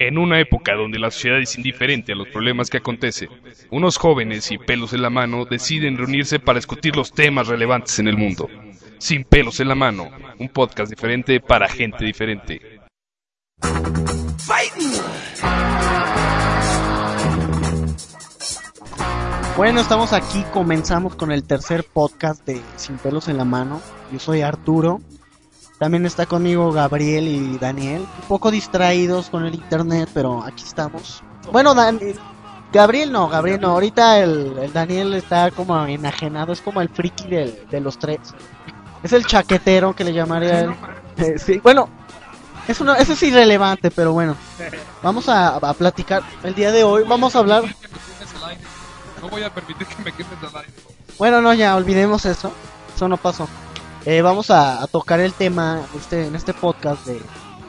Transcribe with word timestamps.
En 0.00 0.16
una 0.16 0.38
época 0.38 0.76
donde 0.76 1.00
la 1.00 1.10
sociedad 1.10 1.40
es 1.40 1.56
indiferente 1.56 2.12
a 2.12 2.14
los 2.14 2.28
problemas 2.28 2.70
que 2.70 2.76
acontecen, 2.76 3.30
unos 3.70 3.96
jóvenes 3.96 4.52
y 4.52 4.58
pelos 4.58 4.92
en 4.92 5.02
la 5.02 5.10
mano 5.10 5.44
deciden 5.44 5.98
reunirse 5.98 6.38
para 6.38 6.60
discutir 6.60 6.94
los 6.94 7.12
temas 7.12 7.48
relevantes 7.48 7.98
en 7.98 8.06
el 8.06 8.16
mundo. 8.16 8.48
Sin 8.98 9.24
pelos 9.24 9.58
en 9.58 9.66
la 9.66 9.74
mano, 9.74 10.08
un 10.38 10.50
podcast 10.50 10.88
diferente 10.88 11.40
para 11.40 11.68
gente 11.68 12.04
diferente. 12.04 12.60
Bueno, 19.56 19.80
estamos 19.80 20.12
aquí, 20.12 20.44
comenzamos 20.52 21.16
con 21.16 21.32
el 21.32 21.42
tercer 21.42 21.82
podcast 21.82 22.46
de 22.46 22.62
Sin 22.76 22.98
pelos 22.98 23.26
en 23.26 23.36
la 23.36 23.44
mano. 23.44 23.80
Yo 24.12 24.20
soy 24.20 24.42
Arturo. 24.42 25.00
También 25.78 26.06
está 26.06 26.26
conmigo 26.26 26.72
Gabriel 26.72 27.28
y 27.28 27.58
Daniel. 27.58 28.00
Un 28.22 28.28
poco 28.28 28.50
distraídos 28.50 29.30
con 29.30 29.44
el 29.44 29.54
internet, 29.54 30.08
pero 30.12 30.42
aquí 30.42 30.64
estamos. 30.64 31.22
Bueno, 31.52 31.74
Dan 31.74 32.00
Gabriel 32.72 33.12
no, 33.12 33.28
Gabriel 33.28 33.60
no. 33.60 33.68
Ahorita 33.70 34.18
el, 34.18 34.58
el, 34.58 34.72
Daniel 34.72 35.14
está 35.14 35.50
como 35.50 35.86
enajenado, 35.86 36.52
es 36.52 36.60
como 36.60 36.80
el 36.80 36.88
friki 36.88 37.28
del, 37.28 37.66
de 37.70 37.80
los 37.80 37.98
tres. 37.98 38.18
Es 39.02 39.12
el 39.12 39.24
chaquetero 39.24 39.94
que 39.94 40.04
le 40.04 40.12
llamaría 40.12 40.60
él. 40.60 40.74
Eh, 41.16 41.38
sí, 41.38 41.60
bueno, 41.62 41.88
es 42.66 42.80
uno, 42.80 42.94
eso 42.94 43.12
es 43.12 43.22
irrelevante, 43.22 43.90
pero 43.90 44.12
bueno. 44.12 44.36
Vamos 45.02 45.28
a, 45.28 45.56
a 45.56 45.74
platicar 45.74 46.22
el 46.42 46.54
día 46.54 46.72
de 46.72 46.84
hoy. 46.84 47.04
Vamos 47.08 47.34
a 47.36 47.38
hablar. 47.38 47.62
No 49.22 49.28
voy 49.28 49.42
a 49.42 49.52
permitir 49.52 49.86
que 49.86 50.02
me 50.02 50.12
quemes 50.12 50.32
al 50.42 50.60
aire. 50.60 50.72
Bueno, 51.18 51.40
no, 51.40 51.54
ya 51.54 51.74
olvidemos 51.74 52.24
eso. 52.26 52.52
Eso 52.94 53.08
no 53.08 53.16
pasó. 53.16 53.48
Eh, 54.04 54.22
vamos 54.22 54.50
a, 54.50 54.82
a, 54.82 54.86
tocar 54.86 55.20
el 55.20 55.32
tema 55.32 55.82
este, 55.96 56.26
en 56.26 56.34
este 56.34 56.54
podcast 56.54 57.06
de 57.06 57.20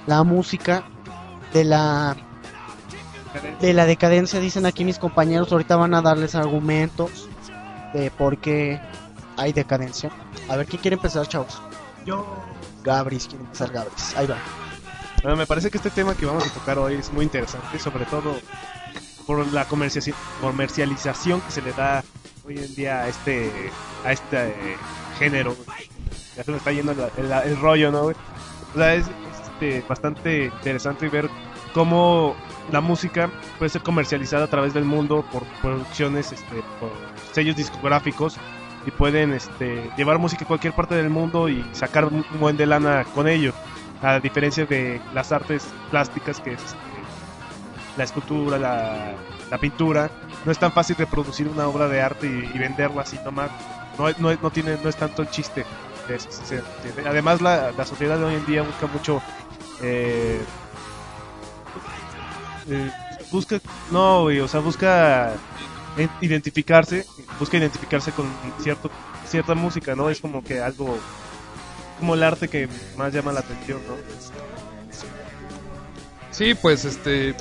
la 0.08 0.24
música, 0.24 0.84
de 1.54 1.64
la 1.66 2.16
de 3.60 3.74
la 3.74 3.86
decadencia, 3.86 4.40
dicen 4.40 4.66
aquí 4.66 4.86
mis 4.86 4.98
compañeros. 4.98 5.52
Ahorita 5.52 5.76
van 5.76 5.94
a 5.94 6.02
darles 6.02 6.36
argumentos 6.36 7.28
de 7.94 8.12
por 8.12 8.38
qué 8.38 8.82
hay 9.38 9.54
decadencia. 9.54 10.12
A 10.48 10.56
ver, 10.56 10.66
¿quién 10.66 10.82
quiere 10.82 10.96
empezar, 10.96 11.28
chavos? 11.28 11.62
Yo. 12.06 12.26
Gabris, 12.84 13.28
quiere 13.28 13.44
empezar 13.44 13.72
Gabris. 13.72 14.16
Ahí 14.18 14.26
va. 14.26 14.38
Bueno, 15.22 15.38
me 15.38 15.46
parece 15.46 15.70
que 15.70 15.78
este 15.78 15.90
tema 15.90 16.16
que 16.16 16.26
vamos 16.26 16.48
a 16.48 16.54
tocar 16.54 16.80
hoy 16.80 16.96
es 16.96 17.12
muy 17.12 17.26
interesante, 17.26 17.78
sobre 17.78 18.06
todo 18.06 18.36
por 19.28 19.46
la 19.52 19.66
comercialización 19.66 21.42
que 21.42 21.52
se 21.52 21.62
le 21.62 21.74
da 21.74 22.04
hoy 22.46 22.58
en 22.58 22.74
día 22.74 23.02
a 23.02 23.10
este 23.10 23.52
a 24.06 24.12
este 24.12 24.48
eh, 24.48 24.78
género. 25.20 25.56
Ya 26.40 26.46
se 26.46 26.56
está 26.56 26.72
yendo 26.72 26.94
el, 26.94 27.00
el, 27.18 27.32
el 27.32 27.60
rollo, 27.60 27.92
¿no? 27.92 28.04
O 28.04 28.14
sea, 28.74 28.94
es 28.96 29.08
este, 29.44 29.84
bastante 29.90 30.46
interesante 30.46 31.10
ver 31.10 31.30
cómo 31.74 32.34
la 32.72 32.80
música 32.80 33.30
puede 33.58 33.68
ser 33.68 33.82
comercializada 33.82 34.46
a 34.46 34.48
través 34.48 34.74
del 34.74 34.86
mundo 34.86 35.26
por 35.34 35.44
producciones, 35.62 36.32
este, 36.32 36.64
por 36.80 36.92
sellos 37.34 37.58
discográficos 37.58 38.38
y 38.86 38.92
pueden 38.92 39.34
este, 39.34 39.90
llevar 39.98 40.18
música 40.18 40.46
a 40.46 40.48
cualquier 40.48 40.72
parte 40.72 40.96
del 40.96 41.10
mundo 41.10 41.50
y 41.50 41.62
sacar 41.74 42.06
un 42.06 42.26
buen 42.40 42.56
de 42.56 42.68
lana 42.68 43.04
con 43.14 43.28
ello. 43.28 43.52
A 44.02 44.22
diferencia 44.22 44.66
de 44.66 45.02
las 45.14 45.34
artes 45.34 45.68
plásticas, 45.92 46.40
que 46.40 46.54
es 46.54 46.64
este, 46.64 46.78
la 47.98 48.06
escultura, 48.06 48.58
la, 48.58 49.12
la, 49.52 49.58
pintura, 49.58 50.10
no 50.46 50.54
es 50.54 50.58
tan 50.58 50.72
fácil 50.72 50.96
reproducir 50.96 51.50
una 51.50 51.68
obra 51.68 51.90
de 51.90 52.02
arte 52.02 52.28
y, 52.28 52.50
y 52.56 52.60
venderla 52.60 53.02
así 53.02 53.20
nomás. 53.26 53.52
No, 53.98 54.10
no, 54.20 54.40
no, 54.42 54.50
tiene, 54.52 54.78
no 54.82 54.88
es 54.88 54.96
tanto 54.96 55.22
el 55.22 55.30
chiste. 55.30 55.66
Además, 57.06 57.42
la, 57.42 57.72
la, 57.72 57.86
sociedad 57.86 58.18
de 58.18 58.26
hoy 58.26 58.36
en 58.36 58.46
día 58.46 58.62
busca 58.62 58.88
mucho. 58.88 59.22
Eh, 59.82 60.40
eh, 62.70 62.92
busca. 63.32 63.60
No, 63.92 64.24
o 64.24 64.48
sea, 64.48 64.60
busca 64.60 65.34
identificarse. 66.22 67.06
Busca 67.40 67.58
identificarse 67.58 68.12
con 68.12 68.26
cierto, 68.62 68.90
cierta 69.28 69.56
música, 69.56 69.96
¿no? 69.96 70.10
Es 70.10 70.20
como 70.22 70.44
que 70.44 70.62
algo. 70.62 70.98
Como 72.00 72.16
el 72.16 72.24
arte 72.24 72.48
que 72.48 72.70
más 72.98 73.14
llama 73.14 73.34
la 73.34 73.42
atención, 73.42 73.82
¿no? 73.88 73.96
Sí, 76.32 76.54
pues 76.54 76.86
este 76.86 77.36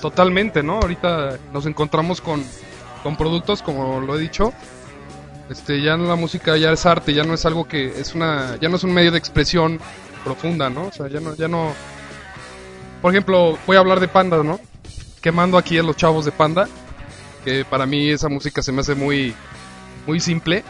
totalmente, 0.00 0.64
¿no? 0.64 0.80
Ahorita 0.80 1.38
nos 1.52 1.64
encontramos 1.64 2.20
con, 2.20 2.44
con 3.04 3.16
productos, 3.16 3.62
como 3.62 4.00
lo 4.00 4.16
he 4.16 4.20
dicho, 4.20 4.52
este, 5.50 5.82
ya 5.82 5.96
la 5.96 6.16
música 6.16 6.56
ya 6.56 6.72
es 6.72 6.86
arte, 6.86 7.14
ya 7.14 7.24
no 7.24 7.34
es 7.34 7.44
algo 7.44 7.66
que 7.66 7.86
es 7.86 8.14
una, 8.14 8.56
ya 8.60 8.68
no 8.68 8.76
es 8.76 8.84
un 8.84 8.92
medio 8.92 9.10
de 9.10 9.18
expresión 9.18 9.80
profunda, 10.24 10.70
¿no? 10.70 10.86
O 10.86 10.92
sea, 10.92 11.08
ya 11.08 11.20
no, 11.20 11.34
ya 11.34 11.48
no. 11.48 11.72
Por 13.00 13.12
ejemplo, 13.12 13.58
voy 13.66 13.76
a 13.76 13.80
hablar 13.80 14.00
de 14.00 14.08
Panda, 14.08 14.42
¿no? 14.42 14.60
Quemando 15.20 15.58
aquí 15.58 15.78
a 15.78 15.82
los 15.82 15.96
chavos 15.96 16.24
de 16.24 16.32
Panda, 16.32 16.68
que 17.44 17.64
para 17.64 17.86
mí 17.86 18.08
esa 18.08 18.28
música 18.28 18.62
se 18.62 18.72
me 18.72 18.80
hace 18.80 18.94
muy, 18.94 19.34
muy 20.06 20.20
simple. 20.20 20.64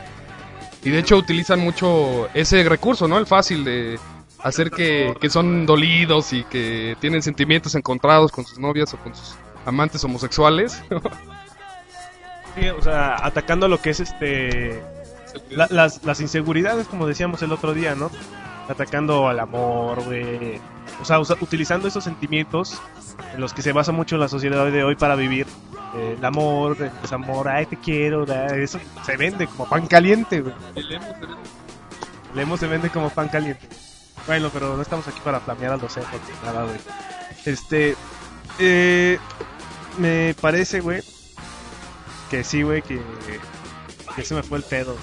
Y 0.85 0.91
de 0.91 0.99
hecho 0.99 1.17
utilizan 1.17 1.61
mucho 1.61 2.29
ese 2.35 2.65
recurso, 2.65 3.07
¿no? 3.07 3.19
El 3.19 3.27
fácil 3.27 3.65
de 3.65 4.01
hacer 4.41 4.71
que, 4.71 5.15
que, 5.21 5.31
son 5.31 5.65
dolidos 5.65 6.33
y 6.33 6.43
que 6.45 6.97
tienen 6.99 7.23
sentimientos 7.23 7.77
encontrados 7.77 8.33
con 8.33 8.45
sus 8.45 8.59
novias 8.59 8.93
o 8.93 8.97
con 8.97 9.15
sus 9.15 9.37
amantes 9.65 10.03
homosexuales. 10.03 10.83
sí, 12.55 12.69
o 12.69 12.83
sea, 12.83 13.17
atacando 13.25 13.69
lo 13.69 13.81
que 13.81 13.91
es 13.91 14.01
este 14.01 14.83
la, 15.51 15.67
las, 15.71 16.05
las, 16.05 16.21
inseguridades, 16.21 16.87
como 16.87 17.07
decíamos 17.07 17.43
el 17.43 17.53
otro 17.53 17.75
día, 17.75 17.95
¿no? 17.95 18.11
Atacando 18.69 19.29
al 19.29 19.41
amor, 19.41 20.03
güey. 20.05 20.61
O 21.01 21.05
sea, 21.05 21.19
usa, 21.21 21.37
utilizando 21.41 21.89
esos 21.89 22.05
sentimientos 22.05 22.81
en 23.35 23.41
los 23.41 23.53
que 23.53 23.63
se 23.63 23.73
basa 23.73 23.93
mucho 23.93 24.17
la 24.17 24.29
sociedad 24.29 24.71
de 24.71 24.85
hoy 24.85 24.97
para 24.97 25.15
vivir. 25.15 25.47
Eh, 25.95 26.17
el 26.19 26.25
amor, 26.25 26.77
el 26.81 26.91
desamor, 27.03 27.49
ay, 27.49 27.67
te 27.67 27.77
quiero, 27.77 28.25
eso 28.25 28.79
se 29.05 29.17
vende 29.17 29.47
como 29.47 29.69
pan 29.69 29.87
caliente, 29.87 30.41
güey. 30.41 30.55
El 30.75 30.93
emo 30.93 31.07
se 31.07 31.27
vende. 31.27 31.37
El 32.33 32.41
emo 32.41 32.57
se 32.57 32.67
vende 32.67 32.91
como 32.91 33.11
pan 33.11 33.29
caliente. 33.29 33.69
Bueno, 34.27 34.51
pero 34.53 34.77
no 34.77 34.83
estamos 34.83 35.07
aquí 35.09 35.21
para 35.23 35.41
flamear 35.41 35.73
a 35.73 35.77
los 35.77 35.97
nada, 36.45 36.65
güey. 36.65 36.79
Este. 37.45 37.97
Eh, 38.59 39.19
me 39.99 40.35
parece, 40.41 40.81
güey. 40.81 41.03
Que 42.33 42.43
sí, 42.43 42.63
güey, 42.63 42.81
que. 42.81 42.99
Se 44.25 44.35
me 44.35 44.43
fue 44.43 44.57
el 44.57 44.65
pedo. 44.65 44.97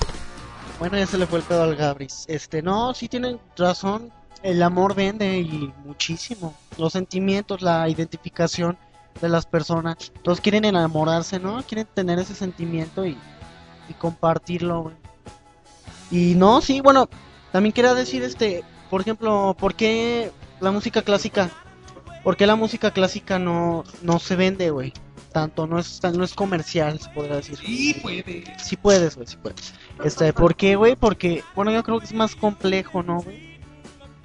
bueno, 0.78 0.96
ya 0.96 1.06
se 1.06 1.18
le 1.18 1.26
fue 1.26 1.40
el 1.40 1.44
pedo 1.44 1.62
al 1.62 1.76
Gabris. 1.76 2.24
Este, 2.28 2.62
no, 2.62 2.94
sí 2.94 3.10
tienen 3.10 3.38
razón. 3.58 4.10
El 4.42 4.62
amor 4.62 4.94
vende 4.94 5.38
y 5.38 5.70
muchísimo. 5.84 6.54
Los 6.78 6.94
sentimientos, 6.94 7.60
la 7.60 7.86
identificación 7.90 8.78
de 9.20 9.28
las 9.28 9.44
personas. 9.44 10.10
Todos 10.22 10.40
quieren 10.40 10.64
enamorarse, 10.64 11.38
¿no? 11.38 11.62
Quieren 11.62 11.86
tener 11.92 12.18
ese 12.18 12.34
sentimiento 12.34 13.04
y, 13.04 13.18
compartirlo. 13.98 14.92
Y 16.10 16.36
no, 16.36 16.62
sí, 16.62 16.80
bueno, 16.80 17.10
también 17.52 17.74
quería 17.74 17.92
decir, 17.92 18.22
este, 18.22 18.64
por 18.88 19.02
ejemplo, 19.02 19.54
¿por 19.58 19.74
qué 19.74 20.32
la 20.60 20.70
música 20.70 21.02
clásica? 21.02 21.50
¿Por 22.24 22.38
qué 22.38 22.46
la 22.46 22.56
música 22.56 22.92
clásica 22.92 23.38
no, 23.38 23.84
no 24.00 24.18
se 24.18 24.36
vende, 24.36 24.70
güey? 24.70 24.94
Tanto, 25.36 25.66
no 25.66 25.78
es, 25.78 26.00
no 26.14 26.24
es 26.24 26.32
comercial, 26.32 26.98
se 26.98 27.10
podría 27.10 27.36
decir. 27.36 27.58
Sí 27.58 27.94
puedes. 28.00 28.48
Sí 28.56 28.74
puedes, 28.74 29.16
güey, 29.16 29.26
sí 29.26 29.36
puedes. 29.36 29.74
Este, 30.02 30.32
¿por 30.32 30.56
qué, 30.56 30.76
güey? 30.76 30.96
Porque, 30.96 31.44
bueno, 31.54 31.70
yo 31.70 31.82
creo 31.82 31.98
que 31.98 32.06
es 32.06 32.14
más 32.14 32.34
complejo, 32.34 33.02
¿no, 33.02 33.20
güey? 33.20 33.60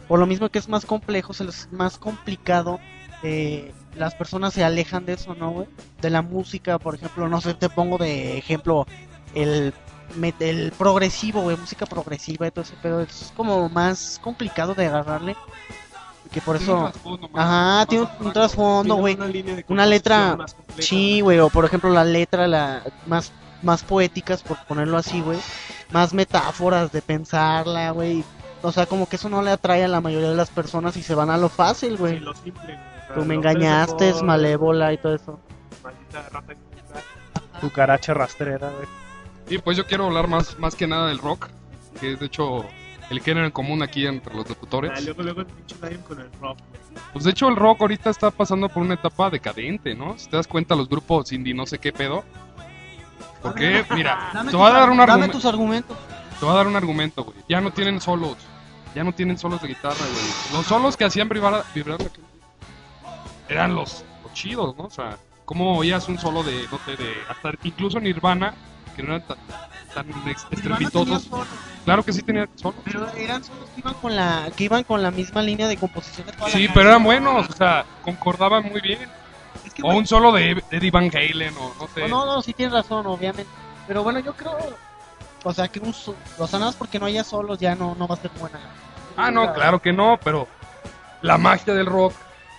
Por 0.07 0.21
lo 0.21 0.25
mismo 0.25 0.47
que 0.47 0.57
es 0.57 0.69
más 0.69 0.85
complejo, 0.85 1.33
es 1.33 1.67
más 1.73 1.97
complicado, 1.97 2.79
eh, 3.23 3.73
las 3.93 4.15
personas 4.15 4.53
se 4.53 4.63
alejan 4.63 5.05
de 5.05 5.15
eso, 5.15 5.35
¿no, 5.35 5.51
güey? 5.51 5.67
De 6.01 6.09
la 6.09 6.21
música, 6.21 6.79
por 6.79 6.95
ejemplo, 6.95 7.27
no 7.27 7.41
sé, 7.41 7.55
te 7.55 7.67
pongo 7.67 7.97
de 7.97 8.37
ejemplo 8.37 8.87
el 9.35 9.73
el 10.39 10.71
progresivo, 10.77 11.41
güey, 11.41 11.57
música 11.57 11.85
progresiva 11.85 12.47
y 12.47 12.51
todo 12.51 12.63
ese 12.63 12.75
pedo, 12.81 13.01
es 13.01 13.33
como 13.35 13.67
más 13.67 14.17
complicado 14.23 14.75
de 14.75 14.85
agarrarle. 14.85 15.35
Que 16.31 16.41
por 16.41 16.55
eso. 16.55 16.91
Ajá, 17.33 17.85
tiene 17.87 18.05
un, 18.05 18.27
un 18.27 18.33
trasfondo, 18.33 18.95
güey. 18.95 19.15
Una, 19.15 19.63
una, 19.67 19.85
letra. 19.85 20.37
Sí, 20.79 21.21
güey, 21.21 21.39
o 21.39 21.49
por 21.49 21.65
ejemplo 21.65 21.89
la 21.89 22.05
letra, 22.05 22.47
la 22.47 22.83
más, 23.05 23.33
más 23.61 23.83
poéticas, 23.83 24.41
por 24.41 24.57
ponerlo 24.65 24.97
así, 24.97 25.21
güey. 25.21 25.39
Más 25.91 26.13
metáforas 26.13 26.91
de 26.91 27.01
pensarla, 27.01 27.91
güey. 27.91 28.23
O 28.61 28.71
sea, 28.71 28.85
como 28.85 29.09
que 29.09 29.17
eso 29.17 29.27
no 29.29 29.41
le 29.41 29.51
atrae 29.51 29.83
a 29.83 29.87
la 29.87 30.01
mayoría 30.01 30.29
de 30.29 30.35
las 30.35 30.49
personas 30.49 30.95
y 30.95 31.03
se 31.03 31.15
van 31.15 31.29
a 31.29 31.37
lo 31.37 31.49
fácil, 31.49 31.97
güey. 31.97 32.19
Sí, 32.19 32.23
lo 32.23 32.33
simple. 32.35 32.79
Tú 33.13 33.25
me 33.25 33.35
engañaste, 33.35 34.09
es 34.09 34.21
malévola 34.21 34.93
y 34.93 34.97
todo 34.97 35.15
eso. 35.15 35.39
Maldita 35.83 36.29
rata 36.29 36.53
cucaracha 37.59 38.13
rastrera, 38.13 38.69
güey. 38.69 38.87
Y 39.49 39.57
pues 39.57 39.77
yo 39.77 39.85
quiero 39.85 40.05
hablar 40.05 40.27
más, 40.27 40.57
más 40.59 40.75
que 40.75 40.87
nada 40.87 41.09
del 41.09 41.19
rock, 41.19 41.49
que 41.99 42.13
es 42.13 42.19
de 42.19 42.27
hecho 42.27 42.65
el 43.11 43.19
género 43.19 43.45
en 43.45 43.51
común 43.51 43.83
aquí 43.83 44.07
entre 44.07 44.33
los 44.33 44.47
locutores. 44.47 44.91
Ah, 44.95 45.01
luego, 45.01 45.21
luego 45.23 45.41
el 45.41 45.47
pinche 45.47 45.75
con 46.07 46.21
el 46.21 46.31
rock. 46.39 46.57
Pues 47.11 47.25
de 47.25 47.31
hecho 47.31 47.49
el 47.49 47.57
rock 47.57 47.81
ahorita 47.81 48.09
está 48.09 48.31
pasando 48.31 48.69
por 48.69 48.81
una 48.81 48.93
etapa 48.93 49.29
decadente, 49.29 49.93
¿no? 49.93 50.17
Si 50.17 50.29
te 50.29 50.37
das 50.37 50.47
cuenta 50.47 50.75
los 50.75 50.87
grupos 50.87 51.31
indie 51.33 51.53
no 51.53 51.65
sé 51.65 51.77
qué 51.77 51.91
pedo. 51.91 52.23
¿Por 53.41 53.53
qué? 53.53 53.83
Mira, 53.93 54.29
dame 54.33 54.51
te 54.51 54.55
voy 54.55 54.69
a 54.69 54.73
dar 54.73 54.89
un 54.89 54.97
Dame 54.97 55.11
argumento. 55.11 55.37
tus 55.37 55.45
argumentos. 55.45 55.97
Te 56.39 56.45
voy 56.45 56.53
a 56.53 56.57
dar 56.57 56.67
un 56.67 56.75
argumento, 56.77 57.25
güey. 57.25 57.37
Ya 57.49 57.59
no 57.59 57.71
tienen 57.71 57.99
solos. 57.99 58.37
Ya 58.95 59.03
no 59.03 59.13
tienen 59.13 59.37
solos 59.37 59.61
de 59.61 59.67
guitarra, 59.67 59.95
güey. 59.97 60.53
Los 60.53 60.65
solos 60.65 60.95
que 60.95 61.03
hacían 61.03 61.27
vibrar, 61.27 61.65
vibrar 61.75 61.99
la 62.01 62.09
eran 63.49 63.75
los, 63.75 64.05
los 64.23 64.33
chidos, 64.33 64.77
¿no? 64.77 64.85
O 64.85 64.89
sea, 64.89 65.17
cómo 65.43 65.77
oías 65.77 66.07
un 66.07 66.17
solo 66.17 66.43
de, 66.43 66.65
no 66.71 66.79
sé, 66.85 66.95
de 66.95 67.13
hasta 67.27 67.51
incluso 67.63 67.99
Nirvana, 67.99 68.53
que 68.95 69.03
no 69.03 69.15
eran 69.15 69.27
tan, 69.27 69.37
tan 69.93 70.07
estrepitosos. 70.27 71.23
Solos, 71.23 71.47
Claro 71.85 72.03
que 72.03 72.13
sí 72.13 72.21
tenía 72.21 72.47
solo. 72.55 72.75
Pero 72.83 73.09
eran 73.13 73.43
solos 73.43 73.67
que 73.73 73.79
iban 73.81 73.93
con 73.95 74.15
la, 74.15 74.49
que 74.55 74.63
iban 74.65 74.83
con 74.83 75.01
la 75.01 75.11
misma 75.11 75.41
línea 75.41 75.67
de 75.67 75.77
composición 75.77 76.27
de 76.27 76.33
toda 76.33 76.47
la 76.47 76.53
Sí, 76.53 76.59
canción. 76.59 76.73
pero 76.75 76.89
eran 76.89 77.03
buenos, 77.03 77.49
o 77.49 77.53
sea, 77.53 77.85
concordaban 78.03 78.63
muy 78.63 78.81
bien. 78.81 79.09
Es 79.65 79.73
que, 79.73 79.81
O 79.81 79.85
güey, 79.87 79.97
un 79.97 80.07
solo 80.07 80.31
de 80.31 80.63
Eddie 80.71 80.91
Van 80.91 81.09
Halen, 81.13 81.53
o 81.57 81.73
no 81.79 81.87
sé. 81.93 82.07
No, 82.07 82.25
no, 82.25 82.41
sí 82.41 82.53
tienes 82.53 82.73
razón, 82.73 83.05
obviamente. 83.07 83.51
Pero 83.87 84.03
bueno, 84.03 84.19
yo 84.19 84.33
creo, 84.33 84.57
o 85.43 85.53
sea, 85.53 85.67
que 85.67 85.79
un, 85.79 85.89
o 85.89 86.47
sea, 86.47 86.59
nada 86.59 86.65
más 86.71 86.75
porque 86.75 86.99
no 86.99 87.05
haya 87.07 87.23
solos 87.23 87.57
ya 87.59 87.75
no, 87.75 87.95
no 87.95 88.07
va 88.07 88.15
a 88.15 88.19
ser 88.19 88.31
buena. 88.39 88.59
Ah, 89.17 89.29
no, 89.31 89.53
claro 89.53 89.81
que 89.81 89.91
no, 89.91 90.19
pero 90.23 90.47
la 91.21 91.37
magia 91.37 91.73
del 91.73 91.85
rock 91.85 92.13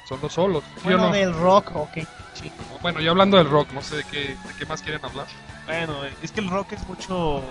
son 0.09 0.21
los 0.21 0.33
solos. 0.33 0.63
¿sí 0.75 0.81
Bueno, 0.85 1.07
no? 1.07 1.13
del 1.13 1.33
rock, 1.33 1.75
ok. 1.75 1.99
Sí. 2.35 2.51
Bueno, 2.83 3.01
ya 3.01 3.11
hablando 3.11 3.37
del 3.39 3.49
rock, 3.49 3.69
no 3.73 3.83
sé 3.83 3.97
de 3.97 4.05
qué, 4.05 4.19
de 4.19 4.55
qué 4.59 4.67
más 4.67 4.83
quieren 4.83 5.05
hablar. 5.05 5.27
Bueno, 5.73 5.95
es 6.23 6.33
que 6.33 6.41
el 6.41 6.51
rock 6.51 6.73
es 6.73 6.87
mucho, 6.87 7.43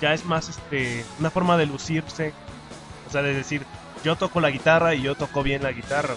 ya 0.00 0.14
es 0.14 0.24
más 0.24 0.48
este, 0.48 1.04
una 1.18 1.30
forma 1.30 1.56
de 1.56 1.66
lucirse, 1.66 2.32
o 3.08 3.10
sea, 3.10 3.22
de 3.22 3.34
decir, 3.34 3.62
yo 4.04 4.14
toco 4.14 4.40
la 4.40 4.50
guitarra 4.50 4.94
y 4.94 5.02
yo 5.02 5.16
toco 5.16 5.42
bien 5.42 5.64
la 5.64 5.72
guitarra, 5.72 6.14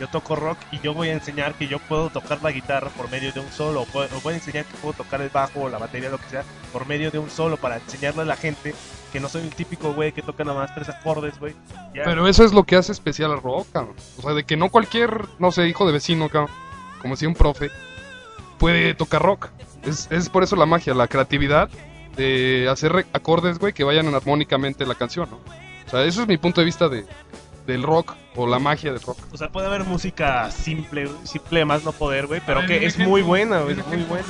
yo 0.00 0.08
toco 0.08 0.34
rock 0.34 0.58
y 0.72 0.80
yo 0.80 0.92
voy 0.92 1.10
a 1.10 1.12
enseñar 1.12 1.54
que 1.54 1.68
yo 1.68 1.78
puedo 1.78 2.10
tocar 2.10 2.42
la 2.42 2.50
guitarra 2.50 2.88
por 2.88 3.08
medio 3.08 3.30
de 3.30 3.38
un 3.38 3.52
solo, 3.52 3.82
o 3.82 4.20
voy 4.24 4.34
a 4.34 4.36
enseñar 4.36 4.64
que 4.64 4.76
puedo 4.78 4.94
tocar 4.94 5.20
el 5.20 5.28
bajo 5.28 5.60
o 5.60 5.68
la 5.68 5.78
batería, 5.78 6.10
lo 6.10 6.18
que 6.18 6.28
sea, 6.28 6.42
por 6.72 6.88
medio 6.88 7.12
de 7.12 7.20
un 7.20 7.30
solo, 7.30 7.56
para 7.56 7.76
enseñarle 7.76 8.22
a 8.22 8.24
la 8.24 8.36
gente 8.36 8.74
que 9.12 9.20
no 9.20 9.28
soy 9.28 9.42
el 9.42 9.54
típico 9.54 9.92
güey 9.92 10.10
que 10.10 10.22
toca 10.22 10.42
nada 10.42 10.58
más 10.58 10.74
tres 10.74 10.88
acordes, 10.88 11.38
güey. 11.38 11.54
Pero 11.92 12.26
eso 12.26 12.44
es 12.44 12.52
lo 12.52 12.64
que 12.64 12.74
hace 12.74 12.90
especial 12.90 13.30
al 13.30 13.40
rock, 13.40 13.68
cabrón. 13.72 13.94
O 14.18 14.22
sea, 14.22 14.32
de 14.32 14.42
que 14.42 14.56
no 14.56 14.70
cualquier, 14.70 15.28
no 15.38 15.52
sé, 15.52 15.68
hijo 15.68 15.86
de 15.86 15.92
vecino, 15.92 16.28
cabrón, 16.28 16.50
como 17.00 17.14
si 17.14 17.26
un 17.26 17.34
profe, 17.34 17.70
puede 18.58 18.94
tocar 18.94 19.22
rock. 19.22 19.50
Es, 19.84 20.08
es 20.10 20.28
por 20.28 20.42
eso 20.42 20.56
la 20.56 20.66
magia, 20.66 20.94
la 20.94 21.08
creatividad 21.08 21.68
de 22.16 22.68
hacer 22.70 23.06
acordes, 23.12 23.58
güey, 23.58 23.72
que 23.72 23.84
vayan 23.84 24.12
armónicamente 24.14 24.84
la 24.86 24.94
canción, 24.94 25.28
¿no? 25.30 25.36
O 25.86 25.90
sea, 25.90 26.04
eso 26.04 26.22
es 26.22 26.28
mi 26.28 26.36
punto 26.36 26.60
de 26.60 26.64
vista 26.66 26.88
de, 26.88 27.06
del 27.66 27.82
rock 27.82 28.14
o 28.36 28.46
la 28.46 28.58
magia 28.58 28.92
del 28.92 29.00
rock. 29.02 29.18
O 29.32 29.36
sea, 29.36 29.48
puede 29.48 29.66
haber 29.66 29.84
música 29.84 30.50
simple, 30.50 31.10
simple 31.24 31.64
más 31.64 31.84
no 31.84 31.92
poder, 31.92 32.26
güey, 32.26 32.40
pero 32.44 32.66
que 32.66 32.84
es 32.84 32.98
muy 32.98 33.22
buena, 33.22 33.60
güey, 33.60 33.78
es 33.78 33.86
muy 33.86 34.02
buena. 34.04 34.26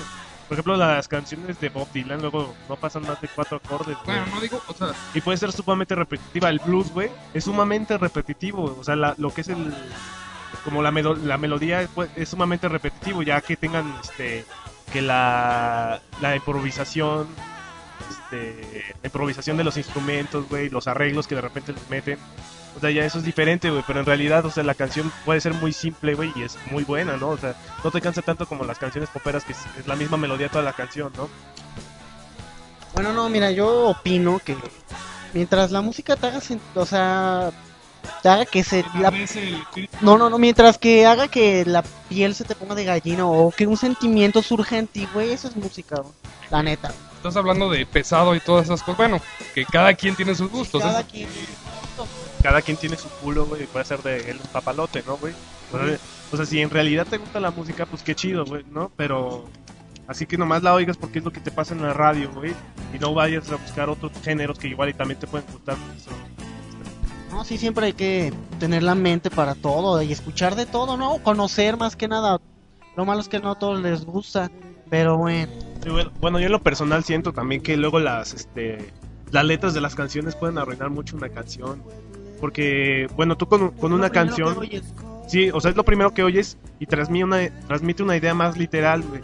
Por 0.48 0.54
ejemplo, 0.56 0.76
las 0.76 1.06
canciones 1.06 1.60
de 1.60 1.68
Bob 1.68 1.86
Dylan 1.92 2.20
luego 2.22 2.52
no 2.68 2.74
pasan 2.76 3.02
más 3.02 3.20
de 3.20 3.28
cuatro 3.28 3.60
acordes, 3.64 3.96
güey. 4.04 4.18
Bueno, 4.18 4.34
no 4.34 4.40
digo, 4.40 4.60
o 4.66 4.72
sea, 4.74 4.88
Y 5.14 5.20
puede 5.20 5.38
ser 5.38 5.52
sumamente 5.52 5.94
repetitiva. 5.94 6.48
El 6.48 6.58
blues, 6.58 6.90
güey, 6.92 7.08
es 7.34 7.44
sumamente 7.44 7.96
repetitivo. 7.98 8.76
O 8.78 8.82
sea, 8.82 8.96
la- 8.96 9.14
lo 9.16 9.32
que 9.32 9.42
es 9.42 9.48
el. 9.48 9.72
Como 10.64 10.82
la, 10.82 10.90
melo- 10.90 11.14
la 11.14 11.38
melodía 11.38 11.88
pues, 11.94 12.10
es 12.16 12.28
sumamente 12.30 12.68
repetitivo, 12.68 13.22
ya 13.22 13.40
que 13.40 13.56
tengan 13.56 13.94
este. 14.02 14.44
Que 14.92 15.02
la, 15.02 16.00
la 16.20 16.36
improvisación. 16.36 17.28
Este, 18.08 18.84
la 19.02 19.06
improvisación 19.06 19.56
de 19.56 19.64
los 19.64 19.76
instrumentos, 19.76 20.48
güey, 20.48 20.70
los 20.70 20.88
arreglos 20.88 21.26
que 21.26 21.34
de 21.34 21.40
repente 21.40 21.72
les 21.72 21.88
meten. 21.90 22.18
O 22.76 22.80
sea, 22.80 22.90
ya 22.90 23.04
eso 23.04 23.18
es 23.18 23.24
diferente, 23.24 23.70
güey, 23.70 23.82
pero 23.86 24.00
en 24.00 24.06
realidad, 24.06 24.44
o 24.46 24.50
sea, 24.50 24.62
la 24.62 24.74
canción 24.74 25.12
puede 25.24 25.40
ser 25.40 25.54
muy 25.54 25.72
simple, 25.72 26.14
güey, 26.14 26.32
y 26.36 26.42
es 26.42 26.56
muy 26.70 26.84
buena, 26.84 27.16
¿no? 27.16 27.30
O 27.30 27.36
sea, 27.36 27.54
no 27.82 27.90
te 27.90 28.00
cansa 28.00 28.22
tanto 28.22 28.46
como 28.46 28.64
las 28.64 28.78
canciones 28.78 29.10
poperas, 29.10 29.44
que 29.44 29.52
es, 29.52 29.86
la 29.86 29.96
misma 29.96 30.16
melodía 30.16 30.48
toda 30.48 30.62
la 30.62 30.72
canción, 30.72 31.12
¿no? 31.16 31.28
Bueno, 32.94 33.12
no, 33.12 33.28
mira, 33.28 33.50
yo 33.50 33.88
opino 33.88 34.38
que 34.38 34.56
mientras 35.34 35.72
la 35.72 35.80
música 35.80 36.16
te 36.16 36.28
haga, 36.28 36.40
o 36.74 36.86
sea, 36.86 37.50
haga 38.24 38.44
que 38.46 38.62
se... 38.64 38.84
la- 38.98 39.12
no, 40.00 40.18
no, 40.18 40.30
no, 40.30 40.38
mientras 40.38 40.78
que 40.78 41.06
haga 41.06 41.28
que 41.28 41.64
la 41.64 41.82
piel 42.08 42.34
se 42.34 42.44
te 42.44 42.54
ponga 42.54 42.74
de 42.74 42.84
gallina 42.84 43.26
o 43.26 43.50
que 43.50 43.66
un 43.66 43.76
sentimiento 43.76 44.42
surja 44.42 44.78
en 44.78 44.86
ti, 44.86 45.06
güey, 45.14 45.30
eso 45.32 45.48
es 45.48 45.56
música, 45.56 45.96
güey, 45.96 46.12
la 46.50 46.62
neta. 46.62 46.92
estás 47.16 47.36
hablando 47.36 47.70
de 47.70 47.84
pesado 47.86 48.34
y 48.34 48.40
todas 48.40 48.64
esas 48.66 48.82
cosas. 48.82 48.96
Bueno, 48.98 49.20
que 49.54 49.64
cada 49.64 49.94
quien 49.94 50.14
tiene 50.16 50.34
sus 50.34 50.50
gustos. 50.50 50.82
Cada 50.82 51.00
eso- 51.00 51.08
quien... 51.10 51.28
cada 52.42 52.62
quien 52.62 52.76
tiene 52.76 52.96
su 52.96 53.08
culo, 53.08 53.46
güey, 53.46 53.66
puede 53.66 53.84
ser 53.84 54.02
de 54.02 54.30
él 54.30 54.38
un 54.42 54.48
papalote, 54.50 55.02
¿no, 55.06 55.16
güey? 55.16 55.34
O 55.72 55.78
sea, 55.78 55.98
o 56.32 56.36
sea, 56.36 56.46
si 56.46 56.60
en 56.60 56.70
realidad 56.70 57.06
te 57.08 57.18
gusta 57.18 57.38
la 57.40 57.50
música, 57.50 57.86
pues 57.86 58.02
qué 58.02 58.14
chido, 58.14 58.44
güey, 58.44 58.64
¿no? 58.70 58.90
Pero 58.96 59.48
así 60.08 60.26
que 60.26 60.36
nomás 60.38 60.62
la 60.62 60.74
oigas 60.74 60.96
porque 60.96 61.18
es 61.20 61.24
lo 61.24 61.32
que 61.32 61.40
te 61.40 61.50
pasa 61.50 61.74
en 61.74 61.82
la 61.82 61.92
radio, 61.92 62.30
güey, 62.32 62.52
y 62.94 62.98
no 62.98 63.14
vayas 63.14 63.50
a 63.52 63.56
buscar 63.56 63.88
otros 63.88 64.10
géneros 64.24 64.58
que 64.58 64.68
igual 64.68 64.88
y 64.88 64.94
también 64.94 65.20
te 65.20 65.26
pueden 65.26 65.46
gustar. 65.52 65.76
No, 67.30 67.44
sí, 67.44 67.58
siempre 67.58 67.86
hay 67.86 67.92
que 67.92 68.32
tener 68.58 68.82
la 68.82 68.94
mente 68.94 69.30
para 69.30 69.54
todo 69.54 70.02
y 70.02 70.12
escuchar 70.12 70.56
de 70.56 70.66
todo, 70.66 70.96
¿no? 70.96 71.18
Conocer 71.22 71.76
más 71.76 71.96
que 71.96 72.08
nada. 72.08 72.40
Lo 72.96 73.04
malo 73.04 73.20
es 73.20 73.28
que 73.28 73.38
no 73.38 73.52
a 73.52 73.58
todos 73.58 73.80
les 73.80 74.04
gusta, 74.04 74.50
pero 74.88 75.16
bueno. 75.16 75.52
Sí, 75.82 75.90
bueno, 75.90 76.10
bueno, 76.20 76.38
yo 76.40 76.46
en 76.46 76.52
lo 76.52 76.62
personal 76.62 77.04
siento 77.04 77.32
también 77.32 77.62
que 77.62 77.76
luego 77.76 78.00
las, 78.00 78.34
este, 78.34 78.92
las 79.30 79.44
letras 79.44 79.74
de 79.74 79.80
las 79.80 79.94
canciones 79.94 80.34
pueden 80.34 80.58
arruinar 80.58 80.90
mucho 80.90 81.16
una 81.16 81.28
canción. 81.28 81.82
Porque, 82.40 83.06
bueno, 83.16 83.36
tú 83.36 83.46
con, 83.46 83.70
con 83.70 83.92
una 83.92 84.10
canción... 84.10 84.58
Sí, 85.28 85.48
o 85.52 85.60
sea, 85.60 85.70
es 85.70 85.76
lo 85.76 85.84
primero 85.84 86.12
que 86.12 86.24
oyes 86.24 86.58
y 86.80 86.86
transmite 86.86 87.24
una, 87.24 87.48
transmite 87.68 88.02
una 88.02 88.16
idea 88.16 88.34
más 88.34 88.56
literal, 88.56 89.02
güey. 89.02 89.20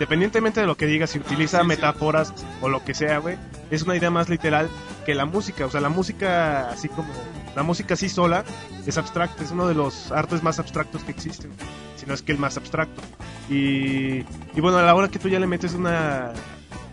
Independientemente 0.00 0.60
de 0.60 0.66
lo 0.66 0.78
que 0.78 0.86
digas, 0.86 1.10
si 1.10 1.18
utiliza 1.18 1.62
metáforas 1.62 2.32
o 2.62 2.70
lo 2.70 2.82
que 2.82 2.94
sea, 2.94 3.18
güey, 3.18 3.36
es 3.70 3.82
una 3.82 3.94
idea 3.96 4.10
más 4.10 4.30
literal 4.30 4.66
que 5.04 5.14
la 5.14 5.26
música. 5.26 5.66
O 5.66 5.70
sea, 5.70 5.82
la 5.82 5.90
música, 5.90 6.70
así 6.70 6.88
como. 6.88 7.12
La 7.54 7.62
música 7.64 7.92
así 7.92 8.08
sola 8.08 8.42
es 8.86 8.96
abstracta, 8.96 9.44
es 9.44 9.50
uno 9.50 9.68
de 9.68 9.74
los 9.74 10.10
artes 10.10 10.42
más 10.42 10.58
abstractos 10.58 11.04
que 11.04 11.10
existen, 11.10 11.50
si 11.96 12.06
no 12.06 12.14
es 12.14 12.22
que 12.22 12.32
el 12.32 12.38
más 12.38 12.56
abstracto. 12.56 13.02
Y, 13.50 14.20
y 14.54 14.60
bueno, 14.62 14.78
a 14.78 14.82
la 14.82 14.94
hora 14.94 15.08
que 15.08 15.18
tú 15.18 15.28
ya 15.28 15.38
le 15.38 15.46
metes 15.46 15.74
una, 15.74 16.32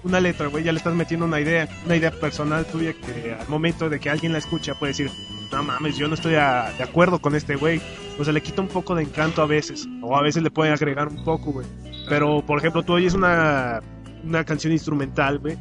una 0.03 0.19
letra, 0.19 0.47
güey, 0.47 0.65
ya 0.65 0.73
le 0.73 0.79
estás 0.79 0.93
metiendo 0.95 1.25
una 1.27 1.39
idea, 1.39 1.69
una 1.85 1.95
idea 1.95 2.11
personal 2.11 2.65
tuya 2.65 2.91
que 2.91 3.37
al 3.39 3.47
momento 3.47 3.87
de 3.87 4.01
que 4.01 4.09
alguien 4.09 4.33
la 4.33 4.39
escucha 4.39 4.73
puede 4.75 4.91
decir, 4.91 5.09
no 5.51 5.63
mames, 5.63 5.95
yo 5.95 6.09
no 6.09 6.15
estoy 6.15 6.35
a- 6.35 6.73
de 6.77 6.83
acuerdo 6.83 7.19
con 7.19 7.35
este 7.35 7.55
güey. 7.55 7.81
O 8.19 8.23
sea, 8.25 8.33
le 8.33 8.41
quita 8.41 8.61
un 8.61 8.67
poco 8.67 8.95
de 8.95 9.03
encanto 9.03 9.41
a 9.41 9.45
veces, 9.45 9.87
o 10.01 10.17
a 10.17 10.21
veces 10.21 10.43
le 10.43 10.51
pueden 10.51 10.73
agregar 10.73 11.07
un 11.07 11.23
poco, 11.23 11.51
güey. 11.53 11.67
Pero, 12.09 12.41
por 12.45 12.59
ejemplo, 12.59 12.83
tú 12.83 12.93
oyes 12.93 13.13
una, 13.13 13.81
una 14.23 14.43
canción 14.43 14.71
instrumental, 14.73 15.39
güey, 15.39 15.57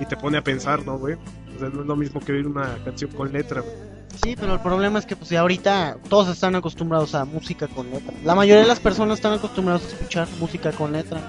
y 0.00 0.06
te 0.06 0.16
pone 0.16 0.38
a 0.38 0.42
pensar, 0.42 0.84
¿no, 0.84 0.98
güey? 0.98 1.14
O 1.54 1.58
sea, 1.58 1.68
no 1.68 1.82
es 1.82 1.86
lo 1.86 1.96
mismo 1.96 2.20
que 2.20 2.32
oír 2.32 2.46
una 2.46 2.76
canción 2.84 3.10
con 3.12 3.32
letra, 3.32 3.60
güey. 3.60 3.74
Sí, 4.22 4.36
pero 4.38 4.54
el 4.54 4.60
problema 4.60 4.98
es 5.00 5.06
que 5.06 5.16
pues 5.16 5.30
ya 5.30 5.40
ahorita 5.40 5.96
todos 6.08 6.28
están 6.28 6.54
acostumbrados 6.54 7.14
a 7.16 7.24
música 7.24 7.66
con 7.66 7.90
letra. 7.90 8.12
La 8.24 8.34
mayoría 8.36 8.62
de 8.62 8.68
las 8.68 8.78
personas 8.78 9.18
están 9.18 9.32
acostumbrados 9.32 9.84
a 9.84 9.88
escuchar 9.88 10.28
música 10.38 10.70
con 10.72 10.92
letra. 10.92 11.20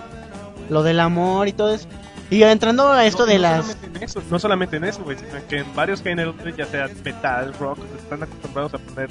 Lo 0.69 0.84
del 0.84 1.00
amor 1.00 1.48
y 1.48 1.53
todo 1.53 1.74
eso. 1.74 1.88
Y 2.29 2.43
entrando 2.43 2.91
a 2.91 3.05
esto 3.05 3.25
No- 3.25 3.31
de 3.31 3.36
no 3.36 3.41
las... 3.41 3.65
solamente 3.65 3.98
en 3.98 4.03
eso, 4.03 4.22
no 4.29 4.39
solamente 4.39 4.77
en 4.77 4.84
eso, 4.84 5.03
güey, 5.03 5.17
sino 5.17 5.48
que 5.48 5.57
en 5.60 5.75
varios 5.75 6.01
géneros, 6.03 6.36
ya 6.55 6.65
sea 6.67 6.88
metal, 7.03 7.53
rock, 7.60 7.77
pues, 7.79 8.03
están 8.03 8.22
acostumbrados 8.24 8.74
a 8.75 8.77
poner 8.77 9.10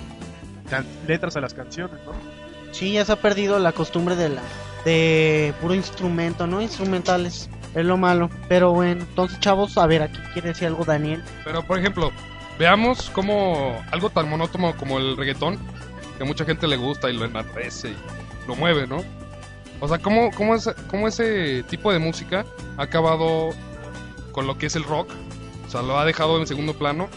letras 1.06 1.36
a 1.36 1.40
las 1.40 1.52
canciones, 1.54 1.96
¿no? 2.06 2.12
Sí, 2.72 2.92
ya 2.92 3.04
se 3.04 3.12
ha 3.12 3.16
perdido 3.16 3.58
la 3.58 3.72
costumbre 3.72 4.14
de 4.16 4.30
la... 4.30 4.42
De 4.84 5.54
puro 5.60 5.74
instrumento, 5.74 6.46
¿no? 6.46 6.60
Instrumentales. 6.60 7.48
Es 7.74 7.84
lo 7.84 7.96
malo. 7.96 8.30
Pero 8.48 8.72
bueno, 8.72 9.02
entonces 9.02 9.40
chavos, 9.40 9.76
a 9.78 9.86
ver, 9.86 10.02
aquí 10.02 10.18
quiere 10.32 10.48
decir 10.48 10.68
algo 10.68 10.84
Daniel. 10.84 11.22
Pero, 11.44 11.62
por 11.62 11.78
ejemplo, 11.78 12.12
veamos 12.58 13.10
cómo 13.10 13.82
algo 13.90 14.10
tan 14.10 14.28
monótono 14.28 14.76
como 14.76 14.98
el 14.98 15.16
reggaetón, 15.16 15.58
que 16.16 16.22
a 16.22 16.26
mucha 16.26 16.44
gente 16.44 16.68
le 16.68 16.76
gusta 16.76 17.10
y 17.10 17.16
lo 17.16 17.24
enardece 17.24 17.88
y 17.90 17.96
lo 18.46 18.54
mueve, 18.54 18.86
¿no? 18.86 19.02
O 19.80 19.88
sea, 19.88 19.98
cómo, 19.98 20.30
cómo, 20.36 20.54
es- 20.54 20.70
cómo 20.88 21.08
ese 21.08 21.62
tipo 21.64 21.92
de 21.92 21.98
música 21.98 22.44
ha 22.76 22.82
acabado 22.82 23.50
con 24.32 24.46
lo 24.46 24.56
que 24.56 24.66
es 24.66 24.76
el 24.76 24.84
rock. 24.84 25.10
O 25.66 25.70
sea, 25.70 25.82
lo 25.82 25.98
ha 25.98 26.04
dejado 26.04 26.38
en 26.38 26.46
segundo 26.46 26.74
plano. 26.74 27.08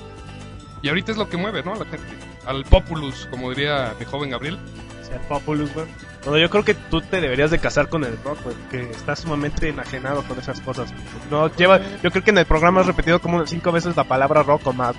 Y 0.82 0.90
ahorita 0.90 1.12
es 1.12 1.18
lo 1.18 1.30
que 1.30 1.38
mueve, 1.38 1.62
¿no? 1.64 1.74
A 1.74 1.78
la 1.78 1.86
gente. 1.86 2.08
Al 2.46 2.64
populus, 2.64 3.28
como 3.30 3.50
diría 3.52 3.94
mi 4.00 4.06
joven 4.06 4.30
Gabriel. 4.32 4.58
O 5.02 5.06
sea, 5.06 5.16
el 5.18 5.22
Populus, 5.28 5.72
güey. 5.74 5.86
Bueno, 5.86 5.98
yo 6.36 6.50
creo 6.50 6.66
que 6.66 6.74
tú 6.74 7.00
te 7.00 7.22
deberías 7.22 7.52
de 7.52 7.60
casar 7.60 7.88
con 7.90 8.04
el 8.04 8.18
rock, 8.24 8.40
güey, 8.44 8.56
que 8.72 8.90
estás 8.90 9.20
sumamente 9.20 9.70
enajenado 9.70 10.24
con 10.24 10.38
esas 10.40 10.60
cosas. 10.62 10.92
No, 11.30 11.48
lleva, 11.56 11.80
yo 12.04 12.10
creo 12.12 12.24
que 12.24 12.32
en 12.32 12.40
el 12.40 12.46
programa 12.46 12.82
has 12.82 12.88
repetido 12.88 13.22
como 13.22 13.46
cinco 13.46 13.72
veces 13.72 13.96
la 13.96 14.04
palabra 14.04 14.42
rock 14.44 14.66
o 14.66 14.74
más. 14.74 14.96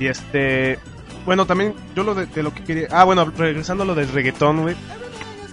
Y 0.00 0.06
este, 0.06 0.78
bueno, 1.24 1.46
también 1.46 1.74
yo 1.94 2.02
lo 2.02 2.14
de, 2.14 2.42
lo 2.42 2.52
que 2.54 2.64
quería, 2.64 2.88
ah, 2.90 3.04
bueno, 3.04 3.26
regresando 3.36 3.84
a 3.84 3.86
lo 3.86 3.94
del 3.94 4.08
reggaetón, 4.08 4.62
güey. 4.62 4.74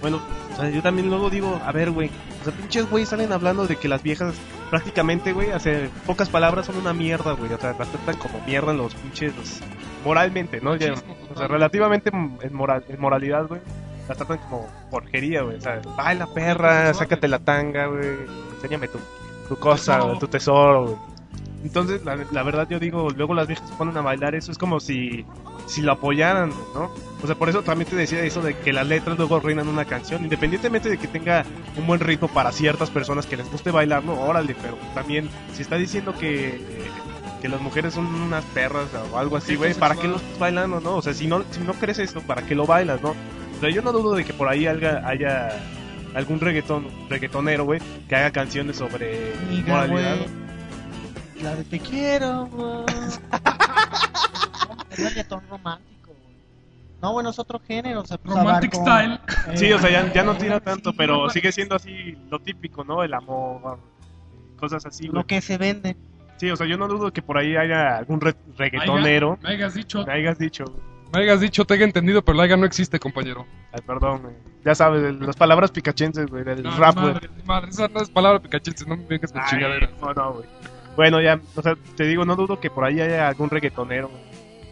Bueno, 0.02 0.22
o 0.54 0.56
sea, 0.56 0.70
yo 0.70 0.82
también 0.82 1.10
luego 1.10 1.30
digo, 1.30 1.62
a 1.66 1.72
ver, 1.72 1.92
güey, 1.92 2.10
o 2.42 2.44
sea, 2.44 2.54
pinches 2.54 2.90
güey 2.90 3.06
salen 3.06 3.32
hablando 3.34 3.68
de 3.68 3.76
que 3.76 3.88
las 3.88 4.02
viejas 4.02 4.34
prácticamente, 4.70 5.34
güey, 5.34 5.52
hace 5.52 5.90
pocas 6.06 6.30
palabras 6.30 6.66
son 6.66 6.78
una 6.78 6.94
mierda, 6.94 7.34
güey, 7.34 7.52
o 7.54 7.58
sea, 7.60 7.76
las 7.78 7.90
tratan 7.90 8.18
como 8.18 8.40
mierda 8.46 8.74
los 8.74 8.96
pinches, 8.96 9.36
los- 9.36 9.60
moralmente, 10.04 10.60
¿no? 10.62 10.72
O 10.72 10.78
sea, 10.78 11.48
relativamente 11.48 12.10
en, 12.42 12.54
moral, 12.54 12.84
en 12.90 13.00
moralidad, 13.00 13.48
güey, 13.48 13.62
las 14.08 14.18
tratan 14.18 14.38
como 14.40 14.68
porquería, 14.90 15.42
güey. 15.44 15.58
O 15.58 15.62
sea, 15.62 15.82
baila 15.96 16.28
perra, 16.28 16.94
sácate 16.94 17.28
la 17.28 17.40
tanga, 17.40 17.88
güey. 17.88 18.18
Enséñame 18.56 18.88
tu, 18.88 19.00
tu 19.48 19.56
cosa, 19.58 20.00
güey, 20.00 20.20
tu 20.20 20.28
tesoro, 20.28 20.86
güey. 20.86 21.14
Entonces, 21.64 22.04
la, 22.04 22.18
la 22.32 22.44
verdad 22.44 22.68
yo 22.70 22.78
digo, 22.78 23.10
luego 23.12 23.34
las 23.34 23.48
viejas 23.48 23.70
se 23.70 23.76
ponen 23.76 23.96
a 23.96 24.02
bailar, 24.02 24.36
eso 24.36 24.52
es 24.52 24.58
como 24.58 24.82
si, 24.82 25.26
si 25.66 25.82
lo 25.82 25.94
apoyaran, 25.94 26.50
¿no? 26.76 26.92
O 27.24 27.26
sea, 27.26 27.36
por 27.36 27.48
eso 27.48 27.64
también 27.64 27.90
te 27.90 27.96
decía 27.96 28.22
eso 28.22 28.42
de 28.42 28.54
que 28.58 28.74
las 28.74 28.86
letras 28.86 29.18
luego 29.18 29.40
reinan 29.40 29.70
una 29.70 29.86
canción, 29.86 30.24
independientemente 30.24 30.90
de 30.90 30.98
que 30.98 31.08
tenga 31.08 31.46
un 31.78 31.88
buen 31.88 32.02
ritmo 32.02 32.28
para 32.28 32.52
ciertas 32.52 32.90
personas 32.90 33.26
que 33.26 33.38
les 33.38 33.50
guste 33.50 33.72
bailarlo, 33.72 34.20
órale, 34.20 34.56
pero 34.62 34.78
también 34.94 35.30
si 35.54 35.62
está 35.62 35.78
diciendo 35.78 36.14
que, 36.20 36.62
que 37.42 37.48
las 37.48 37.62
mujeres 37.62 37.94
son 37.94 38.08
unas 38.08 38.44
perras 38.46 38.88
o 39.14 39.18
algo 39.18 39.38
así, 39.38 39.56
güey, 39.56 39.74
¿para 39.74 39.96
qué 39.96 40.10
lo 40.10 40.18
estás 40.18 40.38
bailando, 40.38 40.82
no? 40.82 40.98
O 40.98 41.02
sea, 41.02 41.14
si 41.14 41.28
no, 41.28 41.44
si 41.52 41.62
no 41.62 41.74
crees 41.74 42.00
esto, 42.00 42.20
¿para 42.20 42.42
qué 42.42 42.56
lo 42.56 42.66
bailas, 42.66 43.02
no? 43.02 43.16
O 43.64 43.66
sea, 43.66 43.74
yo 43.74 43.82
no 43.82 43.94
dudo 43.94 44.14
de 44.16 44.26
que 44.26 44.34
por 44.34 44.50
ahí 44.50 44.68
haya, 44.68 45.08
haya 45.08 45.58
algún 46.14 46.42
reggaetón, 46.42 46.86
reggaetonero, 47.10 47.64
güey, 47.64 47.80
que 48.10 48.16
haga 48.18 48.30
canciones 48.30 48.76
sobre 48.76 49.34
Amiga, 49.48 49.74
moralidad. 49.88 50.18
güey. 50.18 51.44
La 51.44 51.56
de 51.56 51.64
te 51.64 51.80
quiero, 51.80 52.46
güey. 52.48 52.84
Es 54.92 55.00
reggaetón 55.02 55.44
romántico, 55.50 56.08
güey. 56.12 56.36
No, 57.02 57.14
bueno, 57.14 57.30
es 57.30 57.40
otro 57.40 57.62
género. 57.66 58.02
O 58.02 58.06
sea, 58.06 58.18
pues, 58.18 58.36
Romantic 58.38 58.74
style. 58.76 59.14
eh, 59.48 59.56
Sí, 59.58 59.72
o 59.72 59.80
sea, 59.80 59.90
ya, 59.90 60.12
ya 60.12 60.24
no 60.24 60.36
tira 60.36 60.60
tanto, 60.60 60.90
sí, 60.92 60.96
pero 60.98 61.20
güey. 61.20 61.30
sigue 61.32 61.54
siendo 61.54 61.76
así 61.76 62.18
lo 62.30 62.40
típico, 62.40 62.84
¿no? 62.84 63.02
El 63.02 63.14
amor, 63.14 63.80
cosas 64.60 64.86
así, 64.86 65.08
güey. 65.08 65.22
Lo 65.22 65.26
que 65.26 65.40
se 65.40 65.58
vende. 65.58 65.96
Sí, 66.36 66.52
o 66.52 66.58
sea, 66.58 66.68
yo 66.68 66.76
no 66.78 66.90
dudo 66.90 67.14
que 67.14 67.22
por 67.22 67.38
ahí 67.38 67.56
haya 67.56 67.96
algún 67.98 68.20
re- 68.20 68.36
reggaetonero. 68.58 69.40
Me 69.42 69.52
hayas 69.52 69.74
dicho. 69.74 70.06
Me 70.06 70.12
hayas 70.12 70.38
dicho, 70.38 70.66
Me 71.14 71.20
hayas 71.22 71.40
dicho, 71.42 71.64
te 71.66 71.76
he 71.76 71.84
entendido, 71.84 72.24
pero 72.24 72.38
la 72.38 72.44
haya 72.44 72.58
no 72.58 72.66
existe, 72.66 73.00
compañero. 73.00 73.46
Ay, 73.72 73.82
perdón, 73.86 74.22
güey. 74.24 74.34
Ya 74.66 74.74
sabes, 74.74 75.14
las 75.20 75.36
palabras 75.36 75.70
picachenses, 75.72 76.26
güey, 76.28 76.44
del 76.44 76.64
No, 76.64 76.76
rap, 76.78 76.96
ni 76.96 77.02
güey. 77.02 77.14
madre, 77.14 77.30
madre, 77.46 77.70
esa 77.70 77.88
no 77.88 78.02
es 78.02 78.10
palabra 78.10 78.40
picachense, 78.40 78.86
no 78.88 78.98
me 78.98 79.06
vengas 79.06 79.32
con 79.32 79.44
chingaderas. 79.46 79.90
No, 80.02 80.14
no, 80.14 80.34
güey. 80.34 80.46
Bueno, 80.96 81.22
ya, 81.22 81.40
o 81.56 81.62
sea, 81.62 81.76
te 81.96 82.06
digo, 82.06 82.26
no 82.26 82.36
dudo 82.36 82.60
que 82.60 82.70
por 82.70 82.84
ahí 82.86 83.00
haya 83.00 83.28
algún 83.28 83.50
reggaetonero 83.50 84.10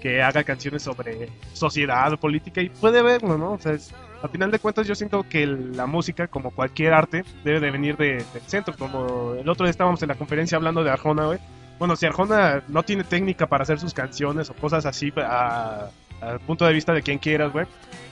que 0.02 0.22
haga 0.24 0.44
canciones 0.44 0.82
sobre 0.82 1.30
sociedad 1.54 2.12
o 2.14 2.18
política 2.18 2.60
y 2.62 2.70
puede 2.70 3.00
haberlo, 3.00 3.38
¿no? 3.38 3.52
O 3.54 3.60
sea, 3.60 3.74
es- 3.74 3.94
a 4.24 4.28
final 4.28 4.50
de 4.50 4.58
cuentas 4.60 4.88
yo 4.88 4.96
siento 4.96 5.24
que 5.30 5.46
la 5.46 5.86
música, 5.86 6.28
como 6.28 6.50
cualquier 6.52 6.94
arte, 6.94 7.24
debe 7.44 7.60
de 7.60 7.70
venir 7.72 7.98
de- 7.98 8.24
del 8.34 8.42
centro. 8.48 8.76
Como 8.78 9.34
el 9.36 9.48
otro 9.48 9.66
día 9.66 9.72
estábamos 9.72 10.02
en 10.02 10.08
la 10.10 10.16
conferencia 10.16 10.56
hablando 10.58 10.84
de 10.84 10.90
Arjona, 10.90 11.26
güey. 11.26 11.40
Bueno, 11.78 11.96
si 11.96 12.06
Arjona 12.08 12.64
no 12.68 12.82
tiene 12.84 13.04
técnica 13.04 13.48
para 13.48 13.64
hacer 13.64 13.80
sus 13.80 13.94
canciones 13.94 14.50
o 14.50 14.54
cosas 14.56 14.86
así 14.88 15.12
a- 15.18 15.88
al 16.22 16.40
punto 16.40 16.66
de 16.66 16.74
vista 16.74 16.94
de 16.94 17.02
quien 17.02 17.18
quieras, 17.20 17.52
güey. 17.52 17.66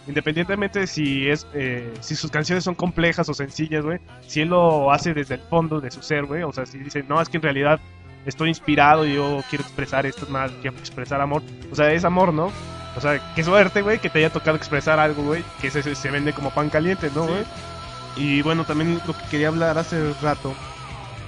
Independientemente 0.08 0.88
si 0.88 1.30
es 1.30 1.46
eh, 1.54 1.94
si 2.00 2.16
sus 2.16 2.32
canciones 2.32 2.64
son 2.64 2.74
complejas 2.76 3.30
o 3.30 3.34
sencillas, 3.34 3.86
güey. 3.86 4.00
Si 4.26 4.42
él 4.42 4.50
lo 4.50 4.92
hace 4.92 5.14
desde 5.14 5.36
el 5.36 5.42
fondo 5.42 5.80
de 5.80 5.92
su 5.92 6.02
ser, 6.02 6.26
güey. 6.26 6.44
O 6.44 6.52
sea, 6.52 6.66
si 6.66 6.80
dice, 6.80 7.04
no, 7.08 7.22
es 7.22 7.30
que 7.30 7.38
en 7.38 7.44
realidad 7.44 7.80
estoy 8.26 8.50
inspirado 8.50 9.06
y 9.06 9.14
yo 9.14 9.42
quiero 9.50 9.64
expresar 9.64 10.06
esto 10.06 10.26
más, 10.30 10.52
quiero 10.62 10.78
expresar 10.78 11.22
amor. 11.22 11.44
O 11.72 11.76
sea, 11.76 11.92
es 11.94 12.04
amor, 12.06 12.34
¿no? 12.34 12.52
O 12.98 13.02
sea, 13.02 13.22
qué 13.36 13.44
suerte, 13.44 13.82
güey, 13.82 14.00
que 14.00 14.10
te 14.10 14.20
haya 14.20 14.32
tocado 14.32 14.58
expresar 14.58 15.00
algo, 15.00 15.24
güey, 15.24 15.44
que 15.62 15.70
se, 15.70 15.84
se 15.96 16.12
vende 16.12 16.34
como 16.34 16.50
pan 16.50 16.70
caliente, 16.70 17.12
¿no, 17.16 17.26
Sí. 17.26 17.30
güey? 17.32 17.44
Y 18.18 18.42
bueno, 18.42 18.66
también 18.66 19.00
lo 19.06 19.14
que 19.14 19.24
quería 19.30 19.48
hablar 19.50 19.78
hace 19.78 20.14
rato, 20.22 20.54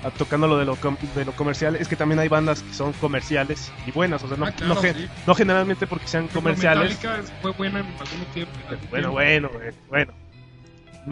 tocando 0.09 0.47
lo 0.47 0.57
de 0.57 0.65
lo, 0.65 0.75
com- 0.77 0.97
de 1.15 1.25
lo 1.25 1.31
comercial, 1.33 1.75
es 1.75 1.87
que 1.87 1.95
también 1.95 2.17
hay 2.19 2.27
bandas 2.27 2.63
que 2.63 2.73
son 2.73 2.91
comerciales 2.93 3.71
y 3.85 3.91
buenas, 3.91 4.23
o 4.23 4.27
sea, 4.27 4.37
no, 4.37 4.47
Ah, 4.47 4.51
claro, 4.51 4.73
no, 4.73 4.81
sí. 4.81 5.07
no 5.27 5.35
generalmente 5.35 5.85
porque 5.85 6.07
sean 6.07 6.27
comerciales. 6.29 6.89
Metallica 6.97 7.19
es- 7.19 7.31
fue 7.41 7.51
buena 7.51 7.79
en 7.81 7.85
algún 7.85 8.25
tiempo. 8.33 8.51
en 8.63 8.67
algún 8.69 8.89
Bueno, 8.89 9.09
tiempo, 9.09 9.11
bueno, 9.13 9.49
güey, 9.53 9.71
bueno. 9.89 10.13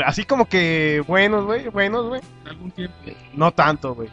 Así 0.06 0.24
como 0.26 0.46
que 0.48 1.04
buenos, 1.08 1.46
güey, 1.46 1.68
buenos, 1.70 2.08
güey. 2.08 2.22
algún 2.46 2.72
tiempo. 2.72 2.96
No 3.34 3.52
tanto, 3.52 3.94
güey. 3.96 4.10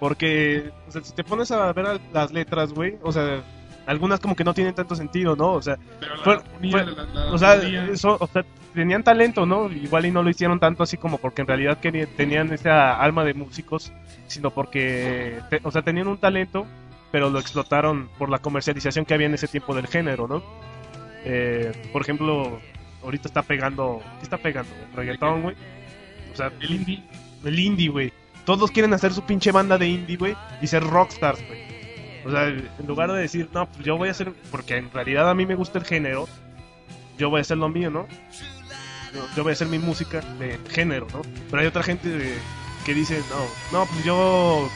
Porque, 0.00 0.70
o 0.86 0.90
sea, 0.92 1.02
si 1.02 1.12
te 1.12 1.24
pones 1.24 1.50
a 1.50 1.72
ver 1.72 2.00
las 2.12 2.32
letras, 2.32 2.72
güey, 2.72 2.96
o 3.02 3.10
sea, 3.12 3.42
algunas 3.86 4.20
como 4.20 4.36
que 4.36 4.44
no 4.44 4.54
tienen 4.54 4.74
tanto 4.74 4.94
sentido, 4.94 5.34
¿no? 5.36 5.52
O 5.54 5.62
sea, 5.62 5.76
Pero 6.00 6.16
la 6.16 6.22
Fue- 6.22 6.34
armonía, 6.34 6.70
fue- 6.72 6.84
la- 6.94 7.04
la 7.04 7.32
o 7.32 7.38
sea, 7.38 7.54
eso, 7.56 8.16
o 8.20 8.26
sea, 8.26 8.44
tenían 8.78 9.02
talento, 9.02 9.44
¿no? 9.44 9.70
Igual 9.70 10.06
y 10.06 10.10
no 10.10 10.22
lo 10.22 10.30
hicieron 10.30 10.58
tanto 10.58 10.82
así 10.82 10.96
como 10.96 11.18
porque 11.18 11.42
en 11.42 11.48
realidad 11.48 11.78
querían- 11.78 12.08
tenían 12.16 12.52
esa 12.52 12.98
alma 13.00 13.24
de 13.24 13.34
músicos, 13.34 13.92
sino 14.26 14.50
porque, 14.50 15.38
te- 15.50 15.60
o 15.62 15.70
sea, 15.70 15.82
tenían 15.82 16.08
un 16.08 16.16
talento, 16.18 16.66
pero 17.12 17.30
lo 17.30 17.38
explotaron 17.38 18.08
por 18.18 18.30
la 18.30 18.38
comercialización 18.38 19.04
que 19.04 19.14
había 19.14 19.26
en 19.26 19.34
ese 19.34 19.48
tiempo 19.48 19.74
del 19.74 19.86
género, 19.86 20.26
¿no? 20.28 20.42
Eh, 21.24 21.72
por 21.92 22.02
ejemplo, 22.02 22.60
ahorita 23.02 23.28
está 23.28 23.42
pegando, 23.42 24.02
¿qué 24.18 24.22
está 24.24 24.38
pegando? 24.38 24.70
El 24.90 24.96
reggaetón, 24.96 25.42
güey. 25.42 25.56
O 26.32 26.36
sea, 26.36 26.50
el 26.60 26.70
indie. 26.70 27.02
el 27.44 27.58
indie, 27.58 27.88
güey. 27.88 28.12
Todos 28.44 28.70
quieren 28.70 28.94
hacer 28.94 29.12
su 29.12 29.22
pinche 29.22 29.52
banda 29.52 29.76
de 29.78 29.88
indie, 29.88 30.16
güey, 30.16 30.34
y 30.62 30.66
ser 30.66 30.82
rockstars, 30.84 31.44
güey. 31.46 31.60
O 32.24 32.30
sea, 32.30 32.46
en 32.48 32.86
lugar 32.86 33.10
de 33.12 33.18
decir, 33.20 33.48
no, 33.52 33.66
pues 33.66 33.84
yo 33.84 33.96
voy 33.96 34.08
a 34.08 34.10
hacer, 34.10 34.32
porque 34.50 34.76
en 34.76 34.90
realidad 34.90 35.28
a 35.30 35.34
mí 35.34 35.46
me 35.46 35.54
gusta 35.54 35.78
el 35.78 35.84
género, 35.84 36.28
yo 37.16 37.30
voy 37.30 37.38
a 37.38 37.40
hacer 37.42 37.56
lo 37.58 37.68
mío, 37.68 37.90
¿no? 37.90 38.06
Yo, 39.14 39.26
yo 39.36 39.42
voy 39.42 39.50
a 39.50 39.52
hacer 39.54 39.68
mi 39.68 39.78
música 39.78 40.20
de 40.38 40.58
género, 40.70 41.06
¿no? 41.12 41.22
Pero 41.50 41.60
hay 41.62 41.66
otra 41.66 41.82
gente 41.82 42.08
de- 42.08 42.38
que 42.84 42.94
dice, 42.94 43.22
no, 43.30 43.78
no, 43.78 43.86
pues 43.86 44.04
yo, 44.04 44.68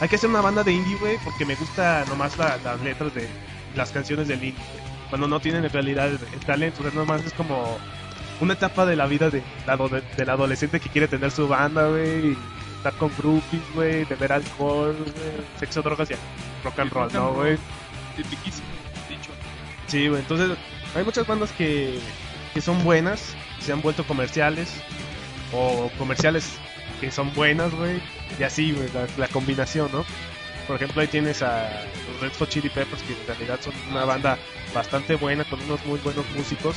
hay 0.00 0.08
que 0.08 0.16
hacer 0.16 0.30
una 0.30 0.40
banda 0.40 0.62
de 0.62 0.72
indie, 0.72 0.96
güey, 0.96 1.18
porque 1.24 1.44
me 1.44 1.54
gusta 1.56 2.04
nomás 2.08 2.36
la- 2.38 2.56
las 2.58 2.80
letras 2.80 3.14
de 3.14 3.28
las 3.74 3.90
canciones 3.90 4.28
del 4.28 4.42
indie, 4.42 4.64
güey. 4.72 4.86
Cuando 5.10 5.28
no 5.28 5.38
tienen 5.40 5.64
en 5.64 5.70
realidad 5.72 6.08
el, 6.08 6.18
el 6.32 6.40
talento, 6.40 6.80
o 6.80 6.82
sea, 6.82 6.92
nomás 6.92 7.24
es 7.24 7.32
como 7.32 7.78
una 8.40 8.52
etapa 8.54 8.84
de 8.86 8.96
la 8.96 9.06
vida 9.06 9.30
de 9.30 9.42
la 9.66 9.74
ado- 9.74 9.88
del 10.16 10.30
adolescente 10.30 10.80
que 10.80 10.88
quiere 10.90 11.08
tener 11.08 11.30
su 11.30 11.46
banda, 11.48 11.88
güey, 11.88 12.36
estar 12.76 12.92
con 12.94 13.10
groupies, 13.16 13.62
güey, 13.74 14.04
beber 14.04 14.32
alcohol, 14.32 14.96
sexo, 15.58 15.82
drogas 15.82 16.10
y 16.10 16.14
rock 16.64 16.78
and 16.80 16.92
roll, 16.92 17.12
¿no, 17.12 17.32
güey? 17.34 17.56
Tipiquísimo, 18.16 18.66
dicho. 19.08 19.30
Sí, 19.86 20.08
güey, 20.08 20.20
entonces 20.20 20.56
hay 20.94 21.04
muchas 21.04 21.26
bandas 21.26 21.50
que, 21.52 21.98
que 22.52 22.60
son 22.60 22.82
buenas, 22.84 23.34
se 23.66 23.72
han 23.72 23.82
vuelto 23.82 24.04
comerciales, 24.04 24.72
o 25.52 25.90
comerciales 25.98 26.48
que 27.00 27.10
son 27.10 27.32
buenas, 27.34 27.74
güey, 27.74 28.00
y 28.38 28.42
así, 28.42 28.72
güey, 28.72 28.88
la, 28.94 29.06
la 29.18 29.28
combinación, 29.28 29.90
¿no? 29.92 30.04
Por 30.66 30.76
ejemplo, 30.76 31.00
ahí 31.02 31.08
tienes 31.08 31.42
a 31.42 31.82
los 32.10 32.20
Red 32.20 32.32
Hot 32.38 32.48
Chili 32.48 32.68
Peppers, 32.70 33.02
que 33.02 33.12
en 33.12 33.26
realidad 33.26 33.60
son 33.62 33.74
una 33.90 34.04
banda 34.04 34.38
bastante 34.74 35.14
buena, 35.16 35.44
con 35.44 35.60
unos 35.62 35.84
muy 35.86 35.98
buenos 36.00 36.24
músicos, 36.34 36.76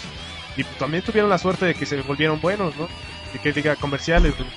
y 0.58 0.63
también 0.77 1.03
tuvieron 1.03 1.29
la 1.29 1.38
suerte 1.38 1.65
de 1.65 1.74
que 1.75 1.86
se 1.86 2.01
volvieron 2.01 2.39
buenos, 2.41 2.75
¿no? 2.75 2.88
Y 3.34 3.39
que 3.39 3.53
diga 3.53 3.75
comerciales, 3.77 4.36
güey. 4.38 4.50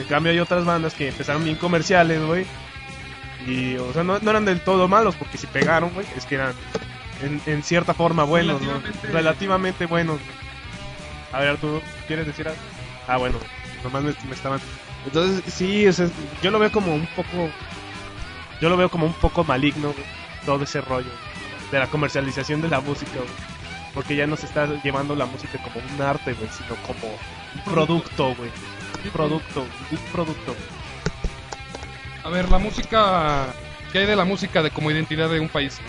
En 0.00 0.04
cambio 0.06 0.32
hay 0.32 0.40
otras 0.40 0.64
bandas 0.64 0.92
que 0.94 1.08
empezaron 1.08 1.44
bien 1.44 1.56
comerciales, 1.56 2.20
güey, 2.22 2.44
y, 3.46 3.76
o 3.76 3.92
sea, 3.92 4.02
no, 4.02 4.18
no 4.18 4.30
eran 4.30 4.44
del 4.44 4.60
todo 4.60 4.88
malos, 4.88 5.14
porque 5.14 5.38
si 5.38 5.46
pegaron, 5.46 5.90
güey, 5.90 6.06
es 6.16 6.24
que 6.26 6.34
eran 6.36 6.52
en, 7.22 7.40
en 7.46 7.62
cierta 7.62 7.94
forma 7.94 8.24
buenos, 8.24 8.60
¿no? 8.60 8.72
Relativamente- 8.72 9.08
Relativamente 9.12 9.86
buenos. 9.86 10.18
A 11.34 11.40
ver, 11.40 11.58
¿tú 11.58 11.82
quieres 12.06 12.26
decir 12.26 12.46
algo? 12.46 12.60
Ah, 13.08 13.16
bueno, 13.16 13.38
nomás 13.82 14.04
me, 14.04 14.14
me 14.28 14.34
estaban... 14.34 14.60
Entonces, 15.04 15.52
sí, 15.52 15.86
o 15.86 15.92
yo 16.42 16.50
lo 16.50 16.58
veo 16.60 16.70
como 16.70 16.94
un 16.94 17.06
poco... 17.08 17.50
Yo 18.60 18.68
lo 18.68 18.76
veo 18.76 18.88
como 18.88 19.06
un 19.06 19.12
poco 19.14 19.42
maligno, 19.42 19.92
todo 20.46 20.62
ese 20.62 20.80
rollo 20.80 21.10
de 21.72 21.78
la 21.80 21.88
comercialización 21.88 22.62
de 22.62 22.68
la 22.68 22.80
música, 22.80 23.16
güey. 23.16 23.28
Porque 23.92 24.14
ya 24.14 24.28
no 24.28 24.36
se 24.36 24.46
está 24.46 24.66
llevando 24.82 25.16
la 25.16 25.26
música 25.26 25.58
como 25.62 25.84
un 25.84 26.00
arte, 26.00 26.34
güey, 26.34 26.48
sino 26.50 26.76
como 26.82 27.12
un 27.54 27.72
producto, 27.72 28.34
güey. 28.36 28.50
Un 29.04 29.10
producto, 29.10 29.66
un 29.90 29.98
producto. 30.12 30.54
A 32.22 32.28
ver, 32.30 32.48
la 32.48 32.58
música. 32.58 33.46
¿Qué 33.92 33.98
hay 33.98 34.06
de 34.06 34.16
la 34.16 34.24
música 34.24 34.62
de 34.62 34.70
como 34.70 34.90
identidad 34.90 35.28
de 35.28 35.40
un 35.40 35.48
país? 35.48 35.80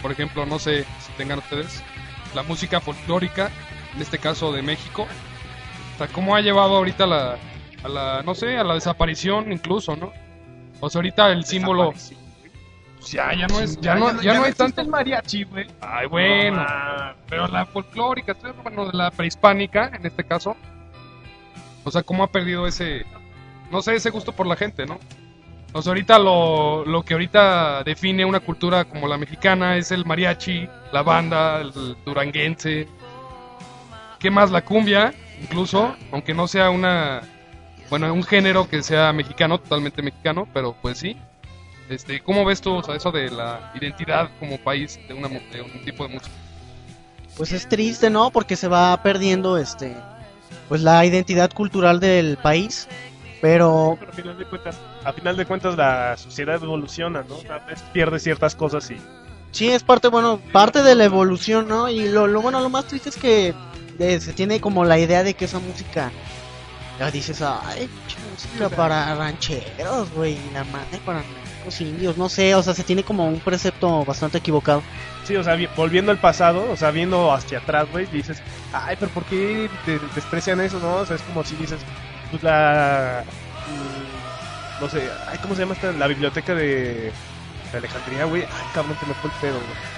por 0.00 0.10
ejemplo, 0.10 0.44
no 0.46 0.58
sé 0.58 0.84
si 0.98 1.12
tengan 1.16 1.38
ustedes 1.38 1.80
la 2.34 2.42
música 2.42 2.80
folclórica, 2.80 3.50
en 3.94 4.02
este 4.02 4.18
caso 4.18 4.52
de 4.52 4.62
México. 4.62 5.06
O 5.94 5.98
sea, 5.98 6.08
cómo 6.08 6.34
ha 6.34 6.40
llevado 6.40 6.76
ahorita 6.76 7.06
la, 7.06 7.36
a 7.82 7.88
la, 7.88 8.22
no 8.22 8.34
sé, 8.34 8.58
a 8.58 8.64
la 8.64 8.74
desaparición 8.74 9.52
incluso, 9.52 9.96
¿no? 9.96 10.12
O 10.80 10.90
sea, 10.90 10.98
ahorita 10.98 11.30
el 11.30 11.44
símbolo. 11.44 11.92
ya, 13.06 13.34
ya 13.34 13.46
no 13.46 13.60
es, 13.60 13.80
ya, 13.80 13.94
no, 13.94 14.20
ya, 14.20 14.34
no 14.34 14.44
hay 14.44 14.52
tanto. 14.52 14.80
el 14.80 14.88
mariachi, 14.88 15.44
güey. 15.44 15.66
Ay, 15.80 16.06
bueno. 16.06 16.66
Pero 17.28 17.46
la 17.48 17.66
folclórica, 17.66 18.36
hablando 18.42 18.86
de 18.90 18.96
la 18.96 19.10
prehispánica, 19.10 19.90
en 19.94 20.06
este 20.06 20.24
caso. 20.24 20.56
O 21.84 21.90
sea, 21.90 22.02
cómo 22.02 22.22
ha 22.22 22.30
perdido 22.30 22.66
ese, 22.66 23.04
no 23.70 23.82
sé, 23.82 23.96
ese 23.96 24.10
gusto 24.10 24.32
por 24.32 24.46
la 24.46 24.54
gente, 24.54 24.86
¿no? 24.86 24.98
O 25.72 25.82
sea, 25.82 25.90
ahorita 25.90 26.18
lo, 26.18 26.84
lo 26.84 27.02
que 27.02 27.14
ahorita 27.14 27.82
define 27.82 28.24
una 28.24 28.40
cultura 28.40 28.84
como 28.84 29.08
la 29.08 29.16
mexicana 29.16 29.76
es 29.76 29.90
el 29.90 30.04
mariachi, 30.04 30.68
la 30.92 31.02
banda, 31.02 31.60
el 31.60 31.72
duranguense. 32.04 32.86
¿Qué 34.22 34.30
más? 34.30 34.52
La 34.52 34.64
cumbia, 34.64 35.12
incluso, 35.42 35.96
aunque 36.12 36.32
no 36.32 36.46
sea 36.46 36.70
una. 36.70 37.22
Bueno, 37.90 38.14
un 38.14 38.22
género 38.22 38.68
que 38.68 38.80
sea 38.84 39.12
mexicano, 39.12 39.58
totalmente 39.58 40.00
mexicano, 40.00 40.46
pero 40.54 40.76
pues 40.80 40.98
sí. 40.98 41.16
Este, 41.88 42.20
¿Cómo 42.20 42.44
ves 42.44 42.60
tú 42.60 42.74
o 42.74 42.82
sea, 42.84 42.94
eso 42.94 43.10
de 43.10 43.28
la 43.32 43.72
identidad 43.74 44.30
como 44.38 44.58
país 44.58 45.00
de, 45.08 45.14
una, 45.14 45.28
de 45.28 45.60
un 45.60 45.84
tipo 45.84 46.06
de 46.06 46.14
música? 46.14 46.32
Pues 47.36 47.50
es 47.50 47.68
triste, 47.68 48.10
¿no? 48.10 48.30
Porque 48.30 48.54
se 48.54 48.68
va 48.68 49.02
perdiendo 49.02 49.58
este, 49.58 49.96
pues 50.68 50.82
la 50.82 51.04
identidad 51.04 51.50
cultural 51.52 51.98
del 51.98 52.36
país. 52.36 52.86
Pero... 53.40 53.98
pero 53.98 54.12
a, 54.12 54.14
final 54.14 54.38
de 54.38 54.44
cuentas, 54.44 54.78
a 55.02 55.12
final 55.12 55.36
de 55.36 55.46
cuentas 55.46 55.76
la 55.76 56.16
sociedad 56.16 56.62
evoluciona, 56.62 57.24
¿no? 57.28 57.34
Tal 57.38 57.66
vez 57.66 57.82
pierde 57.92 58.20
ciertas 58.20 58.54
cosas 58.54 58.88
y... 58.88 58.98
Sí, 59.50 59.68
es 59.68 59.82
parte, 59.82 60.06
bueno, 60.06 60.40
parte 60.52 60.84
de 60.84 60.94
la 60.94 61.04
evolución, 61.04 61.66
¿no? 61.66 61.88
Y 61.88 62.08
lo, 62.08 62.28
lo 62.28 62.40
bueno, 62.40 62.60
lo 62.60 62.70
más 62.70 62.84
triste 62.84 63.08
es 63.08 63.16
que 63.16 63.52
de, 63.98 64.20
se 64.20 64.32
tiene 64.32 64.60
como 64.60 64.84
la 64.84 64.98
idea 64.98 65.22
de 65.22 65.34
que 65.34 65.44
esa 65.44 65.58
música 65.58 66.10
ya 66.98 67.10
dices 67.10 67.42
ay 67.42 67.88
música 68.30 68.68
para 68.68 69.14
rancheros 69.14 70.10
güey 70.14 70.38
la 70.52 70.64
madre 70.64 70.98
para 71.04 71.22
los 71.64 71.80
indios 71.80 72.16
no 72.16 72.28
sé 72.28 72.54
o 72.54 72.62
sea 72.62 72.74
se 72.74 72.84
tiene 72.84 73.02
como 73.04 73.26
un 73.26 73.40
precepto 73.40 74.04
bastante 74.04 74.38
equivocado. 74.38 74.82
Sí 75.24 75.36
o 75.36 75.44
sea 75.44 75.56
volviendo 75.76 76.10
al 76.10 76.18
pasado 76.18 76.70
o 76.70 76.76
sea 76.76 76.90
viendo 76.90 77.32
hacia 77.32 77.58
atrás 77.58 77.86
güey 77.90 78.06
dices 78.06 78.42
ay 78.72 78.96
pero 78.98 79.10
por 79.12 79.24
qué 79.24 79.70
te 79.84 79.98
desprecian 80.14 80.60
eso 80.60 80.78
no 80.80 80.96
o 80.96 81.06
sea 81.06 81.16
es 81.16 81.22
como 81.22 81.44
si 81.44 81.56
dices 81.56 81.80
pues 82.30 82.42
la 82.42 83.24
mm, 83.68 84.82
no 84.82 84.88
sé 84.88 85.08
ay 85.28 85.38
cómo 85.38 85.54
se 85.54 85.60
llama 85.62 85.74
esta 85.74 85.92
la 85.92 86.06
biblioteca 86.08 86.54
de, 86.54 87.12
de 87.72 87.78
Alejandría 87.78 88.24
güey 88.24 88.42
ay 88.42 88.66
cabrón 88.74 88.96
te 89.00 89.06
me 89.06 89.14
fue 89.14 89.30
el 89.30 89.36
pedo 89.40 89.54
güey. 89.54 89.92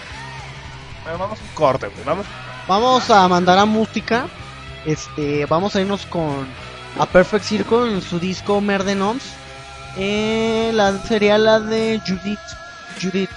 Bueno, 1.05 1.19
vamos 1.19 1.39
a 1.39 1.43
un 1.43 1.49
corte 1.55 1.89
güey 1.89 2.05
vamos. 2.05 2.27
Vamos 2.67 3.11
a 3.11 3.29
mandar 3.29 3.59
a 3.59 3.67
Mústica. 3.67 4.27
Este, 4.87 5.45
vamos 5.47 5.77
a 5.77 5.83
irnos 5.83 6.07
con 6.07 6.47
A 6.99 7.05
Perfect 7.05 7.45
Circle 7.45 7.93
en 7.93 8.01
su 8.01 8.19
disco 8.19 8.61
Merdenoms. 8.63 9.23
Eh, 9.99 10.71
la, 10.73 10.97
sería 10.99 11.37
la 11.37 11.61
de 11.61 12.01
Judith. 12.07 12.39
Judith. 13.01 13.31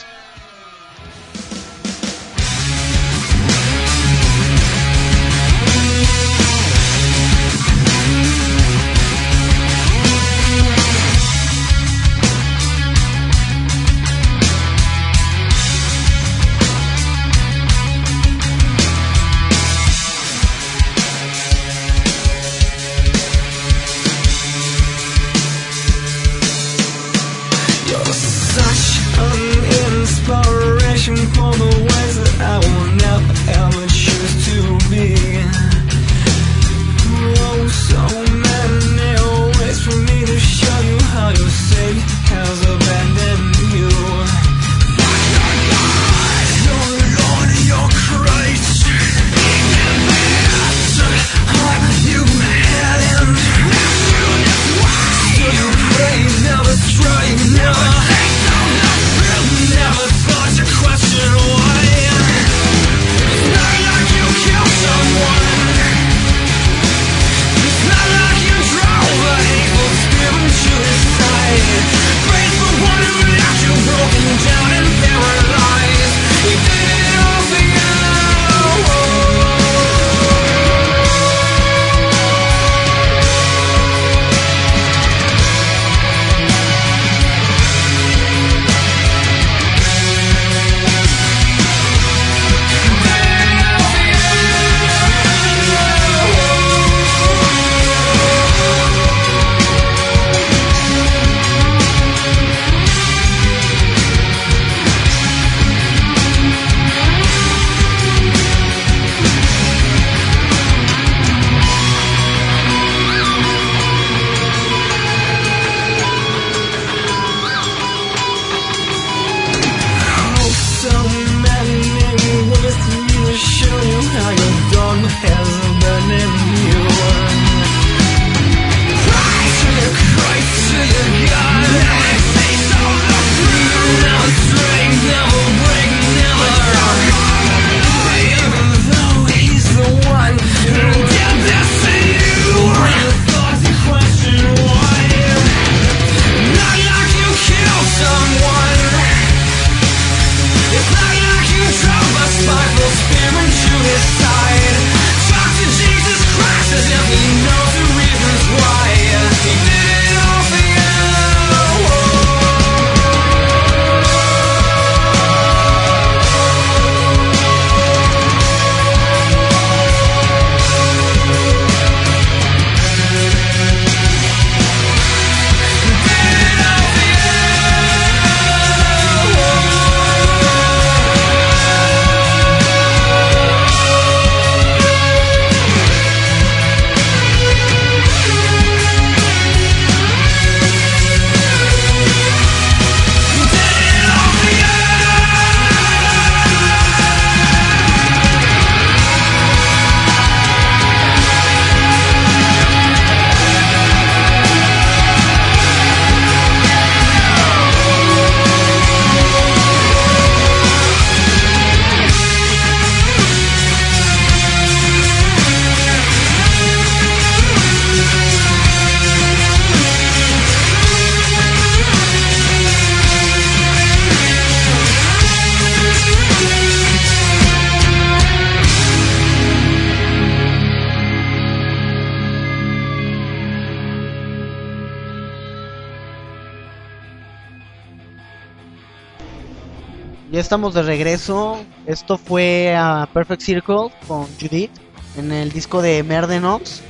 estamos 240.48 240.74
de 240.74 240.82
regreso. 240.82 241.62
Esto 241.86 242.18
fue 242.18 242.74
a 242.74 243.10
Perfect 243.14 243.42
Circle 243.42 243.90
con 244.08 244.28
Judith 244.40 244.72
en 245.18 245.34
el 245.34 245.52
disco 245.52 245.82
de 245.82 246.02
Merdenox. 246.04 246.82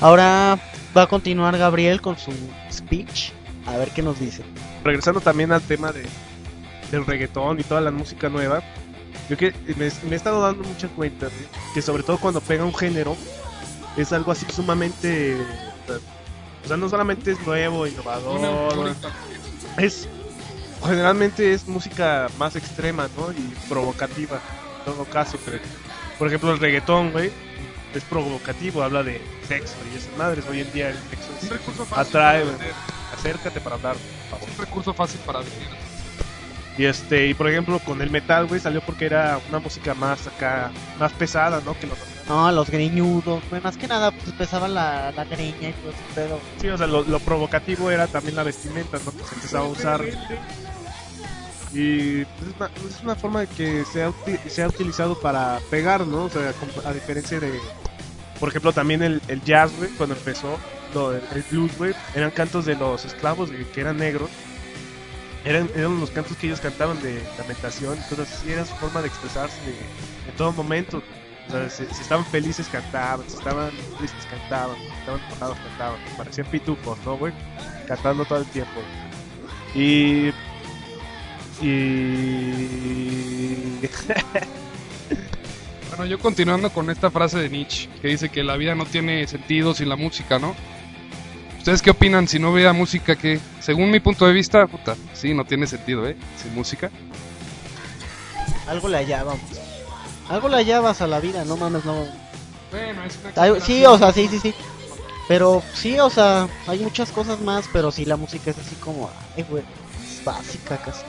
Ahora 0.00 0.56
va 0.96 1.02
a 1.02 1.06
continuar 1.08 1.58
Gabriel 1.58 2.00
con 2.00 2.16
su 2.16 2.30
speech. 2.70 3.32
A 3.66 3.76
ver 3.76 3.90
qué 3.90 4.02
nos 4.02 4.20
dice. 4.20 4.44
Regresando 4.84 5.20
también 5.20 5.50
al 5.50 5.62
tema 5.62 5.90
de, 5.90 6.04
del 6.92 7.04
reggaetón 7.04 7.58
y 7.58 7.64
toda 7.64 7.80
la 7.80 7.90
música 7.90 8.28
nueva. 8.28 8.62
Yo 9.28 9.36
que 9.36 9.52
me, 9.76 9.90
me 10.08 10.12
he 10.12 10.14
estado 10.14 10.40
dando 10.40 10.62
mucha 10.62 10.86
cuenta 10.86 11.28
¿sí? 11.28 11.34
¿eh? 11.42 11.48
que 11.74 11.82
sobre 11.82 12.04
todo 12.04 12.18
cuando 12.18 12.40
pega 12.40 12.64
un 12.64 12.74
género 12.74 13.16
es 13.96 14.12
algo 14.12 14.30
así 14.30 14.46
sumamente... 14.48 15.36
O 16.64 16.68
sea, 16.68 16.76
no 16.76 16.88
solamente 16.88 17.32
es 17.32 17.44
nuevo, 17.44 17.84
innovador. 17.84 18.94
Es 19.76 20.06
generalmente 20.84 21.52
es 21.52 21.66
música 21.68 22.28
más 22.38 22.56
extrema, 22.56 23.08
¿no? 23.16 23.32
Y 23.32 23.54
provocativa, 23.68 24.40
en 24.78 24.84
todo 24.92 25.04
caso, 25.04 25.38
pero, 25.44 25.58
por 26.18 26.28
ejemplo 26.28 26.52
el 26.52 26.58
reggaetón, 26.58 27.12
güey, 27.12 27.30
es 27.94 28.02
provocativo, 28.04 28.82
habla 28.82 29.02
de 29.02 29.20
sexo 29.46 29.74
y 29.92 29.98
esas 29.98 30.16
madres. 30.16 30.44
Hoy 30.50 30.60
en 30.60 30.72
día 30.72 30.88
el 30.90 30.96
sexo 31.10 31.28
Un 31.32 31.36
es- 31.46 31.48
recurso 31.50 31.84
fácil 31.84 32.08
atrae, 32.16 32.44
para 32.44 32.74
acércate 33.14 33.60
para 33.60 33.76
hablar, 33.76 33.96
por 34.30 34.38
favor. 34.40 34.48
Un 34.58 34.64
recurso 34.64 34.94
fácil 34.94 35.20
para 35.26 35.40
vender. 35.40 35.92
Y 36.78 36.86
este, 36.86 37.26
y 37.26 37.34
por 37.34 37.50
ejemplo 37.50 37.78
con 37.80 38.00
el 38.00 38.10
metal, 38.10 38.46
güey, 38.46 38.58
salió 38.58 38.80
porque 38.80 39.04
era 39.04 39.38
una 39.50 39.58
música 39.58 39.92
más 39.92 40.26
acá, 40.26 40.70
más 40.98 41.12
pesada, 41.12 41.60
¿no? 41.66 41.78
Que 41.78 41.86
los 41.86 41.98
No, 42.26 42.50
los 42.50 42.70
greñudos, 42.70 43.42
güey, 43.50 43.60
más 43.60 43.76
que 43.76 43.86
nada, 43.86 44.10
pues 44.10 44.28
empezaba 44.28 44.68
la, 44.68 45.12
la 45.12 45.24
greña 45.24 45.68
y 45.68 45.72
todo 45.74 45.90
ese 45.90 46.14
pedo. 46.14 46.40
Sí, 46.58 46.68
o 46.68 46.78
sea, 46.78 46.86
lo, 46.86 47.02
lo 47.02 47.18
provocativo 47.20 47.90
era 47.90 48.06
también 48.06 48.36
la 48.36 48.42
vestimenta, 48.42 48.98
¿no? 49.04 49.12
Que 49.12 49.22
se 49.22 49.34
empezaba 49.34 49.66
a 49.66 49.68
usar. 49.68 50.00
Y 51.74 52.24
pues, 52.24 52.50
es, 52.50 52.56
una, 52.56 52.70
es 52.88 53.02
una 53.02 53.14
forma 53.16 53.46
que 53.46 53.84
se 53.84 54.02
ha, 54.02 54.68
utilizado 54.68 55.18
para 55.20 55.58
pegar, 55.70 56.06
¿no? 56.06 56.24
O 56.24 56.30
sea, 56.30 56.52
a 56.84 56.92
diferencia 56.92 57.40
de, 57.40 57.58
por 58.38 58.50
ejemplo, 58.50 58.72
también 58.72 59.02
el, 59.02 59.22
el 59.28 59.42
jazz, 59.42 59.72
güey, 59.78 59.90
cuando 59.92 60.14
empezó, 60.14 60.58
lo- 60.94 61.12
el, 61.14 61.22
blues, 61.50 61.76
güey, 61.78 61.94
eran 62.14 62.30
cantos 62.30 62.66
de 62.66 62.74
los 62.76 63.04
esclavos 63.04 63.50
que 63.72 63.80
eran 63.80 63.96
negros. 63.96 64.28
Eran, 65.44 65.68
eran 65.74 65.98
los 65.98 66.10
cantos 66.10 66.36
que 66.36 66.46
ellos 66.46 66.60
cantaban 66.60 67.02
de 67.02 67.20
lamentación, 67.36 67.98
entonces 67.98 68.38
sí 68.44 68.52
era 68.52 68.64
su 68.64 68.74
forma 68.76 69.00
de 69.00 69.08
expresarse 69.08 69.56
de- 69.64 70.30
en 70.30 70.36
todo 70.36 70.52
momento. 70.52 71.02
O 71.48 71.50
sea, 71.50 71.68
si, 71.68 71.84
si 71.86 72.02
estaban 72.02 72.24
felices 72.26 72.68
cantaban, 72.70 73.26
si 73.28 73.36
estaban 73.36 73.70
tristes 73.98 74.24
cantaban, 74.26 74.76
si 74.76 74.98
estaban 75.00 75.20
enojados 75.26 75.58
cantaban, 75.58 75.98
parecían 76.16 76.46
pitufos, 76.48 76.96
¿no, 77.04 77.16
güey? 77.16 77.32
Cantando 77.88 78.24
todo 78.24 78.38
el 78.40 78.46
tiempo. 78.46 78.80
Y... 79.74 80.30
Y... 81.60 82.66
Bueno, 85.94 86.06
yo 86.06 86.18
continuando 86.18 86.70
con 86.70 86.88
esta 86.88 87.10
frase 87.10 87.38
de 87.38 87.50
Nietzsche, 87.50 87.86
que 88.00 88.08
dice 88.08 88.30
que 88.30 88.42
la 88.42 88.56
vida 88.56 88.74
no 88.74 88.86
tiene 88.86 89.26
sentido 89.26 89.74
sin 89.74 89.90
la 89.90 89.96
música, 89.96 90.38
¿no? 90.38 90.56
¿Ustedes 91.58 91.82
qué 91.82 91.90
opinan 91.90 92.26
si 92.26 92.38
no 92.38 92.50
vea 92.50 92.72
música 92.72 93.14
que, 93.14 93.38
según 93.60 93.90
mi 93.90 94.00
punto 94.00 94.26
de 94.26 94.32
vista, 94.32 94.66
puta, 94.66 94.96
sí, 95.12 95.34
no 95.34 95.44
tiene 95.44 95.66
sentido, 95.66 96.08
¿eh? 96.08 96.16
Sin 96.42 96.54
música. 96.54 96.90
Algo 98.66 98.88
le 98.88 98.96
hallábamos. 98.96 99.42
Algo 100.30 100.48
le 100.48 100.56
hallabas 100.56 101.02
a 101.02 101.06
la 101.06 101.20
vida, 101.20 101.44
no 101.44 101.58
mames, 101.58 101.84
no. 101.84 102.06
Bueno, 102.70 103.04
es 103.04 103.18
una 103.36 103.60
sí, 103.60 103.84
o 103.84 103.98
sea, 103.98 104.12
sí, 104.12 104.28
sí, 104.28 104.38
sí. 104.38 104.54
Pero 105.28 105.62
sí, 105.74 105.98
o 106.00 106.08
sea, 106.08 106.48
hay 106.66 106.78
muchas 106.78 107.12
cosas 107.12 107.40
más, 107.42 107.66
pero 107.70 107.92
sí, 107.92 108.06
la 108.06 108.16
música 108.16 108.50
es 108.50 108.58
así 108.58 108.76
como, 108.76 109.10
ay, 109.36 109.44
güey, 109.48 109.62
es 110.02 110.24
básica 110.24 110.78
casi. 110.78 111.02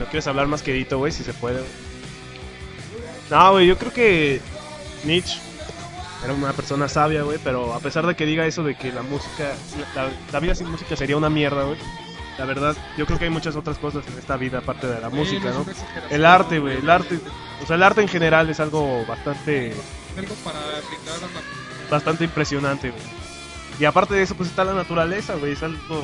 ¿No 0.00 0.06
quieres 0.06 0.26
hablar 0.26 0.46
más 0.48 0.62
quedito, 0.62 0.98
güey? 0.98 1.12
Si 1.12 1.22
se 1.22 1.32
puede. 1.34 1.62
No, 3.30 3.52
güey, 3.52 3.66
yo 3.66 3.78
creo 3.78 3.92
que 3.92 4.40
Nietzsche 5.04 5.38
era 6.24 6.32
una 6.34 6.52
persona 6.52 6.88
sabia, 6.88 7.22
güey, 7.22 7.38
pero 7.42 7.72
a 7.74 7.78
pesar 7.80 8.06
de 8.06 8.16
que 8.16 8.26
diga 8.26 8.44
eso 8.46 8.62
de 8.64 8.74
que 8.76 8.92
la 8.92 9.02
música, 9.02 9.52
la, 9.94 10.10
la 10.32 10.40
vida 10.40 10.54
sin 10.54 10.68
música 10.70 10.96
sería 10.96 11.16
una 11.16 11.30
mierda, 11.30 11.62
güey. 11.64 11.78
La 12.38 12.44
verdad, 12.46 12.74
yo 12.96 13.04
creo 13.06 13.18
que 13.18 13.24
hay 13.26 13.30
muchas 13.30 13.54
otras 13.54 13.78
cosas 13.78 14.04
en 14.08 14.18
esta 14.18 14.36
vida 14.36 14.58
aparte 14.58 14.86
de 14.86 15.00
la 15.00 15.10
música, 15.10 15.50
¿no? 15.50 15.64
El 16.10 16.24
arte, 16.24 16.58
güey, 16.58 16.78
el 16.78 16.88
arte, 16.88 17.18
o 17.62 17.66
sea, 17.66 17.76
el 17.76 17.82
arte 17.82 18.00
en 18.00 18.08
general 18.08 18.48
es 18.48 18.58
algo 18.60 19.04
bastante, 19.06 19.74
Algo 20.16 20.34
para 20.36 20.58
brindar 20.60 21.16
a 21.16 21.20
la- 21.20 21.90
bastante 21.90 22.24
impresionante, 22.24 22.90
güey. 22.90 23.02
Y 23.78 23.84
aparte 23.84 24.14
de 24.14 24.22
eso, 24.22 24.34
pues 24.34 24.48
está 24.48 24.64
la 24.64 24.72
naturaleza, 24.74 25.34
güey, 25.34 25.52
es 25.52 25.62
algo, 25.62 26.02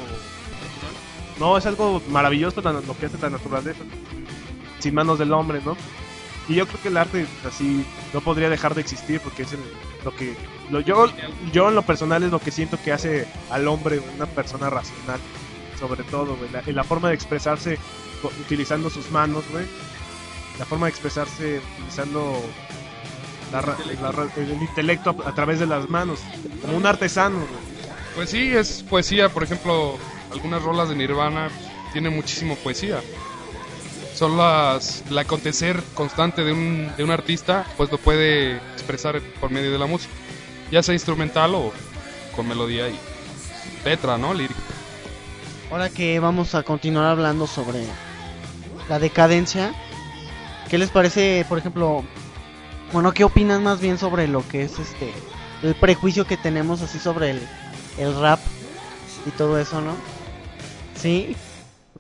no, 1.39 1.57
es 1.59 1.67
algo 1.67 2.03
maravilloso 2.09 2.61
lo 2.63 2.97
que 2.99 3.07
hace 3.07 3.19
la 3.21 3.31
naturaleza, 3.31 3.81
sin 4.79 4.95
manos 4.95 5.19
del 5.19 5.33
hombre, 5.33 5.61
¿no? 5.65 5.77
Y 6.49 6.55
yo 6.55 6.67
creo 6.67 6.81
que 6.81 6.89
el 6.89 6.97
arte 6.97 7.27
así 7.47 7.85
no 8.15 8.21
podría 8.21 8.49
dejar 8.49 8.75
de 8.75 8.81
existir 8.81 9.21
porque 9.21 9.43
es 9.43 9.53
el- 9.53 9.61
lo 10.05 10.15
que, 10.15 10.37
lo, 10.71 10.81
yo, 10.81 11.07
yo 11.53 11.69
en 11.69 11.75
lo 11.75 11.83
personal 11.83 12.23
es 12.23 12.31
lo 12.31 12.39
que 12.39 12.53
siento 12.53 12.79
que 12.83 12.93
hace 12.93 13.27
al 13.51 13.67
hombre 13.67 14.01
una 14.17 14.27
persona 14.27 14.71
racional, 14.71 15.19
sobre 15.81 16.05
todo, 16.05 16.37
güey, 16.37 16.51
la, 16.53 16.63
la 16.65 16.85
forma 16.85 17.09
de 17.09 17.15
expresarse 17.17 17.79
utilizando 18.41 18.89
sus 18.91 19.11
manos, 19.11 19.45
güey, 19.51 19.65
la 20.59 20.65
forma 20.65 20.87
de 20.87 20.91
expresarse 20.91 21.61
utilizando 21.75 22.41
la 23.53 23.61
el 24.37 24.63
intelecto 24.63 25.17
a, 25.25 25.29
a 25.31 25.35
través 25.35 25.59
de 25.61 25.67
las 25.67 25.89
manos, 25.91 26.21
como 26.63 26.77
un 26.77 26.87
artesano, 26.87 27.39
güey. 27.39 27.77
Pues 28.15 28.31
sí, 28.31 28.49
es 28.51 28.83
poesía. 28.89 29.29
Por 29.29 29.43
ejemplo, 29.45 29.99
algunas 30.37 30.63
rolas 30.63 30.89
de 30.89 30.95
Nirvana 30.95 31.49
tienen 31.93 32.15
muchísimo 32.15 32.57
poesía. 32.57 33.01
Son 34.15 34.37
las 34.37 35.03
el 35.11 35.19
acontecer 35.19 35.83
constante 35.95 36.45
de 36.45 36.53
un, 36.53 36.93
de 36.97 37.05
un 37.05 37.11
artista, 37.11 37.67
pues 37.77 37.91
lo 37.91 37.99
puede 37.99 38.57
expresar 38.57 39.21
por 39.41 39.51
medio 39.51 39.73
de 39.73 39.79
la 39.79 39.87
música, 39.87 40.13
ya 40.71 40.83
sea 40.83 40.95
instrumental 40.95 41.55
o 41.55 41.73
con 42.35 42.49
melodía 42.49 42.89
y 42.89 42.99
letra, 43.85 44.19
¿no? 44.19 44.35
Lírica. 44.35 44.61
Ahora 45.71 45.89
que 45.89 46.21
vamos 46.21 46.55
a 46.55 46.63
continuar 46.63 47.07
hablando 47.07 47.47
sobre 47.47 47.85
la 48.89 48.99
decadencia, 48.99 49.75
¿qué 50.71 50.79
les 50.79 50.91
parece, 50.91 51.45
por 51.49 51.59
ejemplo, 51.59 52.05
bueno, 52.93 53.13
qué 53.13 53.25
opinan 53.25 53.63
más 53.63 53.81
bien 53.81 53.99
sobre 53.99 54.29
lo 54.29 54.47
que 54.49 54.63
es 54.63 54.79
este 54.79 55.13
el 55.63 55.75
prejuicio 55.75 56.27
que 56.27 56.37
tenemos 56.37 56.83
así 56.83 56.99
sobre 56.99 57.31
el, 57.31 57.49
el 57.99 58.19
rap 58.21 58.39
y 59.27 59.31
todo 59.31 59.59
eso, 59.59 59.81
¿no? 59.81 60.16
Sí, 60.97 61.37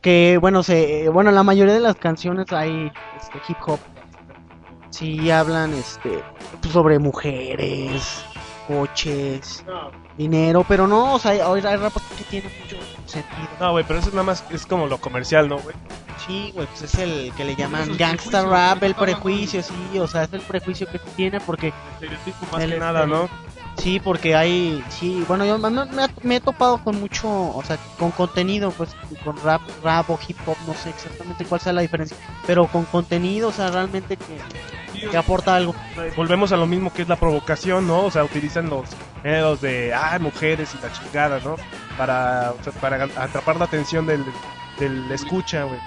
que 0.00 0.38
bueno, 0.40 0.62
se 0.62 1.08
bueno, 1.10 1.30
la 1.30 1.42
mayoría 1.42 1.74
de 1.74 1.80
las 1.80 1.96
canciones 1.96 2.52
hay 2.52 2.90
este 3.16 3.40
hip 3.48 3.58
hop 3.66 3.78
sí 4.96 5.30
hablan 5.30 5.74
este 5.74 6.22
pues, 6.60 6.72
sobre 6.72 6.98
mujeres, 6.98 8.24
coches, 8.66 9.64
dinero, 10.16 10.64
pero 10.66 10.86
no, 10.86 11.14
o 11.14 11.18
sea, 11.18 11.32
hay, 11.32 11.40
hay 11.40 11.76
rap 11.76 11.92
que 12.16 12.24
tiene 12.24 12.50
mucho 12.60 12.76
sentido. 13.06 13.48
No, 13.60 13.72
güey, 13.72 13.84
pero 13.86 13.98
eso 13.98 14.08
es 14.08 14.14
nada 14.14 14.24
más, 14.24 14.44
es 14.50 14.66
como 14.66 14.86
lo 14.86 14.98
comercial, 14.98 15.48
¿no, 15.48 15.58
güey? 15.58 15.76
Sí, 16.26 16.50
güey, 16.54 16.66
pues 16.66 16.82
es 16.82 16.94
el 16.96 17.32
que 17.36 17.44
le 17.44 17.54
llaman 17.54 17.90
es 17.90 17.98
gangsta 17.98 18.44
rap, 18.44 18.82
el 18.82 18.94
prejuicio, 18.94 19.62
sí, 19.62 19.98
o 19.98 20.06
sea, 20.06 20.24
es 20.24 20.32
el 20.32 20.40
prejuicio 20.40 20.86
que 20.86 20.98
tiene 20.98 21.40
porque, 21.40 21.72
Estereotipo 21.94 22.46
más 22.52 22.62
El 22.62 22.72
que 22.72 22.78
nada, 22.78 23.06
¿no? 23.06 23.28
Sí, 23.76 24.00
porque 24.00 24.34
hay, 24.34 24.84
sí, 24.88 25.24
bueno, 25.28 25.44
yo 25.44 25.58
me, 25.58 26.36
he 26.36 26.40
topado 26.40 26.82
con 26.82 27.00
mucho, 27.00 27.28
o 27.28 27.62
sea, 27.64 27.78
con 27.98 28.10
contenido, 28.10 28.70
pues, 28.72 28.94
con 29.24 29.36
rap, 29.42 29.62
rap 29.82 30.10
o 30.10 30.18
hip 30.26 30.36
hop, 30.46 30.56
no 30.66 30.74
sé 30.74 30.90
exactamente 30.90 31.44
cuál 31.44 31.60
sea 31.60 31.72
la 31.72 31.82
diferencia, 31.82 32.16
pero 32.46 32.66
con 32.66 32.84
contenido, 32.84 33.48
o 33.48 33.52
sea, 33.52 33.70
realmente 33.70 34.16
que, 34.16 35.08
que 35.08 35.16
aporta 35.16 35.54
algo. 35.54 35.74
Volvemos 36.16 36.52
a 36.52 36.56
lo 36.56 36.66
mismo 36.66 36.92
que 36.92 37.02
es 37.02 37.08
la 37.08 37.16
provocación, 37.16 37.86
¿no? 37.86 38.04
O 38.04 38.10
sea, 38.10 38.24
utilizan 38.24 38.68
los 38.70 38.88
géneros 39.22 39.60
de, 39.60 39.94
ah, 39.94 40.18
mujeres 40.20 40.74
y 40.74 40.82
la 40.82 40.92
chingada, 40.92 41.40
¿no? 41.40 41.56
Para, 41.96 42.52
o 42.58 42.62
sea, 42.62 42.72
para 42.74 43.04
atrapar 43.04 43.56
la 43.56 43.64
atención 43.64 44.06
del, 44.06 44.24
del 44.78 45.10
escucha, 45.10 45.64
güey. 45.64 45.78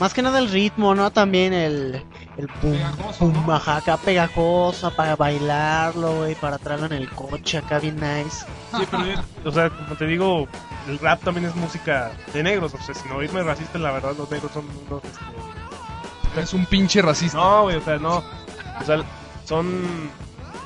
Más 0.00 0.14
que 0.14 0.22
nada 0.22 0.38
el 0.38 0.48
ritmo, 0.50 0.94
¿no? 0.94 1.10
También 1.10 1.52
el, 1.52 2.04
el 2.36 2.48
pum, 2.48 2.72
Pegajoso, 2.72 3.18
pum, 3.18 3.46
¿no? 3.46 3.52
ajá, 3.54 3.76
acá 3.78 3.96
pegajosa 3.96 4.90
para 4.90 5.16
bailarlo, 5.16 6.16
güey, 6.16 6.34
para 6.36 6.58
traerlo 6.58 6.86
en 6.86 6.92
el 6.94 7.08
coche, 7.10 7.58
acá 7.58 7.78
bien 7.78 7.96
nice. 7.96 8.46
Sí, 8.76 8.82
pero, 8.90 9.04
yo- 9.06 9.20
o 9.44 9.52
sea, 9.52 9.68
como 9.70 9.94
te 9.96 10.06
digo, 10.06 10.46
el 10.88 10.98
rap 10.98 11.22
también 11.22 11.46
es 11.46 11.54
música 11.56 12.12
de 12.32 12.42
negros, 12.42 12.72
o 12.74 12.78
sea, 12.82 12.94
sin 12.94 13.10
oírme 13.12 13.42
racista, 13.42 13.78
la 13.78 13.90
verdad, 13.92 14.14
los 14.16 14.30
negros 14.30 14.50
son 14.52 14.64
unos, 14.88 15.02
este, 15.04 16.40
Es 16.40 16.52
un 16.54 16.64
pinche 16.66 17.02
racista. 17.02 17.36
No, 17.36 17.62
güey, 17.64 17.76
o 17.76 17.82
sea, 17.82 17.98
no. 17.98 18.18
O 18.18 18.84
sea, 18.84 18.98
son 19.44 20.10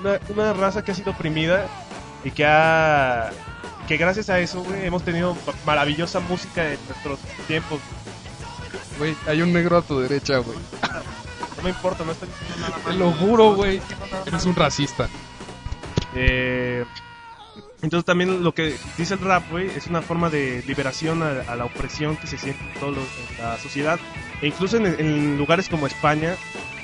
una, 0.00 0.18
una 0.28 0.52
raza 0.52 0.84
que 0.84 0.92
ha 0.92 0.94
sido 0.94 1.10
oprimida 1.12 1.66
y 2.24 2.30
que 2.30 2.46
ha. 2.46 3.30
Que 3.86 3.96
gracias 3.96 4.30
a 4.30 4.38
eso, 4.40 4.62
güey, 4.62 4.84
hemos 4.84 5.02
tenido 5.02 5.36
maravillosa 5.64 6.20
música 6.20 6.72
en 6.72 6.78
nuestros 6.88 7.18
tiempos. 7.46 7.80
Güey, 8.98 9.14
hay 9.26 9.42
un 9.42 9.52
negro 9.52 9.78
a 9.78 9.82
tu 9.82 10.00
derecha, 10.00 10.38
güey. 10.38 10.58
No 11.56 11.62
me 11.62 11.70
importa, 11.70 12.04
no 12.04 12.12
estoy 12.12 12.28
diciendo 12.28 12.68
nada 12.68 12.82
Te 12.84 12.92
lo 12.94 13.12
juro, 13.12 13.54
güey. 13.54 13.80
Eres 14.26 14.44
un 14.44 14.54
racista. 14.54 15.08
Eh, 16.14 16.84
entonces 17.82 18.04
también 18.04 18.42
lo 18.42 18.52
que 18.52 18.76
dice 18.96 19.14
el 19.14 19.20
rap, 19.20 19.44
güey, 19.50 19.68
es 19.68 19.86
una 19.86 20.02
forma 20.02 20.30
de 20.30 20.62
liberación 20.66 21.22
a, 21.22 21.42
a 21.50 21.56
la 21.56 21.64
opresión 21.64 22.16
que 22.16 22.26
se 22.26 22.38
siente 22.38 22.62
en 22.62 22.80
toda 22.80 22.98
la 23.38 23.58
sociedad. 23.58 23.98
E 24.42 24.48
incluso 24.48 24.76
en, 24.76 24.86
en 24.86 25.38
lugares 25.38 25.68
como 25.68 25.86
España, 25.86 26.36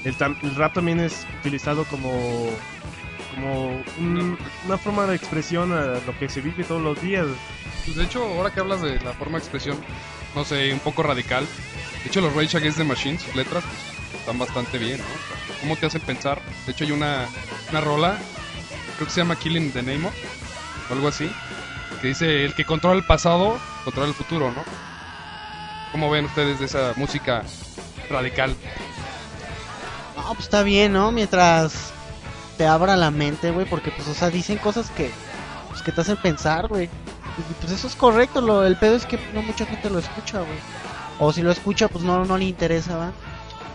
el, 0.05 0.15
el 0.43 0.55
rap 0.55 0.75
también 0.75 1.01
es 1.01 1.27
utilizado 1.41 1.85
como 1.85 2.51
como 3.35 3.83
un- 3.99 4.38
una 4.66 4.79
forma 4.79 5.07
de 5.07 5.16
expresión 5.16 5.73
a 5.73 5.99
lo 6.07 6.18
que 6.18 6.29
se 6.29 6.40
vive 6.40 6.64
todos 6.64 6.83
los 6.83 7.01
días. 7.03 7.27
Pues 7.85 7.97
de 7.97 8.05
hecho, 8.05 8.23
ahora 8.25 8.51
que 8.53 8.61
hablas 8.61 8.81
de 8.83 9.01
la 9.01 9.12
forma 9.12 9.38
de 9.38 9.45
expresión, 9.45 9.77
no 10.35 10.45
sé, 10.45 10.73
un 10.73 10.79
poco 10.81 11.03
radical. 11.03 11.47
De 12.03 12.09
hecho, 12.09 12.21
los 12.21 12.35
Rage 12.35 12.57
Against 12.57 12.79
the 12.79 12.85
Machine, 12.85 13.18
sus 13.18 13.35
letras, 13.35 13.64
pues, 13.64 14.21
están 14.21 14.38
bastante 14.38 14.79
bien, 14.79 14.99
¿no? 14.99 15.05
O 15.05 15.09
sea, 15.09 15.57
¿Cómo 15.61 15.77
te 15.77 15.87
hacen 15.87 16.01
pensar? 16.01 16.40
De 16.66 16.73
hecho, 16.73 16.85
hay 16.85 16.92
una, 16.92 17.27
una 17.71 17.81
rola, 17.81 18.16
creo 18.97 19.07
que 19.07 19.12
se 19.14 19.21
llama 19.21 19.37
Killing 19.37 19.73
the 19.73 19.83
Name 19.83 20.07
of, 20.07 20.14
o 20.90 20.95
algo 20.95 21.09
así, 21.09 21.31
que 22.01 22.09
dice, 22.09 22.45
el 22.45 22.55
que 22.55 22.64
controla 22.64 22.97
el 22.99 23.07
pasado, 23.07 23.59
controla 23.85 24.09
el 24.09 24.14
futuro, 24.14 24.51
¿no? 24.51 24.64
¿Cómo 25.92 26.11
ven 26.11 26.25
ustedes 26.25 26.59
de 26.59 26.66
esa 26.66 26.92
música 26.97 27.42
radical? 28.11 28.57
No, 30.16 30.25
pues 30.35 30.40
está 30.47 30.62
bien, 30.62 30.92
¿no? 30.92 31.12
Mientras 31.12 31.92
te 32.62 32.68
abra 32.68 32.94
la 32.96 33.11
mente, 33.11 33.51
güey, 33.51 33.66
porque 33.68 33.90
pues, 33.90 34.07
o 34.07 34.14
sea, 34.14 34.31
dicen 34.31 34.57
cosas 34.59 34.88
que, 34.90 35.11
pues, 35.68 35.83
que 35.83 35.90
te 35.90 36.01
hacen 36.01 36.16
pensar, 36.16 36.68
güey. 36.68 36.85
Y 36.85 37.53
pues 37.61 37.72
eso 37.72 37.88
es 37.88 37.96
correcto, 37.96 38.40
lo, 38.40 38.64
el 38.64 38.77
pedo 38.77 38.94
es 38.94 39.05
que 39.05 39.18
no 39.35 39.42
mucha 39.42 39.66
gente 39.66 39.90
lo 39.90 39.98
escucha, 39.98 40.38
güey. 40.38 40.61
O 41.18 41.33
si 41.33 41.42
lo 41.42 41.51
escucha, 41.51 41.88
pues 41.88 42.05
no, 42.05 42.25
no 42.25 42.38
le 42.38 42.44
interesa, 42.44 42.96
¿va? 42.96 43.12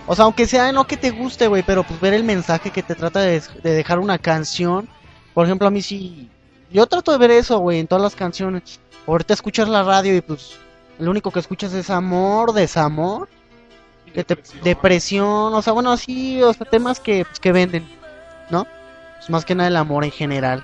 O 0.05 0.15
sea, 0.15 0.23
aunque 0.23 0.47
sea 0.47 0.71
no 0.71 0.87
que 0.87 0.95
te 0.95 1.11
guste, 1.11 1.47
güey, 1.47 1.63
pero 1.63 1.83
pues 1.83 1.99
ver 1.99 2.13
el 2.13 2.23
mensaje 2.23 2.71
que 2.71 2.81
te 2.81 2.95
trata 2.95 3.19
de, 3.19 3.41
de 3.61 3.71
dejar 3.73 3.99
una 3.99 4.19
canción. 4.19 4.87
Por 5.33 5.45
ejemplo, 5.45 5.67
a 5.67 5.71
mí 5.71 5.81
sí... 5.81 6.29
Yo 6.71 6.87
trato 6.87 7.11
de 7.11 7.17
ver 7.17 7.31
eso, 7.31 7.59
güey, 7.59 7.79
en 7.79 7.87
todas 7.87 8.01
las 8.03 8.15
canciones. 8.15 8.79
Ahorita 9.05 9.33
escuchas 9.33 9.67
la 9.67 9.83
radio 9.83 10.15
y 10.15 10.21
pues 10.21 10.53
lo 10.97 11.11
único 11.11 11.29
que 11.31 11.39
escuchas 11.41 11.73
es 11.73 11.89
amor, 11.89 12.53
desamor 12.53 13.27
que 14.13 14.23
te- 14.23 14.41
depresión, 14.63 15.53
o 15.53 15.61
sea, 15.61 15.73
bueno, 15.73 15.91
así, 15.91 16.41
o 16.41 16.53
sea, 16.53 16.65
temas 16.65 17.01
que, 17.01 17.25
pues, 17.25 17.41
que 17.41 17.51
venden, 17.51 17.85
¿no? 18.49 18.65
Pues 19.17 19.29
más 19.29 19.45
que 19.45 19.55
nada 19.55 19.67
el 19.69 19.75
amor 19.75 20.03
en 20.03 20.11
general. 20.11 20.63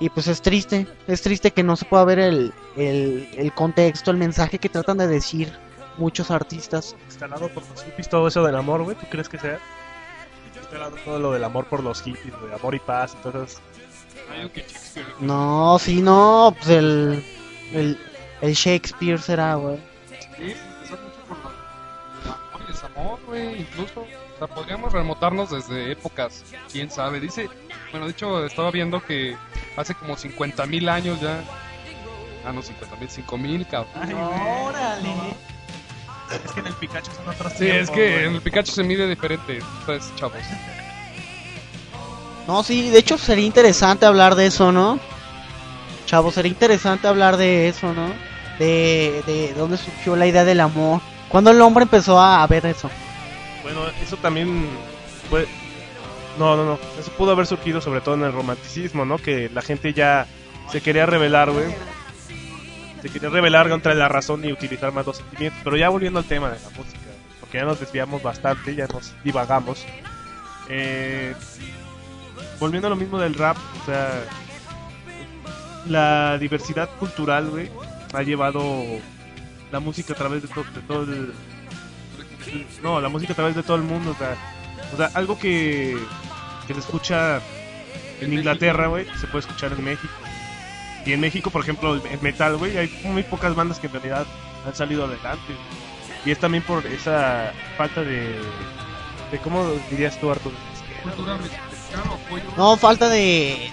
Y 0.00 0.08
pues 0.10 0.26
es 0.26 0.42
triste, 0.42 0.86
es 1.06 1.22
triste 1.22 1.52
que 1.52 1.62
no 1.62 1.76
se 1.76 1.84
pueda 1.84 2.04
ver 2.04 2.18
el, 2.18 2.52
el, 2.76 3.28
el 3.36 3.52
contexto, 3.52 4.10
el 4.10 4.16
mensaje 4.16 4.58
que 4.58 4.68
tratan 4.68 4.98
de 4.98 5.06
decir 5.06 5.52
muchos 5.96 6.30
artistas. 6.30 6.96
Instalado 7.06 7.48
por 7.50 7.62
los 7.68 7.84
hippies 7.84 8.08
todo 8.08 8.26
eso 8.26 8.42
del 8.44 8.56
amor, 8.56 8.82
güey. 8.82 8.96
¿Tú 8.96 9.06
crees 9.08 9.28
que 9.28 9.38
sea? 9.38 9.58
Instalado 10.56 10.96
todo 11.04 11.18
lo 11.20 11.32
del 11.32 11.44
amor 11.44 11.66
por 11.66 11.82
los 11.84 12.02
hippies, 12.02 12.34
de 12.48 12.54
amor 12.54 12.74
y 12.74 12.80
paz 12.80 13.14
esas- 13.24 13.60
No, 15.20 15.78
sí, 15.78 16.00
no, 16.00 16.54
pues 16.56 16.68
el, 16.70 17.24
el, 17.72 17.98
el 18.40 18.52
Shakespeare 18.54 19.18
será, 19.20 19.54
güey. 19.56 19.76
Sí, 20.08 20.54
empezar 20.54 20.98
mucho 21.00 21.20
por 21.28 21.36
el 21.36 22.30
amor 22.30 22.60
y 22.68 22.72
desamor, 22.72 23.18
güey, 23.26 23.60
incluso. 23.60 24.04
Sea, 24.46 24.52
podríamos 24.52 24.92
remontarnos 24.92 25.50
desde 25.50 25.92
épocas, 25.92 26.42
quién 26.72 26.90
sabe. 26.90 27.20
Dice, 27.20 27.48
bueno, 27.92 28.06
de 28.06 28.12
hecho, 28.12 28.44
estaba 28.44 28.72
viendo 28.72 29.00
que 29.00 29.36
hace 29.76 29.94
como 29.94 30.16
50 30.16 30.66
mil 30.66 30.88
años 30.88 31.20
ya. 31.20 31.44
Ah, 32.44 32.52
no, 32.52 32.60
50 32.60 32.96
mil, 32.96 33.08
5 33.08 33.38
mil, 33.38 33.64
cabrón. 33.68 34.12
Órale. 34.14 35.10
Es 36.44 36.50
que 36.52 36.60
en 36.60 36.66
el 36.66 36.72
Pikachu 36.74 37.12
son 37.12 37.28
otros 37.28 37.52
Sí, 37.52 37.68
es 37.68 37.88
que 37.90 38.12
güey. 38.14 38.24
en 38.24 38.34
el 38.34 38.40
Pikachu 38.40 38.72
se 38.72 38.82
mide 38.82 39.08
diferente, 39.08 39.60
ustedes 39.80 40.12
chavos. 40.16 40.34
No, 42.48 42.64
sí, 42.64 42.90
de 42.90 42.98
hecho 42.98 43.18
sería 43.18 43.46
interesante 43.46 44.06
hablar 44.06 44.34
de 44.34 44.46
eso, 44.46 44.72
¿no? 44.72 44.98
Chavo, 46.06 46.32
sería 46.32 46.50
interesante 46.50 47.06
hablar 47.06 47.36
de 47.36 47.68
eso, 47.68 47.92
¿no? 47.92 48.08
De, 48.58 49.22
de 49.24 49.54
dónde 49.54 49.76
surgió 49.76 50.16
la 50.16 50.26
idea 50.26 50.44
del 50.44 50.58
amor. 50.60 51.00
¿Cuándo 51.28 51.50
el 51.52 51.60
hombre 51.60 51.84
empezó 51.84 52.18
a 52.20 52.44
ver 52.48 52.66
eso? 52.66 52.90
Bueno, 53.62 53.80
eso 54.02 54.16
también 54.16 54.66
fue... 55.30 55.46
No, 56.38 56.56
no, 56.56 56.64
no. 56.64 56.78
Eso 56.98 57.10
pudo 57.12 57.32
haber 57.32 57.46
surgido 57.46 57.80
sobre 57.80 58.00
todo 58.00 58.14
en 58.14 58.22
el 58.24 58.32
romanticismo, 58.32 59.04
¿no? 59.04 59.18
Que 59.18 59.50
la 59.52 59.62
gente 59.62 59.92
ya 59.92 60.26
se 60.70 60.80
quería 60.80 61.04
revelar, 61.06 61.50
güey. 61.50 61.66
Se 63.02 63.10
quería 63.10 63.28
revelar 63.28 63.68
contra 63.68 63.94
la 63.94 64.08
razón 64.08 64.44
y 64.44 64.52
utilizar 64.52 64.92
más 64.92 65.06
los 65.06 65.18
sentimientos. 65.18 65.60
Pero 65.64 65.76
ya 65.76 65.88
volviendo 65.90 66.18
al 66.20 66.24
tema 66.24 66.48
de 66.50 66.58
la 66.60 66.70
música, 66.70 66.98
porque 67.40 67.58
ya 67.58 67.64
nos 67.64 67.80
desviamos 67.80 68.22
bastante, 68.22 68.74
ya 68.74 68.86
nos 68.86 69.12
divagamos. 69.24 69.84
Eh, 70.68 71.34
volviendo 72.58 72.86
a 72.86 72.90
lo 72.90 72.96
mismo 72.96 73.18
del 73.18 73.34
rap, 73.34 73.56
o 73.82 73.84
sea, 73.84 74.24
la 75.88 76.38
diversidad 76.38 76.88
cultural, 76.98 77.50
güey, 77.50 77.68
ha 78.14 78.22
llevado 78.22 78.62
la 79.70 79.80
música 79.80 80.12
a 80.12 80.16
través 80.16 80.42
de, 80.42 80.48
to- 80.48 80.64
de 80.74 80.80
todo 80.86 81.02
el, 81.02 81.34
no, 82.82 83.00
la 83.00 83.08
música 83.08 83.32
a 83.32 83.36
través 83.36 83.54
de 83.54 83.62
todo 83.62 83.76
el 83.76 83.82
mundo, 83.82 84.12
o 84.12 84.14
sea, 84.14 84.36
o 84.92 84.96
sea 84.96 85.10
algo 85.14 85.38
que, 85.38 85.96
que 86.66 86.74
se 86.74 86.80
escucha 86.80 87.40
en 88.20 88.32
Inglaterra, 88.32 88.86
güey, 88.86 89.06
se 89.20 89.26
puede 89.26 89.40
escuchar 89.40 89.72
en 89.72 89.84
México. 89.84 90.12
Y 91.04 91.12
en 91.12 91.20
México, 91.20 91.50
por 91.50 91.62
ejemplo, 91.62 91.94
el 91.94 92.20
metal, 92.20 92.56
güey, 92.56 92.76
hay 92.78 93.00
muy 93.04 93.22
pocas 93.24 93.54
bandas 93.54 93.80
que 93.80 93.88
en 93.88 93.94
realidad 93.94 94.26
han 94.64 94.74
salido 94.74 95.04
adelante. 95.04 95.54
Y 96.24 96.30
es 96.30 96.38
también 96.38 96.62
por 96.62 96.86
esa 96.86 97.52
falta 97.76 98.02
de, 98.02 98.36
de 99.30 99.38
¿cómo 99.42 99.66
dirías 99.90 100.18
tú, 100.20 100.30
Arturo? 100.30 100.54
Cultura 101.02 101.36
mexicana, 101.36 102.14
apoyo. 102.26 102.44
No, 102.56 102.76
falta 102.76 103.08
de... 103.08 103.70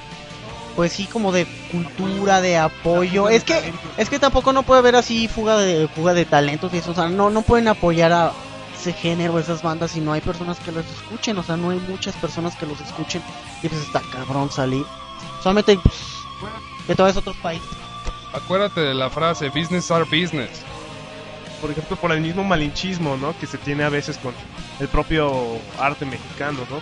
Pues 0.75 0.93
sí, 0.93 1.05
como 1.05 1.32
de 1.32 1.45
cultura, 1.71 2.41
de 2.41 2.58
apoyo. 2.58 3.27
Es 3.27 3.43
que 3.43 3.73
es 3.97 4.10
que 4.10 4.17
tampoco 4.17 4.53
no 4.53 4.63
puede 4.63 4.79
haber 4.79 4.95
así 4.95 5.27
fuga 5.27 5.58
de 5.58 5.89
fuga 5.89 6.13
de 6.13 6.23
talentos 6.23 6.73
y 6.73 6.77
eso. 6.77 6.91
O 6.91 6.95
sea, 6.95 7.10
no, 7.10 7.29
no 7.29 7.41
pueden 7.41 7.67
apoyar 7.67 8.13
a 8.13 8.32
ese 8.79 8.93
género, 8.93 9.37
esas 9.39 9.61
bandas 9.61 9.91
si 9.91 9.99
no 10.01 10.13
hay 10.13 10.21
personas 10.21 10.59
que 10.59 10.71
los 10.71 10.85
escuchen. 10.85 11.37
O 11.37 11.43
sea, 11.43 11.57
no 11.57 11.69
hay 11.71 11.79
muchas 11.87 12.15
personas 12.15 12.55
que 12.55 12.65
los 12.65 12.79
escuchen. 12.81 13.21
Y 13.61 13.69
pues 13.69 13.81
está 13.81 14.01
cabrón 14.11 14.49
salir. 14.51 14.85
Solamente 15.43 15.77
pues, 16.87 16.97
vayas 16.97 17.15
a 17.17 17.19
otros 17.19 17.35
países. 17.37 17.67
Acuérdate 18.33 18.81
de 18.81 18.93
la 18.93 19.09
frase, 19.09 19.49
business 19.49 19.89
are 19.91 20.03
business. 20.05 20.61
Por 21.61 21.71
ejemplo, 21.71 21.97
por 21.97 22.11
el 22.11 22.21
mismo 22.21 22.43
malinchismo, 22.43 23.17
¿no? 23.17 23.37
Que 23.37 23.47
se 23.47 23.57
tiene 23.57 23.83
a 23.83 23.89
veces 23.89 24.17
con 24.17 24.33
el 24.79 24.87
propio 24.87 25.57
arte 25.77 26.05
mexicano, 26.05 26.59
¿no? 26.69 26.77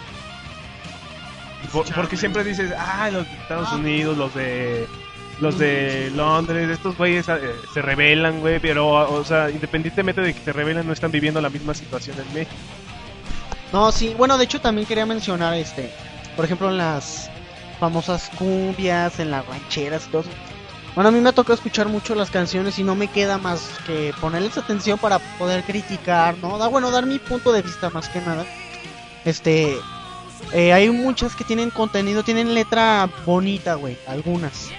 Y 1.64 1.68
por- 1.68 1.92
porque 1.96 2.16
siempre 2.18 2.44
dices, 2.44 2.72
ah, 2.78 3.10
los 3.12 3.26
de 3.28 3.34
Estados 3.38 3.72
Unidos, 3.72 4.16
los 4.18 4.34
de 4.36 4.88
los 5.40 5.60
de 5.60 6.12
Londres, 6.16 6.70
estos 6.70 6.98
güeyes 6.98 7.28
eh, 7.30 7.40
se 7.74 7.82
rebelan, 7.82 8.40
güey, 8.40 8.60
pero, 8.60 8.88
o 8.88 9.24
sea, 9.24 9.50
independientemente 9.50 10.22
de 10.22 10.34
que 10.34 10.40
se 10.42 10.54
rebelen, 10.54 10.88
no 10.88 10.94
están 10.94 11.12
viviendo 11.12 11.42
la 11.42 11.50
misma 11.50 11.74
situación 11.74 12.18
en 12.20 12.34
México. 12.34 12.56
No, 13.72 13.92
sí, 13.92 14.16
bueno, 14.18 14.38
de 14.38 14.46
hecho 14.46 14.62
también 14.62 14.88
quería 14.88 15.06
mencionar 15.06 15.54
este, 15.54 15.92
por 16.36 16.46
ejemplo, 16.46 16.72
las 16.72 17.30
famosas 17.80 18.30
cumbias, 18.38 19.20
en 19.20 19.32
las 19.32 19.46
rancheras 19.46 20.08
y 20.08 20.12
todo. 20.12 20.24
Bueno, 20.96 21.10
a 21.10 21.12
mí 21.12 21.20
me 21.20 21.30
ha 21.30 21.34
tocado 21.34 21.54
escuchar 21.54 21.88
mucho 21.88 22.16
las 22.16 22.32
canciones 22.32 22.80
y 22.80 22.84
no 22.84 22.96
me 22.96 23.08
queda 23.08 23.38
más 23.38 23.70
que 23.86 24.14
ponerles 24.20 24.58
atención 24.58 24.98
para 24.98 25.20
poder 25.38 25.64
criticar, 25.64 26.36
¿no? 26.40 26.58
Da, 26.58 26.68
bueno, 26.68 26.90
dar 26.90 27.06
mi 27.06 27.20
punto 27.20 27.54
de 27.54 27.62
vista 27.62 27.92
más 27.92 28.10
que 28.10 28.20
nada. 28.20 28.46
Este, 29.24 29.78
eh, 30.54 30.74
hay 30.74 30.90
muchas 30.90 31.36
que 31.36 31.44
tienen 31.44 31.70
contenido, 31.70 32.24
tienen 32.24 32.56
letra 32.56 33.08
bonita, 33.26 33.76
güey, 33.76 33.96
algunas, 34.08 34.70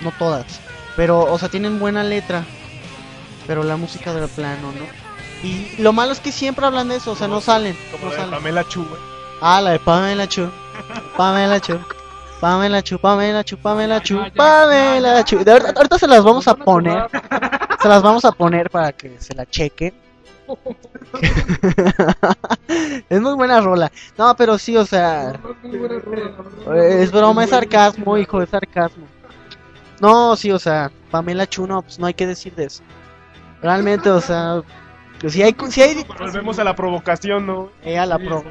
no 0.00 0.12
todas, 0.18 0.60
pero, 0.96 1.20
o 1.20 1.38
sea, 1.38 1.48
tienen 1.48 1.78
buena 1.78 2.02
letra, 2.02 2.44
pero 3.46 3.62
la 3.62 3.76
música 3.76 4.12
del 4.14 4.28
plano, 4.28 4.72
¿no? 4.72 5.06
Y 5.42 5.76
lo 5.78 5.92
malo 5.92 6.12
es 6.12 6.20
que 6.20 6.32
siempre 6.32 6.66
hablan 6.66 6.88
de 6.88 6.96
eso, 6.96 7.12
o 7.12 7.16
sea, 7.16 7.28
no 7.28 7.40
salen. 7.40 7.76
Como 7.92 8.06
no 8.06 8.10
la 8.10 8.16
de 8.16 8.22
salen. 8.22 8.38
Pamela 8.38 8.68
Chu, 8.68 8.84
güey. 8.84 9.00
Ah, 9.40 9.60
la 9.60 9.70
de 9.72 9.78
Pamela 9.78 10.26
Chu. 10.26 10.50
Pamela 11.16 11.60
Chu. 11.60 11.78
Pamela 12.40 12.82
Chu, 12.82 12.98
Pamela 12.98 13.44
Chu, 13.44 13.58
Pamela 13.58 14.02
Chu, 14.02 14.18
Pamela 14.34 15.24
Chu. 15.24 15.38
De 15.38 15.52
verdad, 15.52 15.74
ahorita 15.76 15.98
se 15.98 16.06
las 16.06 16.24
vamos 16.24 16.48
a 16.48 16.54
poner. 16.54 17.08
Se 17.80 17.88
las 17.88 18.02
vamos 18.02 18.24
a 18.24 18.32
poner 18.32 18.70
para 18.70 18.92
que 18.92 19.20
se 19.20 19.34
la 19.34 19.46
chequen. 19.46 19.94
es 23.08 23.20
muy 23.20 23.34
buena 23.34 23.60
rola. 23.60 23.90
No, 24.16 24.36
pero 24.36 24.58
sí, 24.58 24.76
o 24.76 24.84
sea, 24.84 25.32
es 26.74 27.10
broma, 27.10 27.44
es 27.44 27.50
sarcasmo, 27.50 28.18
hijo, 28.18 28.42
es 28.42 28.50
sarcasmo. 28.50 29.06
No, 30.00 30.36
sí, 30.36 30.50
o 30.50 30.58
sea, 30.58 30.90
Pamela 31.10 31.46
Chu, 31.46 31.66
no, 31.66 31.82
pues 31.82 31.98
no 31.98 32.06
hay 32.06 32.14
que 32.14 32.26
decir 32.26 32.54
de 32.54 32.64
eso. 32.64 32.82
Realmente, 33.62 34.10
o 34.10 34.20
sea, 34.20 34.62
que 35.18 35.30
si 35.30 35.42
hay, 35.42 35.56
si 35.70 35.82
hay 35.82 36.04
Volvemos 36.18 36.58
a 36.58 36.64
la 36.64 36.76
provocación, 36.76 37.46
¿no? 37.46 37.70
eh, 37.82 37.98
a 37.98 38.04
la 38.06 38.18
pro- 38.18 38.44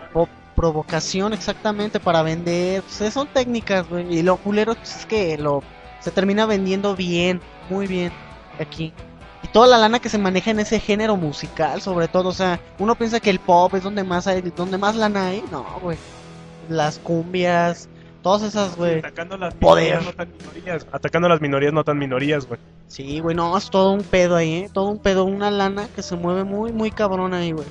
provocación 0.55 1.33
exactamente 1.33 1.99
para 1.99 2.23
vender. 2.23 2.81
Pues, 2.81 3.01
eh, 3.01 3.11
son 3.11 3.27
técnicas, 3.27 3.87
güey. 3.87 4.17
Y 4.19 4.23
lo 4.23 4.37
culero 4.37 4.73
pues, 4.75 4.95
es 4.97 5.05
que 5.05 5.37
lo 5.37 5.61
se 5.99 6.11
termina 6.11 6.45
vendiendo 6.45 6.95
bien, 6.95 7.41
muy 7.69 7.87
bien 7.87 8.11
aquí. 8.59 8.93
Y 9.43 9.47
toda 9.49 9.67
la 9.67 9.77
lana 9.77 9.99
que 9.99 10.09
se 10.09 10.17
maneja 10.17 10.51
en 10.51 10.59
ese 10.59 10.79
género 10.79 11.15
musical, 11.17 11.81
sobre 11.81 12.07
todo, 12.07 12.29
o 12.29 12.33
sea, 12.33 12.59
uno 12.79 12.95
piensa 12.95 13.19
que 13.19 13.29
el 13.29 13.39
pop 13.39 13.73
es 13.75 13.83
donde 13.83 14.03
más 14.03 14.25
hay, 14.27 14.41
donde 14.41 14.77
más 14.77 14.95
lana 14.95 15.27
hay, 15.27 15.43
no, 15.51 15.65
güey. 15.81 15.97
Las 16.69 16.97
cumbias, 16.99 17.89
todas 18.25 18.41
esas, 18.41 18.75
güey. 18.75 18.97
Atacando 18.97 19.37
las 19.37 19.53
Poder. 19.53 19.99
minorías, 19.99 20.03
no 20.07 20.13
tan 20.25 20.33
minorías. 20.39 20.87
Atacando 20.91 21.29
las 21.29 21.41
minorías, 21.41 21.73
no 21.73 21.83
tan 21.83 21.99
minorías, 21.99 22.47
güey. 22.47 22.59
Sí, 22.87 23.19
güey, 23.19 23.35
no, 23.35 23.55
es 23.55 23.69
todo 23.69 23.91
un 23.91 24.01
pedo 24.01 24.35
ahí, 24.35 24.53
¿eh? 24.55 24.69
Todo 24.73 24.89
un 24.89 24.97
pedo, 24.97 25.25
una 25.25 25.51
lana 25.51 25.87
que 25.95 26.01
se 26.01 26.15
mueve 26.15 26.43
muy, 26.43 26.71
muy 26.71 26.89
cabrón 26.89 27.35
ahí, 27.35 27.51
güey. 27.51 27.67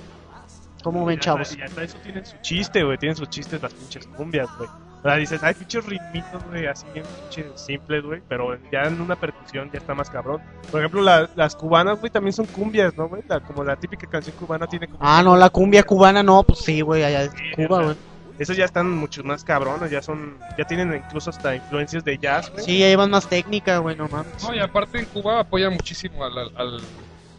¿Cómo 0.85 1.05
ven, 1.05 1.19
chavos? 1.19 1.57
Y 1.57 1.61
hasta 1.63 1.83
eso 1.83 1.99
tienen 2.05 2.25
su 2.25 2.37
chiste, 2.41 2.85
güey. 2.85 2.97
Tienen 2.99 3.17
sus 3.17 3.29
chistes 3.31 3.61
las 3.61 3.75
pinches 3.75 4.07
cumbias, 4.07 4.47
güey. 4.57 4.69
O 4.69 5.03
sea, 5.03 5.17
dices, 5.17 5.43
ay, 5.43 5.55
pinches 5.55 5.85
ritmitos, 5.87 6.45
güey, 6.49 6.67
así 6.67 6.87
bien 6.95 7.05
pinche 7.23 7.51
simples, 7.57 8.05
güey, 8.05 8.23
pero 8.29 8.57
ya 8.71 8.83
en 8.85 9.01
una 9.01 9.17
percusión 9.17 9.69
ya 9.73 9.79
está 9.81 9.93
más 9.97 10.09
cabrón. 10.09 10.41
Por 10.71 10.81
ejemplo, 10.81 11.03
la- 11.03 11.29
las 11.35 11.57
cubanas, 11.57 11.99
güey, 11.99 12.11
también 12.13 12.33
son 12.33 12.47
cumbias, 12.47 12.97
¿no, 12.97 13.09
güey? 13.09 13.23
La- 13.29 13.41
como 13.41 13.65
la 13.65 13.75
típica 13.75 14.07
canción 14.07 14.37
cubana 14.39 14.69
tiene 14.69 14.87
como... 14.87 15.01
Ah, 15.03 15.21
no, 15.25 15.37
la 15.37 15.51
cumbia 15.51 15.83
cubana 15.83 16.23
no, 16.23 16.43
pues 16.45 16.61
sí, 16.61 16.81
güey, 16.81 17.03
allá 17.03 17.23
es 17.25 17.33
Cuba, 17.57 17.83
güey. 17.83 17.97
Esos 18.39 18.57
ya 18.57 18.65
están 18.65 18.91
mucho 18.91 19.23
más 19.23 19.45
cabrones, 19.45 19.91
ya 19.91 20.03
son... 20.03 20.39
Ya 20.59 20.65
tienen 20.65 20.93
incluso 20.93 21.31
hasta 21.31 21.55
influencias 21.55 22.03
de 22.05 22.19
jazz, 22.19 22.51
güey. 22.51 22.65
Sí, 22.65 22.79
ya 22.79 22.87
llevan 22.89 23.11
más 23.11 23.29
técnica, 23.29 23.79
güey, 23.79 23.97
no 23.97 24.09
mames. 24.09 24.43
No, 24.43 24.55
y 24.55 24.59
aparte 24.59 24.99
en 24.99 25.07
Cuba 25.07 25.41
apoyan 25.41 25.73
muchísimo 25.73 26.25
al, 26.25 26.37
al, 26.39 26.51
al- 26.57 26.89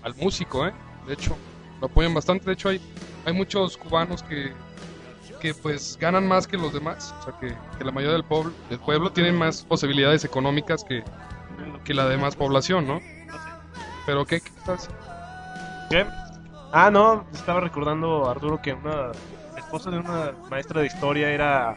al 0.04 0.16
músico, 0.16 0.66
¿eh? 0.66 0.74
De 1.06 1.14
hecho, 1.14 1.38
lo 1.82 1.88
apoyan 1.88 2.14
bastante. 2.14 2.46
De 2.46 2.54
hecho, 2.54 2.70
hay, 2.70 2.80
hay 3.26 3.34
muchos 3.34 3.76
cubanos 3.76 4.24
que, 4.24 4.54
que 5.42 5.54
pues 5.54 5.98
ganan 6.00 6.28
más 6.28 6.48
que 6.48 6.58
los 6.58 6.72
demás. 6.74 7.14
O 7.20 7.24
sea, 7.24 7.34
que, 7.42 7.54
que 7.78 7.84
la 7.84 7.92
mayoría 7.92 8.14
del 8.14 8.24
pueblo, 8.24 8.54
del 8.70 8.80
pueblo 8.80 9.12
tienen 9.12 9.36
más 9.36 9.64
posibilidades 9.66 10.24
económicas 10.24 10.84
que, 10.84 11.04
que 11.84 11.94
la 11.94 12.08
demás 12.08 12.36
población, 12.38 12.88
¿no? 12.88 13.02
Pero, 14.06 14.26
¿qué, 14.26 14.40
qué 14.40 14.50
estás? 14.60 14.90
¿Qué? 15.90 16.06
Ah, 16.72 16.90
no, 16.92 17.26
estaba 17.34 17.60
recordando, 17.60 18.30
Arturo, 18.30 18.62
que 18.62 18.74
una 18.74 19.12
esposa 19.66 19.90
de 19.92 19.98
una 20.00 20.32
maestra 20.50 20.82
de 20.82 20.88
historia 20.88 21.30
era, 21.30 21.76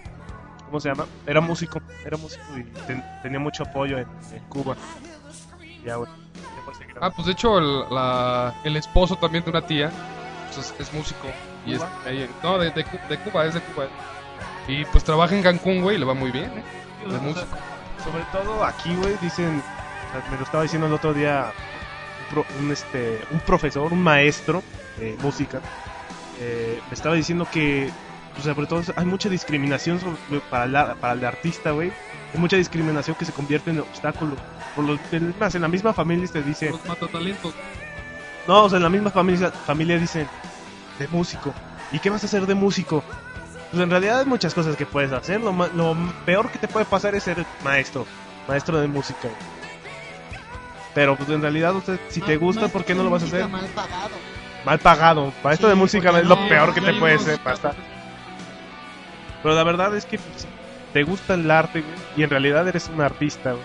¿cómo 0.67 0.81
se 0.81 0.89
llama? 0.89 1.07
Era 1.27 1.41
músico, 1.41 1.81
era 2.05 2.17
músico 2.17 2.43
y 2.57 2.63
ten- 2.87 3.05
tenía 3.23 3.39
mucho 3.39 3.65
apoyo 3.65 3.99
en, 3.99 4.07
en 4.33 4.43
Cuba. 4.49 4.77
Ya, 5.85 5.95
seguir 6.79 6.97
Ah, 7.01 7.11
pues 7.11 7.27
de 7.27 7.33
hecho, 7.33 7.59
el, 7.59 7.81
la- 7.91 8.55
el 8.65 8.77
esposo 8.77 9.17
también 9.17 9.45
de 9.45 9.51
una 9.51 9.63
tía 9.63 9.91
pues, 10.55 10.59
es, 10.73 10.81
es 10.81 10.93
músico. 10.95 11.27
Y 11.67 11.75
es, 11.75 11.83
no, 12.43 12.59
de, 12.59 12.71
de 12.71 12.85
de 13.09 13.19
Cuba, 13.19 13.47
es 13.47 13.55
de 13.55 13.61
Cuba. 13.61 13.87
Y 14.67 14.85
pues 14.87 15.03
trabaja 15.05 15.35
en 15.35 15.43
Cancún, 15.43 15.83
güey, 15.83 15.97
y 15.97 15.99
le 15.99 16.05
va 16.05 16.15
muy 16.15 16.31
bien, 16.31 16.47
¿eh? 16.47 16.63
hablando. 17.05 17.25
de 17.29 17.33
músico. 17.35 17.57
Sobre 18.05 18.25
todo 18.33 18.65
aquí, 18.65 18.95
güey, 18.95 19.17
dicen, 19.21 19.63
o 20.09 20.13
sea, 20.13 20.31
me 20.31 20.37
lo 20.37 20.43
estaba 20.45 20.63
diciendo 20.63 20.87
el 20.87 20.93
otro 20.93 21.13
día 21.15 21.53
un, 22.29 22.35
pro- 22.35 22.47
un, 22.61 22.71
este, 22.71 23.21
un 23.31 23.41
profesor, 23.41 23.93
un 23.93 24.03
maestro 24.03 24.63
de 24.99 25.17
música, 25.23 25.61
eh, 26.41 26.81
me 26.89 26.95
estaba 26.95 27.15
diciendo 27.15 27.47
que, 27.51 27.91
pues, 28.35 28.45
sobre 28.45 28.67
todo, 28.67 28.83
hay 28.97 29.05
mucha 29.07 29.29
discriminación 29.29 30.01
sobre- 30.01 30.41
para, 30.51 30.67
la- 30.67 30.95
para 30.95 31.13
el 31.15 31.25
artista, 31.25 31.71
güey. 31.73 31.93
Hay 32.35 32.41
mucha 32.41 32.57
discriminación 32.57 33.17
que 33.17 33.25
se 33.25 33.33
convierte 33.33 33.71
en 33.71 33.81
obstáculo. 33.81 34.37
Por 34.77 34.85
los, 34.85 34.99
más, 35.41 35.55
en 35.55 35.63
la 35.63 35.69
misma 35.69 35.93
familia 35.93 36.29
te 36.29 36.43
dice, 36.43 36.71
Los 36.71 36.85
matatalentos. 36.87 37.55
no, 38.47 38.65
o 38.65 38.69
sea, 38.69 38.77
en 38.77 38.83
la 38.85 38.89
misma 38.91 39.11
familia, 39.11 39.51
familia 39.51 39.99
dicen, 39.99 40.29
de 40.99 41.09
músico. 41.09 41.53
¿Y 41.91 41.99
qué 41.99 42.11
vas 42.11 42.23
a 42.23 42.27
hacer 42.27 42.47
de 42.47 42.55
músico? 42.55 43.03
Pues 43.71 43.83
en 43.83 43.91
realidad 43.91 44.21
hay 44.21 44.27
muchas 44.27 44.55
cosas 44.55 44.77
que 44.77 44.87
puedes 44.87 45.11
hacer. 45.13 45.41
Lo, 45.41 45.53
lo 45.75 45.97
peor 46.27 46.51
que 46.51 46.59
te 46.59 46.69
puede 46.69 46.85
pasar 46.87 47.15
es 47.15 47.25
ser 47.25 47.45
maestro, 47.65 48.07
maestro 48.47 48.79
de 48.81 48.87
música. 48.89 49.29
Pero 50.95 51.17
pues 51.17 51.29
en 51.31 51.41
realidad, 51.43 51.75
usted, 51.77 51.99
si 52.09 52.21
te 52.21 52.37
gusta, 52.37 52.69
¿por 52.69 52.85
qué 52.85 52.95
no 52.95 53.05
lo 53.05 53.11
vas 53.11 53.23
a 53.23 53.27
hacer? 53.27 53.47
Mal 53.49 53.67
pagado. 53.67 54.11
Mal 54.65 54.79
pagado. 54.79 55.33
Maestro 55.43 55.69
Sí, 55.69 55.75
de 55.75 55.75
música 55.75 56.19
es 56.19 56.27
lo 56.27 56.37
no, 56.37 56.49
peor 56.49 56.75
que 56.75 56.81
te 56.81 56.95
puede 56.95 57.19
ser. 57.19 57.39
Pero 59.43 59.55
la 59.55 59.65
verdad 59.65 59.97
es 59.97 60.05
que 60.05 60.19
pues, 60.19 60.47
te 60.93 61.03
gusta 61.05 61.35
el 61.35 61.51
arte, 61.51 61.81
güey, 61.81 61.95
y 62.17 62.23
en 62.23 62.31
realidad 62.31 62.67
eres 62.67 62.91
un 62.93 63.01
artista, 63.01 63.53
güey. 63.53 63.65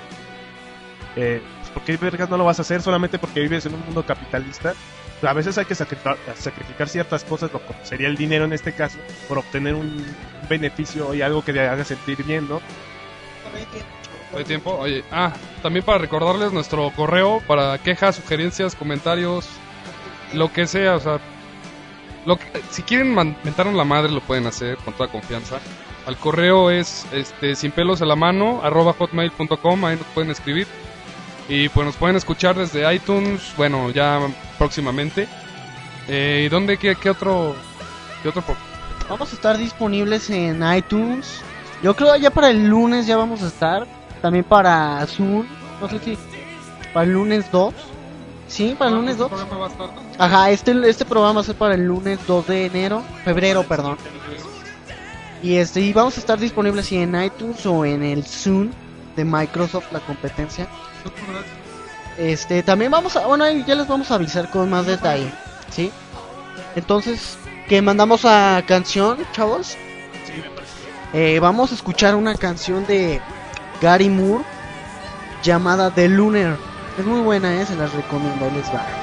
Eh, 1.15 1.41
pues, 1.60 1.71
¿Por 1.71 1.84
qué 1.84 1.97
vergas 1.97 2.29
no 2.29 2.38
lo 2.38 2.45
vas 2.45 2.60
a 2.60 2.62
hacer 2.62 2.82
solamente 2.82 3.19
porque 3.19 3.41
vives 3.41 3.65
en 3.65 3.73
un 3.75 3.86
mundo 3.86 4.06
capitalista? 4.06 4.73
A 5.21 5.34
veces 5.34 5.58
hay 5.58 5.63
que 5.63 5.75
sacrificar, 5.75 6.17
sacrificar 6.36 6.89
ciertas 6.89 7.23
cosas, 7.23 7.51
lo 7.53 7.60
como 7.60 7.79
sería 7.84 8.10
el 8.10 8.17
dinero 8.17 8.43
en 8.43 8.51
este 8.51 8.73
caso, 8.73 8.97
por 9.29 9.38
obtener 9.38 9.73
un 9.73 10.06
beneficio 10.49 11.13
y 11.13 11.21
algo 11.21 11.43
que 11.43 11.53
te 11.53 11.62
haga 11.62 11.86
sentir 11.86 12.23
bien, 12.25 12.47
¿no? 12.49 12.60
¿Hay 14.36 14.43
tiempo? 14.43 14.71
Oye, 14.71 15.03
ah, 15.12 15.32
también 15.62 15.86
para 15.86 15.99
recordarles 15.99 16.51
nuestro 16.51 16.91
correo 16.91 17.41
para 17.47 17.77
quejas, 17.77 18.17
sugerencias, 18.17 18.75
comentarios, 18.75 19.47
lo 20.34 20.52
que 20.52 20.67
sea, 20.67 20.96
o 20.96 21.00
sea, 21.00 21.19
lo 22.26 22.38
que, 22.38 22.46
si 22.72 22.84
quieren 22.84 23.13
mentarnos 23.13 23.76
la 23.76 23.84
madre 23.84 24.12
lo 24.12 24.22
pueden 24.22 24.48
hacer 24.48 24.78
con 24.78 24.93
toda 24.93 25.10
confianza. 25.10 25.60
Al 26.06 26.17
correo 26.17 26.69
es 26.69 27.06
este 27.13 27.56
sin 27.56 27.72
pelos 27.72 28.02
en 28.02 28.10
la 28.10 28.15
mano 28.15 28.62
arroba 28.63 28.93
hotmail.com, 28.93 29.86
ahí 29.86 29.98
nos 29.98 30.08
pueden 30.08 30.32
escribir. 30.32 30.67
Y 31.50 31.69
pues 31.69 31.86
nos 31.86 31.96
pueden 31.96 32.15
escuchar 32.15 32.56
desde 32.56 32.93
iTunes, 32.93 33.54
bueno, 33.58 33.89
ya 33.89 34.19
próximamente. 34.58 35.28
Eh, 36.08 36.43
¿Y 36.46 36.50
dónde, 36.50 36.78
qué, 36.78 36.91
otro, 37.10 37.56
qué 38.22 38.30
otro 38.30 38.43
Vamos 39.10 39.32
a 39.32 39.36
estar 39.36 39.58
disponibles 39.58 40.30
en 40.30 40.62
iTunes. 40.74 41.41
Yo 41.82 41.96
creo 41.96 42.15
ya 42.15 42.32
para 42.32 42.50
el 42.50 42.67
lunes 42.67 43.08
ya 43.08 43.17
vamos 43.17 43.43
a 43.43 43.48
estar. 43.48 43.86
También 44.22 44.46
para 44.46 45.06
Zoom. 45.08 45.46
No 45.82 45.89
sé 45.89 46.00
si. 46.00 46.17
Para 46.93 47.06
el 47.06 47.13
lunes 47.13 47.52
2. 47.52 47.74
Sí, 48.53 48.75
para 48.77 48.91
el 48.91 48.97
lunes 48.97 49.17
2. 49.17 49.29
programa 49.29 49.57
va 49.57 49.65
a 49.65 49.69
estar, 49.69 49.87
¿no? 49.87 50.01
Ajá, 50.19 50.51
este, 50.51 50.87
este 50.87 51.05
programa 51.05 51.33
va 51.33 51.41
a 51.41 51.43
ser 51.43 51.55
para 51.55 51.73
el 51.73 51.87
lunes 51.87 52.19
2 52.27 52.45
de 52.45 52.65
enero. 52.67 53.01
Febrero, 53.25 53.63
perdón. 53.63 53.97
Y 55.41 55.55
este 55.55 55.81
y 55.81 55.91
vamos 55.91 56.17
a 56.17 56.19
estar 56.19 56.37
disponibles 56.37 56.85
sí, 56.85 56.97
en 56.97 57.19
iTunes 57.19 57.65
o 57.65 57.83
en 57.83 58.03
el 58.03 58.23
Zoom 58.23 58.69
de 59.15 59.25
Microsoft, 59.25 59.91
la 59.91 60.01
competencia. 60.01 60.67
Este, 62.19 62.61
también 62.61 62.91
vamos 62.91 63.15
a, 63.15 63.25
bueno, 63.25 63.49
ya 63.49 63.73
les 63.73 63.87
vamos 63.87 64.11
a 64.11 64.15
avisar 64.15 64.47
con 64.51 64.69
más 64.69 64.85
detalle, 64.85 65.31
¿sí? 65.71 65.91
Entonces, 66.75 67.39
que 67.67 67.81
mandamos 67.81 68.23
a 68.23 68.63
canción, 68.67 69.17
chavos. 69.31 69.75
Eh, 71.11 71.39
vamos 71.39 71.71
a 71.71 71.75
escuchar 71.75 72.13
una 72.13 72.35
canción 72.35 72.85
de 72.85 73.19
Gary 73.81 74.09
Moore 74.09 74.43
llamada 75.41 75.89
The 75.89 76.07
Lunar. 76.07 76.72
Es 76.95 77.06
muy 77.06 77.21
buena, 77.21 77.56
eh, 77.62 77.65
se 77.67 77.75
las 77.75 77.93
recomiendo, 77.93 78.49
les 78.49 78.73
va. 78.73 79.02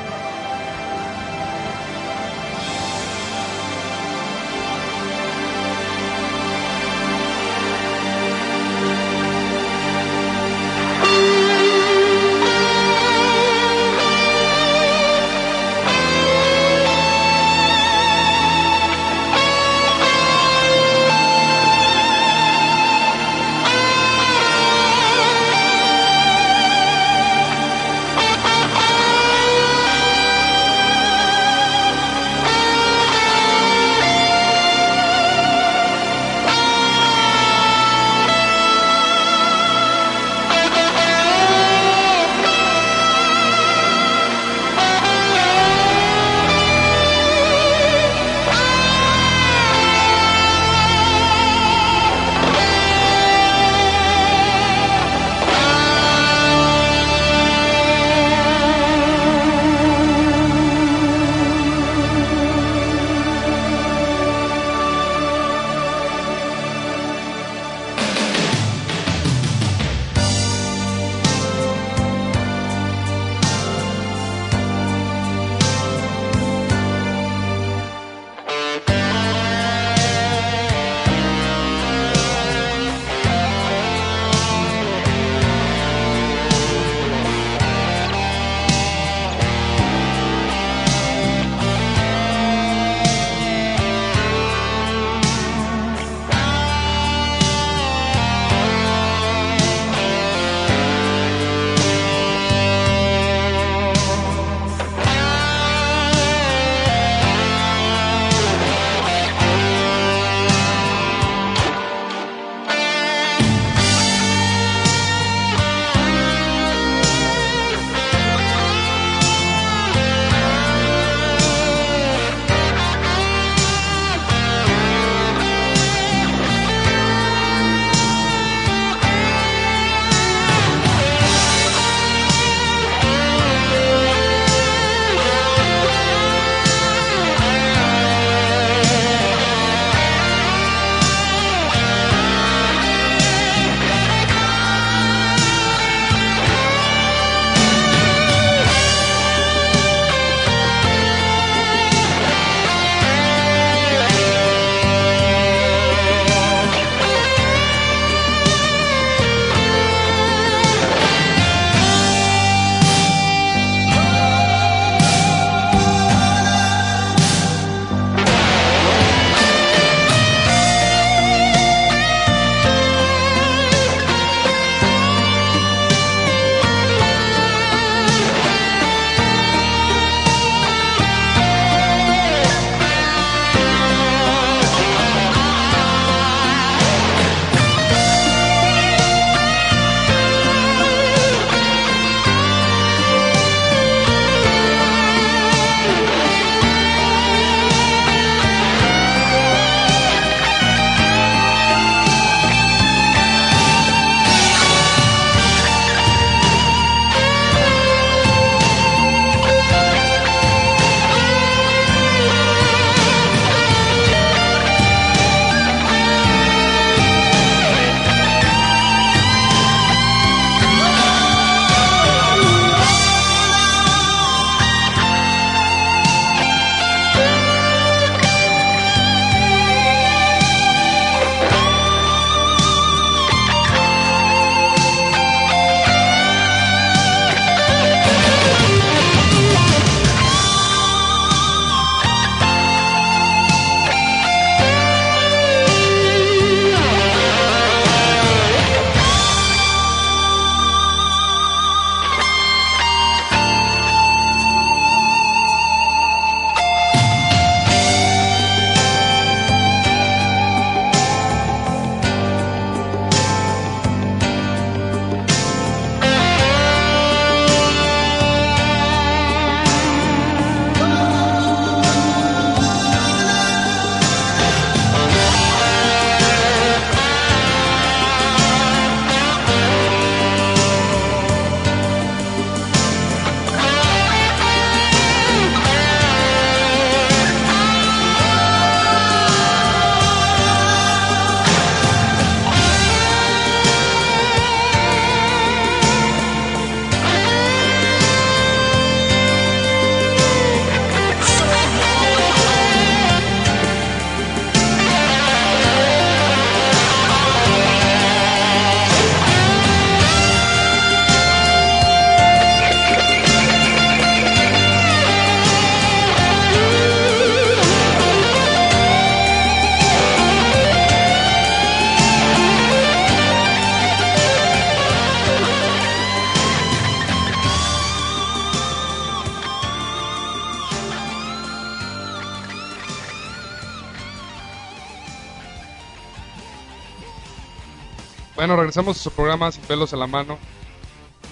Bueno, 338.50 338.62
regresamos 338.62 338.98
a 338.98 339.00
su 339.04 339.12
programa 339.12 339.52
Sin 339.52 339.62
pelos 339.62 339.92
en 339.92 340.00
la 340.00 340.08
mano. 340.08 340.36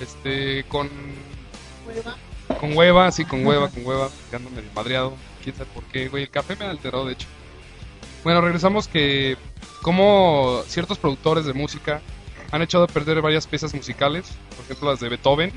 Este, 0.01 0.63
con. 0.69 0.89
Con 2.61 2.77
hueva, 2.77 3.11
sí, 3.11 3.25
con 3.25 3.45
hueva, 3.45 3.69
con 3.71 3.85
hueva. 3.85 4.09
Que 4.31 4.37
ando 4.37 4.51
medio 4.51 4.71
madreado. 4.73 5.15
Quién 5.43 5.57
sabe 5.57 5.69
por 5.75 5.83
qué, 5.87 6.09
güey. 6.09 6.23
El 6.23 6.31
café 6.31 6.55
me 6.55 6.67
ha 6.67 6.71
alterado, 6.71 7.07
de 7.07 7.15
hecho. 7.15 7.27
Bueno, 8.23 8.41
regresamos 8.41 8.87
que. 8.87 9.37
Como 9.83 10.63
ciertos 10.69 10.97
productores 10.97 11.45
de 11.45 11.55
música 11.55 12.01
han 12.53 12.63
echado 12.63 12.85
a 12.85 12.87
perder 12.87 13.21
varias 13.21 13.49
piezas 13.49 13.75
musicales. 13.75 14.29
Por 14.51 14.67
ejemplo, 14.67 14.89
las 14.93 15.01
de 15.01 15.09
Beethoven. 15.09 15.53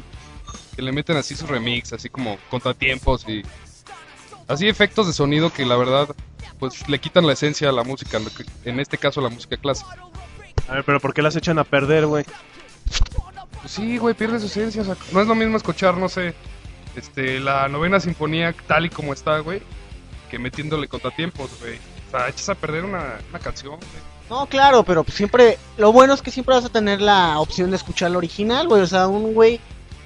Que 0.75 0.81
le 0.81 0.91
meten 0.91 1.17
así 1.17 1.35
su 1.35 1.45
remix, 1.45 1.93
así 1.93 2.09
como 2.09 2.39
contratiempos 2.49 3.29
y. 3.29 3.43
Así 4.47 4.67
efectos 4.67 5.05
de 5.05 5.13
sonido 5.13 5.53
que 5.53 5.63
la 5.63 5.75
verdad. 5.75 6.09
Pues 6.57 6.89
le 6.89 6.99
quitan 6.99 7.27
la 7.27 7.33
esencia 7.33 7.69
a 7.69 7.71
la 7.71 7.83
música. 7.83 8.19
En 8.65 8.79
este 8.79 8.97
caso, 8.97 9.21
la 9.21 9.29
música 9.29 9.57
clásica. 9.57 9.95
A 10.67 10.75
ver, 10.75 10.83
pero 10.83 10.99
¿por 10.99 11.13
qué 11.13 11.21
las 11.21 11.35
echan 11.35 11.59
a 11.59 11.63
perder, 11.63 12.05
güey? 12.05 12.25
Pues 13.59 13.73
sí, 13.73 13.97
güey, 13.97 14.15
pierde 14.15 14.39
su 14.39 14.47
esencia. 14.47 14.81
o 14.81 14.85
sea, 14.85 14.95
no 15.11 15.21
es 15.21 15.27
lo 15.27 15.35
mismo 15.35 15.57
escuchar, 15.57 15.97
no 15.97 16.09
sé, 16.09 16.33
este, 16.95 17.39
la 17.39 17.67
novena 17.67 17.99
sinfonía 17.99 18.53
tal 18.67 18.85
y 18.85 18.89
como 18.89 19.13
está, 19.13 19.39
güey, 19.39 19.61
que 20.29 20.39
metiéndole 20.39 20.87
contratiempos, 20.87 21.51
güey. 21.59 21.77
O 22.07 22.11
sea, 22.11 22.29
echas 22.29 22.49
a 22.49 22.55
perder 22.55 22.85
una, 22.85 23.19
una 23.29 23.39
canción, 23.39 23.75
güey. 23.75 24.11
No, 24.29 24.45
claro, 24.45 24.83
pero 24.83 25.03
pues 25.03 25.15
siempre, 25.15 25.57
lo 25.77 25.91
bueno 25.91 26.13
es 26.13 26.21
que 26.21 26.31
siempre 26.31 26.55
vas 26.55 26.63
a 26.63 26.69
tener 26.69 27.01
la 27.01 27.37
opción 27.39 27.69
de 27.69 27.75
escuchar 27.75 28.11
la 28.11 28.17
original, 28.17 28.67
güey. 28.67 28.81
O 28.81 28.87
sea, 28.87 29.07
un 29.07 29.33
güey 29.33 29.59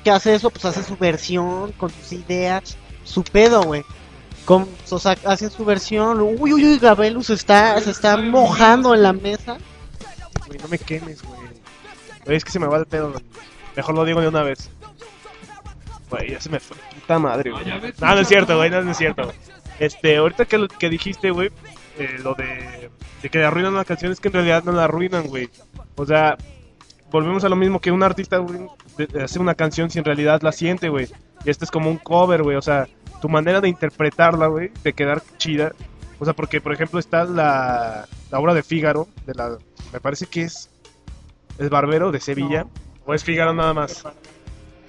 que 0.03 0.09
hace 0.09 0.33
eso, 0.33 0.49
pues 0.49 0.65
hace 0.65 0.83
su 0.83 0.97
versión 0.97 1.71
con 1.73 1.91
sus 1.91 2.11
ideas, 2.11 2.75
su 3.03 3.23
pedo, 3.23 3.61
güey. 3.61 3.83
Con, 4.43 4.67
o 4.89 4.99
sea, 4.99 5.15
hacen 5.25 5.51
su 5.51 5.63
versión. 5.63 6.21
Uy, 6.21 6.53
uy, 6.53 6.65
uy, 6.65 6.79
Gabelus 6.79 7.29
está, 7.29 7.79
se 7.81 7.91
está 7.91 8.17
mojando 8.17 8.95
en 8.95 9.03
la 9.03 9.13
mesa. 9.13 9.57
Güey, 10.55 10.63
no 10.63 10.67
me 10.69 10.77
quemes, 10.77 11.21
güey. 11.23 11.39
Güey, 12.25 12.37
es 12.37 12.45
que 12.45 12.51
se 12.51 12.59
me 12.59 12.67
va 12.67 12.77
el 12.77 12.85
pedo. 12.85 13.11
güey. 13.11 13.23
Mejor 13.75 13.95
lo 13.95 14.05
digo 14.05 14.21
de 14.21 14.27
una 14.27 14.43
vez. 14.43 14.69
Güey, 16.09 16.31
ya 16.31 16.41
se 16.41 16.49
me 16.49 16.59
fue. 16.59 16.77
Puta 16.93 17.19
madre, 17.19 17.51
güey. 17.51 17.65
No, 17.65 18.15
no 18.15 18.19
es 18.19 18.27
cierto, 18.27 18.57
güey, 18.57 18.69
no, 18.69 18.81
no 18.81 18.91
es 18.91 18.97
cierto. 18.97 19.23
güey. 19.25 19.35
Este, 19.79 20.17
ahorita 20.17 20.45
que, 20.45 20.57
lo- 20.57 20.67
que 20.67 20.89
dijiste, 20.89 21.31
güey, 21.31 21.51
eh, 21.97 22.17
lo 22.23 22.33
de, 22.35 22.89
de 23.21 23.29
que 23.29 23.43
arruinan 23.43 23.73
una 23.73 23.83
canción, 23.85 24.11
es 24.11 24.19
que 24.19 24.29
en 24.29 24.33
realidad 24.35 24.63
no 24.63 24.71
la 24.71 24.85
arruinan, 24.85 25.27
güey. 25.27 25.49
O 25.95 26.05
sea, 26.05 26.37
volvemos 27.11 27.43
a 27.43 27.49
lo 27.49 27.55
mismo 27.57 27.79
que 27.81 27.91
un 27.91 28.03
artista, 28.03 28.37
güey, 28.37 28.61
hace 29.21 29.39
una 29.39 29.55
canción 29.55 29.89
si 29.89 29.99
en 29.99 30.05
realidad 30.05 30.41
la 30.41 30.51
siente, 30.53 30.87
güey. 30.89 31.07
Y 31.43 31.49
este 31.49 31.65
es 31.65 31.71
como 31.71 31.89
un 31.89 31.97
cover, 31.97 32.43
güey. 32.43 32.55
O 32.55 32.61
sea, 32.61 32.87
tu 33.21 33.27
manera 33.27 33.59
de 33.59 33.67
interpretarla, 33.67 34.47
güey, 34.47 34.71
de 34.83 34.93
quedar 34.93 35.21
chida. 35.37 35.73
O 36.19 36.25
sea, 36.25 36.33
porque, 36.33 36.61
por 36.61 36.73
ejemplo, 36.73 36.99
está 36.99 37.25
la, 37.25 38.07
la 38.31 38.39
obra 38.39 38.53
de 38.53 38.63
Fígaro, 38.63 39.07
de 39.25 39.33
la, 39.33 39.57
me 39.91 39.99
parece 39.99 40.25
que 40.27 40.43
es 40.43 40.69
el 41.57 41.69
Barbero 41.69 42.11
de 42.11 42.19
Sevilla. 42.19 42.65
¿O 43.05 43.13
es 43.13 43.23
Fígaro 43.23 43.53
nada 43.53 43.73
más? 43.73 44.03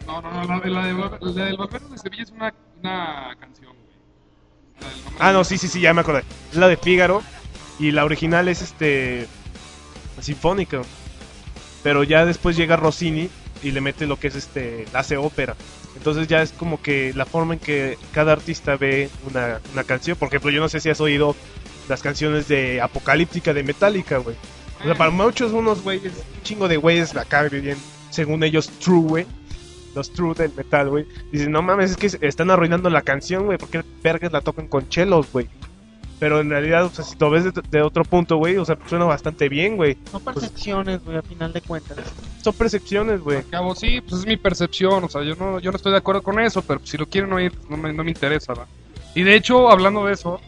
No, 0.07 0.23
no, 0.23 0.31
no, 0.31 0.45
la, 0.47 0.61
de- 0.61 0.71
la, 0.71 0.87
de, 0.87 0.95
la 1.33 1.45
del 1.47 1.57
Barbero 1.57 1.89
de 1.89 1.99
Sevilla 1.99 2.23
es 2.23 2.31
una, 2.31 2.55
una 2.81 3.37
canción, 3.41 3.73
güey. 3.73 4.87
Ah, 5.19 5.33
no, 5.33 5.43
sí, 5.45 5.59
sí, 5.59 5.69
sí, 5.69 5.81
ya 5.81 5.93
me 5.95 6.03
acordé. 6.03 6.23
Es 6.51 6.57
la 6.57 6.69
de 6.69 6.77
Fígaro. 6.77 7.23
Y 7.79 7.91
la 7.91 8.05
original 8.07 8.49
es 8.49 8.63
este. 8.63 9.27
Sinfónica. 10.21 10.81
Pero 11.83 12.05
ya 12.05 12.25
después 12.25 12.57
llega 12.57 12.77
Rossini 12.77 13.29
y 13.63 13.71
le 13.73 13.81
mete 13.83 14.07
lo 14.07 14.19
que 14.19 14.29
es 14.29 14.35
este. 14.37 14.87
La 14.93 15.01
hace 15.01 15.17
ópera. 15.19 15.57
Entonces 15.97 16.29
ya 16.29 16.43
es 16.43 16.53
como 16.53 16.81
que 16.81 17.13
la 17.15 17.25
forma 17.27 17.55
en 17.55 17.61
que 17.61 17.99
cada 18.13 18.33
artista 18.33 18.77
ve 18.77 19.09
una, 19.29 19.61
una 19.73 19.85
canción. 19.85 20.17
Por 20.17 20.29
ejemplo, 20.29 20.51
yo 20.51 20.61
no 20.61 20.69
sé 20.69 20.81
si 20.81 20.91
has 20.91 21.01
oído 21.01 21.35
las 21.89 22.03
canciones 22.03 22.49
de 22.49 22.81
Apocalíptica 22.81 23.55
de 23.55 23.63
Metallica, 23.63 24.19
güey. 24.19 24.37
O 24.81 24.85
sea, 24.85 24.95
para 24.95 25.11
muchos, 25.11 25.53
unos 25.53 25.83
güeyes, 25.83 26.13
un 26.13 26.43
chingo 26.43 26.69
de 26.69 26.77
güeyes 26.77 27.17
acá 27.17 27.43
bien, 27.45 27.79
según 28.11 28.43
ellos, 28.45 28.69
true, 28.79 29.01
güey. 29.01 29.27
Los 29.95 30.13
true 30.13 30.35
del 30.35 30.53
metal, 30.55 30.91
güey. 30.91 31.07
Dicen, 31.33 31.51
no 31.51 31.63
mames, 31.63 31.93
es 31.93 31.97
que 31.97 32.27
están 32.27 32.51
arruinando 32.51 32.91
la 32.91 33.01
canción, 33.01 33.47
güey. 33.47 33.57
porque 33.57 33.83
vergas 34.03 34.31
la 34.31 34.43
tocan 34.43 34.69
con 34.69 34.89
chelos, 34.89 35.33
güey? 35.33 35.49
Pero 36.19 36.41
en 36.41 36.49
realidad, 36.49 36.87
o 36.87 36.89
sea, 36.91 37.05
si 37.05 37.15
lo 37.19 37.29
ves 37.29 37.45
de, 37.45 37.53
de 37.71 37.83
otro 37.83 38.03
punto, 38.05 38.37
güey, 38.37 38.57
o 38.57 38.65
sea, 38.65 38.79
suena 38.89 39.05
bastante 39.05 39.49
bien, 39.51 39.77
güey. 39.77 39.99
Son 40.11 40.23
percepciones, 40.25 41.05
güey, 41.05 41.19
a 41.19 41.23
final 41.23 41.53
de 41.53 41.61
cuentas. 41.61 41.99
Son 42.43 42.55
percepciones, 42.55 43.21
güey. 43.21 43.39
Al 43.39 43.49
cabo, 43.49 43.75
sí, 43.75 44.01
pues 44.01 44.21
es 44.23 44.27
mi 44.27 44.39
percepción, 44.39 45.05
o 45.05 45.09
sea, 45.11 45.23
yo 45.23 45.35
no, 45.37 45.59
yo 45.61 45.71
no 45.71 45.77
estoy 45.77 45.93
de 45.93 45.99
acuerdo 45.99 46.23
con 46.23 46.41
eso, 46.41 46.63
pero 46.63 46.81
si 46.85 46.97
lo 46.97 47.07
quieren 47.07 47.33
oír, 47.35 47.53
no 47.69 47.77
me, 47.77 47.93
no 47.93 48.03
me 48.03 48.11
interesa, 48.13 48.55
¿va? 48.55 48.67
Y 49.15 49.25
de 49.25 49.35
hecho, 49.35 49.69
hablando 49.71 50.07
de 50.07 50.15
eso, 50.15 50.41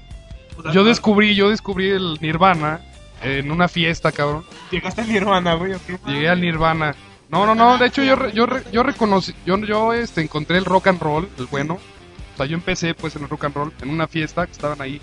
yo 0.73 0.85
descubrí, 0.85 1.35
yo 1.35 1.51
descubrí 1.51 1.91
el 1.91 2.19
Nirvana 2.23 2.81
en 3.23 3.51
una 3.51 3.69
fiesta, 3.69 4.11
cabrón. 4.11 4.45
Llegaste 4.71 5.03
a 5.03 5.05
mi 5.05 5.17
hermana, 5.17 5.53
güey, 5.55 5.75
¿o 5.75 5.81
qué? 5.87 5.99
Llegué 6.07 6.29
al 6.31 6.41
Nirvana. 6.41 6.95
No, 7.29 7.45
no, 7.45 7.55
no, 7.55 7.77
de 7.77 7.87
hecho 7.89 8.03
yo, 8.03 8.17
re- 8.17 8.33
yo, 8.33 8.47
re- 8.47 8.65
yo 8.73 8.83
reconocí, 8.83 9.35
yo, 9.45 9.59
yo 9.59 9.93
este, 9.93 10.23
encontré 10.23 10.57
el 10.57 10.65
rock 10.65 10.87
and 10.87 11.01
roll, 11.03 11.29
el 11.39 11.45
bueno. 11.47 11.75
O 11.75 12.37
sea, 12.39 12.47
yo 12.47 12.55
empecé 12.55 12.95
pues 12.95 13.17
en 13.17 13.23
el 13.25 13.29
rock 13.29 13.45
and 13.45 13.55
roll, 13.55 13.73
en 13.83 13.91
una 13.91 14.07
fiesta 14.07 14.47
que 14.47 14.53
estaban 14.53 14.81
ahí. 14.81 15.01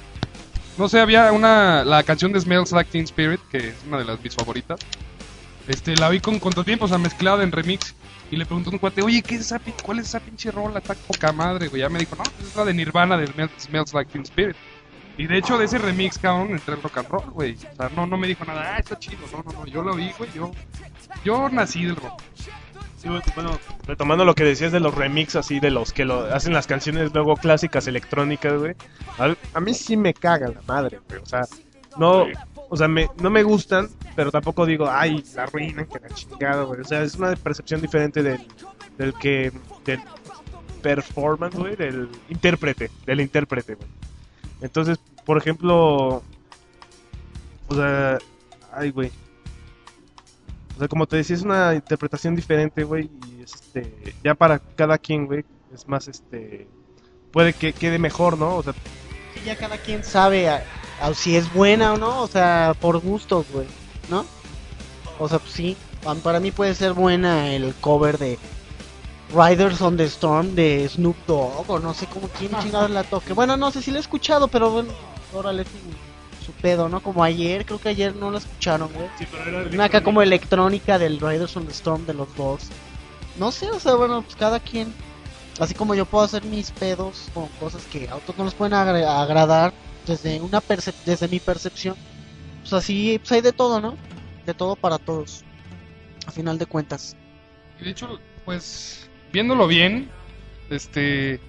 No 0.78 0.89
sé, 0.89 0.99
había 0.99 1.32
una, 1.32 1.84
la 1.86 2.03
canción 2.03 2.32
de 2.34 2.41
Smells 2.41 2.71
Like 2.71 2.91
Teen 2.91 3.05
Spirit, 3.05 3.39
que 3.49 3.69
es 3.69 3.76
una 3.88 3.97
de 3.97 4.05
las 4.05 4.21
mis 4.21 4.36
favoritas. 4.36 4.80
Este, 5.67 5.95
la 5.95 6.09
vi 6.09 6.19
con 6.19 6.38
contratiempos, 6.39 6.91
o 6.91 6.93
sea, 6.93 6.97
mezclada 6.97 7.43
en 7.43 7.51
remix. 7.51 7.95
Y 8.32 8.36
le 8.38 8.45
pregunté 8.45 8.69
a 8.69 8.73
un 8.73 8.80
cuate, 8.80 9.01
oye, 9.01 9.21
¿qué 9.21 9.36
es 9.36 9.41
esa, 9.41 9.61
¿cuál 9.84 9.99
es 9.99 10.07
esa 10.07 10.19
pinche 10.19 10.51
rola? 10.51 10.80
Está 10.80 10.95
poca 10.95 11.32
madre, 11.32 11.67
güey. 11.67 11.82
Ya 11.82 11.89
me 11.89 11.99
dijo, 11.99 12.15
no, 12.15 12.23
pues 12.23 12.49
es 12.49 12.55
la 12.55 12.65
de 12.65 12.73
Nirvana, 12.73 13.17
de 13.17 13.28
Smell- 13.28 13.49
Smells 13.57 13.93
Like 13.93 14.11
Teen 14.11 14.23
Spirit. 14.23 14.55
Y 15.17 15.28
de 15.28 15.38
hecho, 15.38 15.57
de 15.57 15.65
ese 15.65 15.78
remix, 15.78 16.17
cabrón, 16.17 16.49
entré 16.51 16.73
al 16.73 16.82
rock 16.82 16.97
and 16.97 17.07
roll, 17.07 17.30
güey. 17.32 17.53
O 17.71 17.76
sea, 17.76 17.89
no, 17.95 18.05
no 18.05 18.17
me 18.17 18.28
dijo 18.28 18.43
nada, 18.43 18.73
ah, 18.76 18.80
está 18.80 18.99
chido. 18.99 19.19
No, 19.32 19.43
no, 19.45 19.59
no, 19.59 19.65
yo 19.65 19.82
lo 19.82 19.95
vi, 19.95 20.11
güey. 20.17 20.30
Yo, 20.34 20.51
yo 21.23 21.47
nací 21.49 21.86
del 21.86 21.95
rock. 21.95 22.21
Sí, 23.06 23.32
bueno, 23.36 23.60
retomando 23.86 24.26
lo 24.26 24.34
que 24.34 24.43
decías 24.43 24.72
de 24.72 24.80
los 24.80 24.95
remix 24.95 25.36
así, 25.36 25.60
de 25.60 25.70
los 25.70 25.93
que 25.93 26.06
lo 26.06 26.22
hacen 26.34 26.53
las 26.53 26.66
canciones 26.66 27.14
luego 27.14 27.36
clásicas 27.36 27.86
electrónicas, 27.86 28.60
güey. 28.60 28.74
A, 29.20 29.36
a 29.53 29.60
mí 29.60 29.76
sí 29.76 29.95
me 29.95 30.16
caga 30.16 30.47
la 30.47 30.62
madre, 30.66 30.99
güey. 31.08 31.22
O 31.22 31.26
sea, 31.28 31.41
no, 31.97 32.26
o 32.68 32.76
sea, 32.76 32.88
me, 32.88 33.08
no 33.22 33.30
me 33.30 33.43
gustan, 33.43 33.89
pero 34.16 34.32
tampoco 34.32 34.66
digo, 34.66 34.89
ay, 34.89 35.24
la 35.36 35.43
arruinan, 35.43 35.86
que 35.86 35.99
la 35.99 36.10
chingada, 36.10 36.64
güey. 36.64 36.82
O 36.82 36.84
sea, 36.84 37.03
es 37.03 37.14
una 37.14 37.36
percepción 37.36 37.80
diferente 37.80 38.24
del, 38.24 38.41
del 38.97 39.14
que, 39.14 39.51
del 39.86 40.01
performance, 40.82 41.56
güey, 41.56 41.76
del 41.76 42.10
intérprete, 42.30 42.89
del 43.06 43.22
intérprete, 43.22 43.76
güey. 43.76 43.88
Entonces, 44.62 44.97
por 45.26 45.38
ejemplo, 45.38 46.24
o 47.68 47.76
sea, 47.76 48.18
ay, 48.74 48.89
güey. 48.89 49.12
O 50.76 50.80
sea, 50.80 50.88
como 50.88 51.05
te 51.07 51.15
decía, 51.17 51.36
es 51.36 51.41
una 51.43 51.73
interpretación 51.73 52.36
diferente, 52.36 52.84
güey, 52.84 53.09
y 53.30 53.41
es 53.43 53.53
este, 53.53 54.13
ya 54.23 54.36
para 54.36 54.59
cada 54.59 54.97
quien, 54.97 55.26
güey, 55.26 55.45
es 55.73 55.88
más, 55.88 56.07
este, 56.07 56.67
puede 57.32 57.53
que 57.53 57.71
quede 57.73 57.97
mejor, 57.99 58.38
¿no? 58.38 58.57
O 58.57 58.63
sea, 58.63 58.73
Sí, 59.34 59.41
ya 59.45 59.55
cada 59.57 59.78
quien 59.78 60.03
sabe 60.03 60.49
a- 60.49 60.63
si 61.13 61.36
es 61.36 61.51
buena 61.53 61.93
o 61.93 61.97
no, 61.97 62.21
o 62.21 62.28
sea, 62.28 62.73
por 62.80 62.99
gustos, 62.99 63.45
güey, 63.53 63.67
¿no? 64.09 64.26
O 65.19 65.28
sea, 65.30 65.39
pues 65.39 65.51
sí, 65.53 65.78
pa- 66.03 66.15
para 66.15 66.39
mí 66.39 66.51
puede 66.51 66.73
ser 66.76 66.93
buena 66.93 67.51
el 67.53 67.73
cover 67.76 68.17
de 68.17 68.38
Riders 69.34 69.82
on 69.82 69.97
the 69.97 70.05
Storm 70.05 70.55
de 70.55 70.88
Snoop 70.89 71.15
Dogg, 71.28 71.69
o 71.69 71.80
no 71.80 71.93
sé 71.93 72.05
cómo 72.07 72.28
quién 72.30 72.51
chingados 72.59 72.91
la 72.91 73.03
toque. 73.03 73.34
Bueno, 73.34 73.57
no 73.57 73.71
sé 73.71 73.82
si 73.82 73.91
la 73.91 73.97
he 73.97 74.01
escuchado, 74.01 74.47
pero 74.47 74.69
bueno, 74.71 74.89
órale, 75.34 75.63
su, 75.63 75.69
su 76.46 76.52
pedo, 76.54 76.88
¿no? 76.89 77.02
Como 77.02 77.24
ayer, 77.24 77.66
creo 77.66 77.80
que 77.80 77.89
ayer 77.89 78.16
no 78.16 78.32
la 78.32 78.38
escucharon, 78.38 78.89
güey. 78.93 79.08
Una 79.74 79.86
acá 79.86 80.02
como 80.04 80.22
electrónica 80.22 81.00
del 81.00 81.20
Riders 81.20 81.56
on 81.58 81.66
the 81.66 81.72
Storm 81.72 82.06
de 82.06 82.14
los 82.14 82.34
Doors. 82.36 82.70
No 83.38 83.52
sé, 83.52 83.70
o 83.70 83.80
sea, 83.80 83.96
bueno, 83.96 84.22
pues 84.22 84.36
cada 84.36 84.60
quien. 84.60 84.93
Así 85.60 85.74
como 85.74 85.96
yo 85.96 86.06
puedo 86.06 86.24
hacer 86.26 86.43
mis 86.43 86.72
pedos 86.72 87.30
con 87.34 87.48
cosas 87.60 87.84
que 87.86 88.10
a 88.10 88.16
otros 88.16 88.38
no 88.38 88.43
les 88.46 88.54
pueden 88.54 88.74
agradar 88.74 89.74
desde 90.06 90.39
una 90.41 90.62
percep- 90.62 90.93
desde 91.06 91.28
mi 91.28 91.39
percepción. 91.39 91.96
Pues 92.62 92.74
así, 92.74 93.18
pues 93.20 93.32
hay 93.32 93.41
de 93.41 93.54
todo, 93.54 93.80
¿no? 93.82 93.96
De 94.46 94.54
todo 94.54 94.76
para 94.76 94.98
todos. 94.98 95.43
A 96.28 96.32
final 96.32 96.58
de 96.58 96.66
cuentas. 96.66 97.16
Y 97.80 97.86
de 97.86 97.91
hecho, 97.91 98.20
pues, 98.43 99.10
viéndolo 99.32 99.68
bien, 99.68 100.10
este, 100.70 101.39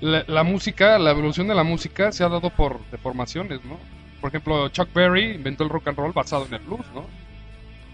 la, 0.00 0.24
la 0.28 0.42
música, 0.42 0.98
la 0.98 1.10
evolución 1.10 1.48
de 1.48 1.54
la 1.54 1.64
música 1.64 2.12
se 2.12 2.22
ha 2.24 2.28
dado 2.28 2.50
por 2.50 2.78
deformaciones, 2.90 3.64
¿no? 3.64 3.78
Por 4.24 4.30
ejemplo, 4.30 4.70
Chuck 4.70 4.88
Berry 4.94 5.32
inventó 5.32 5.64
el 5.64 5.68
rock 5.68 5.88
and 5.88 5.98
roll 5.98 6.12
basado 6.14 6.46
en 6.46 6.54
el 6.54 6.60
blues, 6.60 6.86
¿no? 6.94 7.04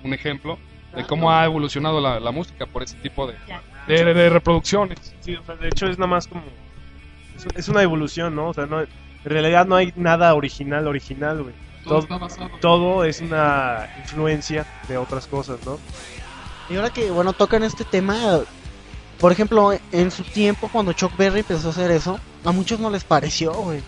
Un 0.05 0.15
ejemplo 0.15 0.59
de 0.95 1.05
cómo 1.05 1.33
ha 1.33 1.45
evolucionado 1.45 2.01
la, 2.01 2.21
la 2.21 2.31
música 2.31 2.67
por 2.67 2.85
ese 2.85 2.95
tipo 2.99 3.27
de, 3.27 3.35
de, 3.89 4.05
de- 4.05 4.15
de 4.15 4.31
reproducciones. 4.31 5.13
sí, 5.23 5.35
o 5.35 5.43
sea, 5.43 5.57
de 5.57 5.67
hecho 5.67 5.89
es 5.89 5.99
nada 5.99 6.07
más 6.07 6.29
como, 6.29 6.43
es, 7.37 7.47
es 7.57 7.69
una 7.69 7.83
evolución, 7.83 8.37
¿no? 8.37 8.51
O 8.51 8.55
sea, 8.55 8.67
no, 8.67 8.81
en 8.81 8.87
realidad 9.25 9.67
no 9.67 9.75
hay 9.75 9.93
nada 9.97 10.33
original, 10.35 10.87
original, 10.87 11.43
güey. 11.43 11.55
Todo, 11.83 11.99
está 11.99 12.17
basado. 12.19 12.49
todo 12.61 13.03
es 13.05 13.21
una 13.21 13.89
influencia 13.99 14.65
de 14.87 14.99
otras 14.99 15.27
cosas, 15.27 15.59
¿no? 15.67 15.81
Y 16.69 16.77
ahora 16.77 16.91
que, 16.91 17.11
bueno, 17.11 17.33
tocan 17.33 17.65
este 17.65 17.85
tema, 17.85 18.39
por 19.19 19.33
ejemplo, 19.33 19.73
en 19.91 20.13
su 20.13 20.23
tiempo, 20.23 20.69
cuando 20.71 20.93
Chuck 20.93 21.17
Berry 21.17 21.41
empezó 21.41 21.67
a 21.67 21.71
hacer 21.73 21.91
eso, 21.91 22.21
a 22.45 22.53
muchos 22.53 22.79
no 22.79 22.89
les 22.89 23.03
pareció, 23.03 23.53
güey. 23.53 23.81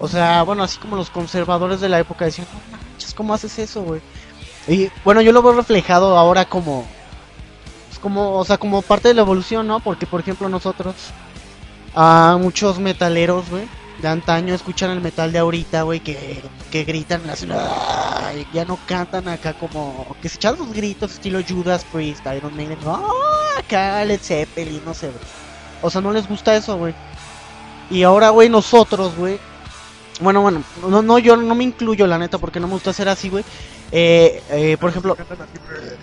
O 0.00 0.08
sea, 0.08 0.42
bueno, 0.42 0.62
así 0.62 0.78
como 0.78 0.96
los 0.96 1.10
conservadores 1.10 1.80
de 1.80 1.90
la 1.90 1.98
época 1.98 2.24
decían, 2.24 2.48
no 2.52 2.76
manches, 2.78 3.12
¿cómo 3.12 3.34
haces 3.34 3.58
eso, 3.58 3.82
güey? 3.82 4.00
Y 4.66 4.90
bueno, 5.04 5.20
yo 5.20 5.30
lo 5.30 5.42
veo 5.42 5.52
reflejado 5.52 6.16
ahora 6.16 6.46
como, 6.46 6.86
pues, 7.88 7.98
como, 7.98 8.38
o 8.38 8.44
sea, 8.46 8.56
como 8.56 8.80
parte 8.80 9.08
de 9.08 9.14
la 9.14 9.20
evolución, 9.20 9.66
¿no? 9.66 9.80
Porque, 9.80 10.06
por 10.06 10.20
ejemplo, 10.20 10.48
nosotros, 10.48 10.94
a 11.94 12.38
muchos 12.40 12.78
metaleros, 12.78 13.50
güey, 13.50 13.68
de 14.00 14.08
antaño 14.08 14.54
escuchan 14.54 14.90
el 14.90 15.02
metal 15.02 15.32
de 15.32 15.38
ahorita, 15.38 15.82
güey, 15.82 16.00
que, 16.00 16.42
que 16.70 16.84
gritan 16.84 17.28
así, 17.28 17.46
ya 18.54 18.64
no 18.64 18.78
cantan 18.86 19.28
acá 19.28 19.52
como, 19.52 20.16
que 20.22 20.30
se 20.30 20.36
echan 20.36 20.56
sus 20.56 20.72
gritos 20.72 21.12
estilo 21.12 21.40
Judas 21.46 21.84
Priest, 21.92 22.24
Iron 22.34 22.56
Maiden, 22.56 22.78
"Ah", 22.86 23.02
acá 23.58 24.02
Led 24.06 24.20
Zeppelin, 24.22 24.82
no 24.82 24.94
sé, 24.94 25.08
güey. 25.08 25.20
O 25.82 25.90
sea, 25.90 26.00
no 26.00 26.10
les 26.10 26.26
gusta 26.26 26.54
eso, 26.56 26.78
güey. 26.78 26.94
Y 27.90 28.02
ahora, 28.04 28.30
güey, 28.30 28.48
nosotros, 28.48 29.14
güey, 29.16 29.38
bueno, 30.20 30.42
bueno, 30.42 30.64
no, 30.76 31.02
no, 31.02 31.18
yo 31.18 31.36
no 31.36 31.54
me 31.54 31.64
incluyo, 31.64 32.06
la 32.06 32.18
neta, 32.18 32.38
porque 32.38 32.60
no 32.60 32.66
me 32.66 32.74
gusta 32.74 32.92
ser 32.92 33.08
así, 33.08 33.28
güey. 33.28 33.44
Eh, 33.90 34.42
eh, 34.50 34.76
por 34.78 34.90
ejemplo, 34.90 35.16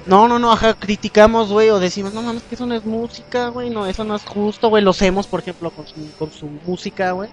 no, 0.05 0.27
no, 0.27 0.39
no, 0.39 0.51
ajá, 0.51 0.73
criticamos, 0.73 1.51
güey, 1.51 1.69
o 1.69 1.79
decimos, 1.79 2.13
no 2.13 2.21
mames, 2.21 2.43
que 2.43 2.55
eso 2.55 2.65
no 2.65 2.75
es 2.75 2.85
música, 2.85 3.49
güey, 3.49 3.69
no, 3.69 3.85
eso 3.85 4.03
no 4.03 4.15
es 4.15 4.23
justo, 4.25 4.69
güey, 4.69 4.83
los 4.83 5.01
hemos, 5.01 5.27
por 5.27 5.39
ejemplo, 5.41 5.71
con 5.71 5.87
su, 5.87 6.11
con 6.17 6.31
su 6.31 6.47
música, 6.47 7.11
güey, 7.11 7.29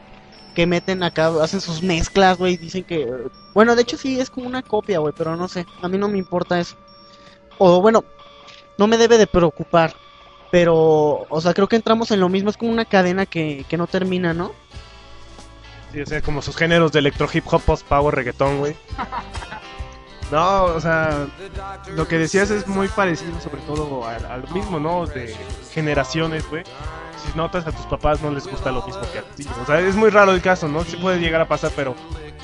que 0.54 0.66
meten 0.66 1.02
acá, 1.02 1.32
hacen 1.42 1.60
sus 1.60 1.82
mezclas, 1.82 2.38
güey, 2.38 2.56
dicen 2.56 2.84
que, 2.84 3.08
bueno, 3.54 3.74
de 3.74 3.82
hecho 3.82 3.96
sí, 3.96 4.20
es 4.20 4.30
como 4.30 4.46
una 4.46 4.62
copia, 4.62 4.98
güey, 4.98 5.14
pero 5.16 5.36
no 5.36 5.48
sé, 5.48 5.66
a 5.82 5.88
mí 5.88 5.98
no 5.98 6.08
me 6.08 6.18
importa 6.18 6.60
eso. 6.60 6.76
O 7.58 7.80
bueno, 7.80 8.04
no 8.78 8.86
me 8.86 8.98
debe 8.98 9.18
de 9.18 9.26
preocupar, 9.26 9.94
pero, 10.50 11.26
o 11.28 11.40
sea, 11.40 11.54
creo 11.54 11.68
que 11.68 11.76
entramos 11.76 12.10
en 12.10 12.20
lo 12.20 12.28
mismo, 12.28 12.50
es 12.50 12.56
como 12.56 12.72
una 12.72 12.84
cadena 12.84 13.26
que, 13.26 13.64
que 13.68 13.76
no 13.76 13.86
termina, 13.86 14.34
¿no? 14.34 14.52
Sí, 15.94 16.00
o 16.00 16.06
sea, 16.06 16.20
como 16.20 16.42
sus 16.42 16.56
géneros 16.56 16.92
de 16.92 16.98
electro 16.98 17.28
hip 17.32 17.44
hop, 17.50 17.62
post 17.62 17.86
power, 17.86 18.14
reggaetón, 18.14 18.58
güey. 18.58 18.76
No, 20.30 20.64
o 20.64 20.80
sea, 20.80 21.28
lo 21.94 22.08
que 22.08 22.18
decías 22.18 22.50
es 22.50 22.66
muy 22.66 22.88
parecido, 22.88 23.38
sobre 23.40 23.60
todo 23.62 24.04
a, 24.04 24.16
a 24.16 24.38
lo 24.38 24.48
mismo, 24.48 24.80
¿no? 24.80 25.06
De 25.06 25.36
generaciones, 25.70 26.48
güey. 26.48 26.64
Si 27.22 27.36
notas 27.36 27.66
a 27.66 27.72
tus 27.72 27.84
papás 27.86 28.22
no 28.22 28.30
les 28.30 28.46
gusta 28.46 28.72
lo 28.72 28.84
mismo 28.86 29.02
que 29.12 29.18
a 29.18 29.22
ti. 29.22 29.46
O 29.62 29.66
sea, 29.66 29.80
es 29.80 29.94
muy 29.94 30.08
raro 30.08 30.32
el 30.32 30.40
caso, 30.40 30.66
¿no? 30.66 30.82
Sí 30.82 30.96
puede 30.96 31.20
llegar 31.20 31.42
a 31.42 31.46
pasar, 31.46 31.72
pero 31.76 31.94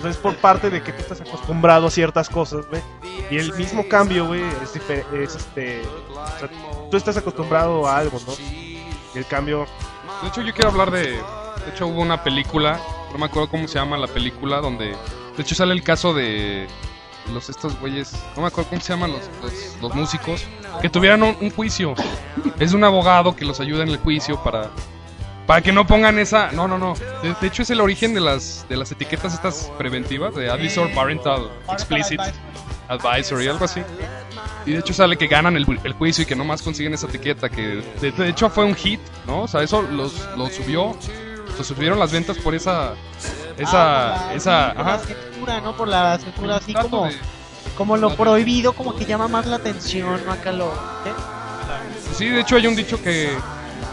o 0.01 0.03
sea, 0.03 0.11
es 0.11 0.17
por 0.17 0.37
parte 0.37 0.71
de 0.71 0.83
que 0.83 0.93
tú 0.93 1.01
estás 1.01 1.21
acostumbrado 1.21 1.87
a 1.89 1.91
ciertas 1.91 2.29
cosas, 2.29 2.67
güey. 2.69 2.83
Y 3.31 3.39
el 3.39 3.53
mismo 3.55 3.87
cambio, 3.89 4.27
güey, 4.27 4.43
es, 4.63 4.77
es 4.77 5.35
este. 5.35 5.83
o 5.83 6.39
sea, 6.39 6.49
tú 6.91 6.97
estás 6.97 7.17
acostumbrado 7.17 7.87
a 7.87 7.99
algo, 7.99 8.19
¿no? 8.27 8.33
Y 8.39 9.19
el 9.19 9.27
cambio. 9.27 9.67
De 10.23 10.29
hecho, 10.29 10.43
yo 10.43 10.53
quiero 10.53 10.71
hablar 10.71 10.91
de. 10.91 11.13
De 11.13 11.71
hecho, 11.71 11.87
hubo 11.87 12.01
una 12.01 12.23
película, 12.23 12.81
no 13.13 13.19
me 13.19 13.27
acuerdo 13.27 13.49
cómo 13.49 13.69
se 13.69 13.79
llama 13.79 13.97
la 13.97 14.07
película, 14.07 14.59
donde. 14.61 14.97
De 15.37 15.43
hecho, 15.43 15.55
sale 15.55 15.73
el 15.73 15.83
caso 15.83 16.15
de. 16.15 16.67
Los 17.33 17.49
estos 17.49 17.79
güeyes, 17.79 18.13
no 18.35 18.43
me 18.43 18.49
acuerdo 18.49 18.71
cómo 18.71 18.81
se 18.81 18.93
llaman 18.93 19.13
los, 19.13 19.21
los, 19.81 19.95
músicos, 19.95 20.45
que 20.81 20.89
tuvieran 20.89 21.23
un, 21.23 21.51
juicio. 21.51 21.95
Es 22.59 22.73
un 22.73 22.83
abogado 22.83 23.37
que 23.37 23.45
los 23.45 23.61
ayuda 23.61 23.83
en 23.83 23.91
el 23.91 23.99
juicio 23.99 24.43
para. 24.43 24.71
Para 25.47 25.61
que 25.63 25.73
no 25.73 25.87
pongan 25.87 26.19
esa. 26.19 26.51
No, 26.53 26.67
no, 26.67 26.79
no. 26.79 26.95
De, 27.23 27.35
de 27.41 27.47
hecho, 27.47 27.63
es 27.63 27.71
el 27.71 27.81
origen 27.81 28.15
de 28.15 28.21
las, 28.21 28.67
de 28.69 28.77
las 28.77 28.91
etiquetas 28.91 29.35
estas 29.35 29.71
preventivas, 29.79 30.35
de 30.35 30.51
Advisor 30.51 30.91
Parental 30.93 31.51
Explicit 31.71 32.21
Advisory, 32.91 33.47
algo 33.47 33.65
así. 33.65 33.81
Y 34.67 34.73
de 34.73 34.81
hecho 34.81 34.93
sale 34.93 35.17
que 35.17 35.27
ganan 35.27 35.57
el, 35.57 35.67
el 35.85 35.93
juicio 35.95 36.23
y 36.23 36.27
que 36.27 36.35
nomás 36.37 36.61
consiguen 36.63 36.93
esa 36.93 37.07
etiqueta, 37.07 37.49
que 37.49 37.83
de, 38.01 38.13
de 38.13 38.29
hecho 38.29 38.51
fue 38.51 38.65
un 38.65 38.75
hit, 38.75 39.01
¿no? 39.27 39.43
O 39.43 39.49
sea, 39.49 39.63
eso 39.63 39.83
los, 39.83 40.29
los 40.37 40.53
subió, 40.53 40.97
se 41.65 41.75
subieron 41.75 41.99
las 41.99 42.13
ventas 42.13 42.37
por 42.39 42.55
esa, 42.55 42.95
esa, 43.57 44.29
Ah, 44.29 44.35
esa, 44.35 44.73
por 44.75 44.85
la 44.85 44.93
ajá. 45.57 45.61
¿no? 45.63 45.77
Por 45.77 45.89
la 45.89 46.19
censura 46.19 46.57
así 46.57 46.75
como, 46.75 47.07
de- 47.07 47.17
como 47.77 47.97
lo 47.97 48.15
prohibido, 48.17 48.73
como 48.73 48.95
que 48.95 49.05
llama 49.07 49.29
más 49.29 49.47
la 49.47 49.57
atención, 49.57 50.21
¿no? 50.27 50.33
Acá 50.33 50.53
lo... 50.53 50.67
¿eh? 50.69 51.13
Sí, 52.17 52.29
de 52.29 52.41
hecho 52.41 52.57
hay 52.57 52.67
un 52.67 52.77
dicho 52.77 53.03
que 53.03 53.31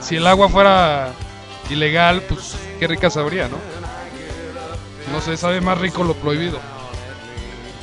si 0.01 0.15
el 0.17 0.27
agua 0.27 0.49
fuera 0.49 1.09
ilegal, 1.69 2.21
pues 2.21 2.55
qué 2.79 2.87
rica 2.87 3.09
sabría, 3.09 3.47
¿no? 3.47 3.57
No 5.13 5.21
sé, 5.21 5.37
sabe 5.37 5.61
más 5.61 5.77
rico 5.77 6.03
lo 6.03 6.13
prohibido. 6.15 6.59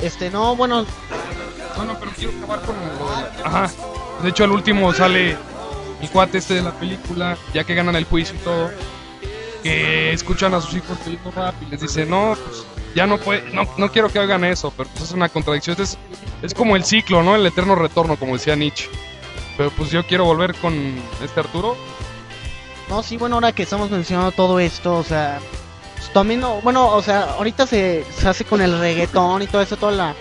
Este, 0.01 0.29
no, 0.29 0.55
bueno, 0.55 0.85
No, 1.77 1.85
no, 1.85 1.99
pero 1.99 2.11
quiero 2.15 2.33
acabar 2.37 2.61
con 2.61 2.75
lo 2.75 3.45
Ajá. 3.45 3.71
De 4.21 4.29
hecho, 4.29 4.43
al 4.43 4.51
último 4.51 4.93
sale 4.93 5.35
el 6.01 6.09
cuate 6.11 6.37
este 6.37 6.53
de 6.55 6.61
la 6.61 6.71
película, 6.71 7.37
ya 7.53 7.63
que 7.63 7.73
ganan 7.75 7.95
el 7.95 8.05
juicio 8.05 8.35
y 8.35 8.39
todo, 8.39 8.69
que 9.65 10.13
escuchan 10.13 10.53
a 10.53 10.61
sus 10.61 10.75
hijos 10.75 10.95
pidiendo 11.03 11.31
rap 11.31 11.55
y 11.63 11.65
les 11.71 11.81
dice, 11.81 12.05
no, 12.05 12.37
pues 12.45 12.63
ya 12.93 13.07
no 13.07 13.17
puede, 13.17 13.49
no, 13.51 13.63
no 13.79 13.91
quiero 13.91 14.09
que 14.09 14.19
hagan 14.19 14.43
eso, 14.43 14.71
pero 14.77 14.87
pues 14.91 15.05
es 15.05 15.11
una 15.11 15.27
contradicción. 15.27 15.75
Es, 15.81 15.97
es 16.43 16.53
como 16.53 16.75
el 16.75 16.85
ciclo, 16.85 17.23
¿no? 17.23 17.35
El 17.35 17.47
eterno 17.47 17.73
retorno, 17.73 18.15
como 18.15 18.33
decía 18.33 18.55
Nietzsche. 18.55 18.87
Pero 19.57 19.71
pues 19.71 19.89
yo 19.89 20.05
quiero 20.05 20.23
volver 20.25 20.53
con 20.53 20.73
este 21.23 21.39
Arturo. 21.39 21.75
no, 22.91 23.01
sí, 23.01 23.17
bueno, 23.17 23.37
ahora 23.37 23.53
que 23.53 23.63
estamos 23.63 23.89
mencionando 23.89 24.31
todo 24.33 24.59
esto, 24.59 24.97
o 24.97 25.03
sea, 25.03 25.39
pues, 25.95 26.13
también, 26.13 26.41
no, 26.41 26.61
bueno, 26.61 26.89
o 26.89 27.01
sea, 27.01 27.23
ahorita 27.33 27.65
se, 27.65 28.05
se 28.15 28.27
hace 28.27 28.45
con 28.45 28.61
el 28.61 28.77
reggaetón 28.77 29.41
y 29.41 29.47
todo 29.47 29.63
eso, 29.63 29.77
todo 29.77 29.89
la, 29.89 30.13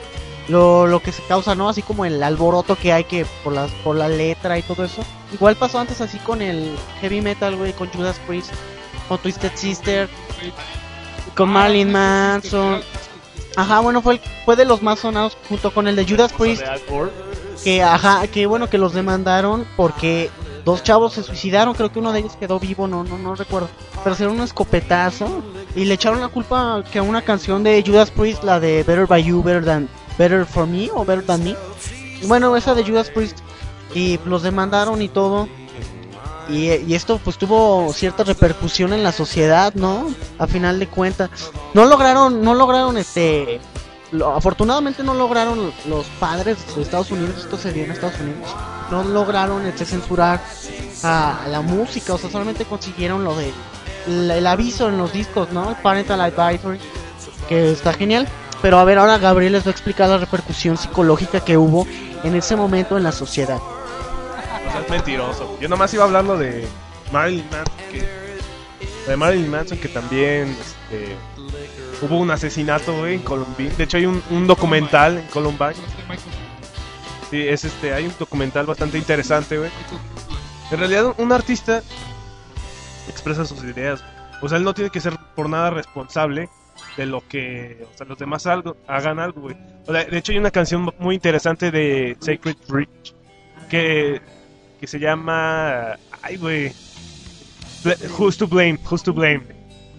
lo, 0.49 0.87
lo 0.87 1.01
que 1.01 1.13
se 1.13 1.23
causa, 1.25 1.55
¿no? 1.55 1.69
Así 1.69 1.83
como 1.83 2.07
el 2.07 2.23
alboroto 2.23 2.77
que 2.77 2.95
hay 2.95 3.05
que 3.05 3.27
por, 3.45 3.53
las, 3.53 3.71
por 3.73 3.95
la 3.95 4.09
letra 4.09 4.59
y 4.59 4.63
todo 4.63 4.85
eso. 4.85 5.05
Igual 5.35 5.57
pasó 5.57 5.81
antes 5.81 6.01
así 6.01 6.17
con 6.19 6.41
el 6.41 6.75
heavy 7.03 7.21
metal, 7.21 7.57
güey, 7.57 7.75
con 7.75 7.91
Judas 7.91 8.19
Priest, 8.27 8.55
con 9.09 9.19
Twisted 9.19 9.53
Sister, 9.55 10.09
con 11.37 11.49
Marilyn 11.51 11.91
Manson. 11.93 12.81
Ajá, 13.57 13.81
bueno, 13.81 14.03
fue, 14.03 14.15
el- 14.15 14.21
fue 14.45 14.57
de 14.57 14.65
los 14.65 14.83
más 14.83 15.01
sonados 15.01 15.37
junto 15.49 15.73
con 15.73 15.87
el 15.87 15.97
de 15.97 16.05
Judas 16.07 16.33
Priest. 16.33 16.63
que 17.63 17.83
ajá, 17.83 18.27
que 18.27 18.47
bueno 18.47 18.69
que 18.69 18.79
los 18.79 18.93
demandaron 18.95 19.65
porque 19.77 20.29
dos 20.65 20.83
chavos 20.83 21.13
se 21.15 21.23
suicidaron, 21.23 21.75
creo 21.75 21.93
que 21.93 21.99
uno 22.01 22.13
de 22.13 22.19
ellos 22.21 22.37
quedó 22.39 22.59
vivo, 22.59 22.89
no 22.89 23.05
no 23.05 23.17
no 23.17 23.35
recuerdo, 23.37 23.69
pero 24.03 24.17
se 24.17 24.27
un 24.27 24.41
escopetazo 24.41 25.43
y 25.77 25.85
le 25.85 25.95
echaron 25.95 26.21
la 26.21 26.29
culpa 26.29 26.83
que 26.91 26.99
a 26.99 27.03
una 27.03 27.23
canción 27.23 27.63
de 27.63 27.83
Judas 27.87 28.11
Priest, 28.11 28.43
la 28.45 28.59
de 28.61 28.83
Better 28.83 29.07
by 29.07 29.23
You, 29.23 29.43
Better 29.43 29.65
than 29.65 29.89
Better 30.19 30.45
for 30.45 30.67
Me 30.67 30.91
o 30.93 31.05
Better 31.05 31.25
than 31.25 31.45
Me. 31.45 31.57
Bueno, 32.27 32.57
esa 32.57 32.75
de 32.75 32.85
Judas 32.85 33.09
Priest 33.11 33.39
y 33.95 34.19
los 34.25 34.43
demandaron 34.43 35.01
y 35.01 35.09
todo. 35.09 35.49
Y, 36.49 36.95
esto 36.95 37.19
pues 37.23 37.39
tuvo 37.39 37.93
cierta 37.93 38.23
repercusión 38.25 38.93
en 38.93 39.03
la 39.03 39.13
sociedad, 39.13 39.73
¿no? 39.75 40.09
A 40.39 40.47
final 40.47 40.79
de 40.79 40.87
cuentas. 40.87 41.31
No 41.73 41.87
lograron, 41.87 42.43
no 42.43 42.55
lograron 42.55 42.99
este 42.99 43.61
lo- 44.13 44.35
afortunadamente 44.35 45.03
no 45.03 45.15
lograron 45.15 45.73
los 45.87 46.07
padres 46.21 46.59
de 46.77 46.83
Estados 46.83 47.11
Unidos, 47.11 47.37
esto 47.39 47.57
se 47.57 47.73
dio 47.73 47.85
en 47.85 47.91
Estados 47.91 48.21
Unidos, 48.21 48.49
no 48.91 49.03
lograron 49.03 49.67
este, 49.67 49.85
censurar 49.85 50.41
a, 51.03 51.47
la 51.49 51.61
música, 51.63 52.15
o 52.15 52.19
sea, 52.19 52.31
solamente 52.31 52.65
consiguieron 52.65 53.25
lo 53.25 53.35
de 53.35 53.53
el, 54.07 54.31
el 54.31 54.47
aviso 54.47 54.89
en 54.89 54.99
los 54.99 55.13
discos, 55.13 55.51
¿no? 55.51 55.71
El 55.71 55.77
Parental 55.77 56.21
Advisory, 56.21 56.79
que 57.49 57.73
está 57.73 57.93
genial. 57.93 58.29
Pero 58.63 58.79
a 58.79 58.85
ver, 58.85 58.99
ahora 58.99 59.19
Gabriel 59.19 59.53
les 59.53 59.65
va 59.65 59.69
a 59.69 59.73
explicar 59.73 60.09
la 60.09 60.17
repercusión 60.17 60.79
psicológica 60.79 61.41
que 61.41 61.59
hubo 61.59 61.87
en 62.23 62.35
ese 62.35 62.57
momento 62.57 62.97
en 62.97 63.03
la 63.03 63.13
sociedad. 63.13 63.59
Es 64.81 64.91
mentiroso. 64.91 65.59
Yo 65.61 65.69
nomás 65.69 65.93
iba 65.95 66.05
hablando 66.05 66.37
de 66.37 66.67
Marilyn 67.13 67.45
Manson. 67.51 67.77
Que, 67.91 69.11
de 69.11 69.17
Marilyn 69.17 69.51
Manson, 69.51 69.79
que 69.79 69.89
también 69.89 70.49
este, 70.49 71.17
hubo 72.03 72.19
un 72.19 72.31
asesinato, 72.31 72.97
güey, 72.97 73.15
en 73.15 73.23
Columbine. 73.23 73.71
De 73.71 73.85
hecho, 73.85 73.97
hay 73.97 74.07
un, 74.07 74.47
documental 74.47 75.19
en 75.19 75.27
Columbine. 75.29 75.75
Sí, 77.31 77.41
es 77.41 77.65
este, 77.65 77.95
hay 77.95 78.07
un 78.07 78.15
documental 78.19 78.67
bastante 78.67 78.99
interesante, 78.99 79.59
güey. 79.59 79.71
En 80.71 80.79
realidad, 80.79 81.15
un 81.19 81.33
artista 81.33 81.83
expresa 83.09 83.45
sus 83.45 83.63
ideas. 83.63 84.05
O 84.43 84.49
sea, 84.49 84.59
él 84.59 84.65
no 84.65 84.75
tiene 84.75 84.91
que 84.91 85.01
ser 85.01 85.17
por 85.35 85.49
nada 85.49 85.71
responsable 85.71 86.49
de 86.97 87.07
lo 87.07 87.27
que, 87.27 87.87
o 87.93 87.97
sea, 87.97 88.07
los 88.07 88.19
demás 88.19 88.47
hagan 88.47 89.19
algo, 89.19 89.43
güey. 89.43 89.57
O 89.87 89.93
sea, 89.93 90.05
de 90.05 90.19
hecho, 90.19 90.33
hay 90.33 90.39
una 90.39 90.51
canción 90.51 90.93
muy 90.99 91.15
interesante 91.15 91.71
de 91.71 92.17
Sacred 92.21 92.57
Bridge 92.69 93.15
que, 93.69 94.21
que 94.85 94.89
se 94.89 95.01
llama, 95.01 95.99
ay, 96.21 96.37
güey, 96.37 96.71
Who's 98.19 98.37
to 98.37 98.47
Blame, 98.47 98.79
Who's 98.91 99.03
to 99.03 99.15
Blame, 99.15 99.45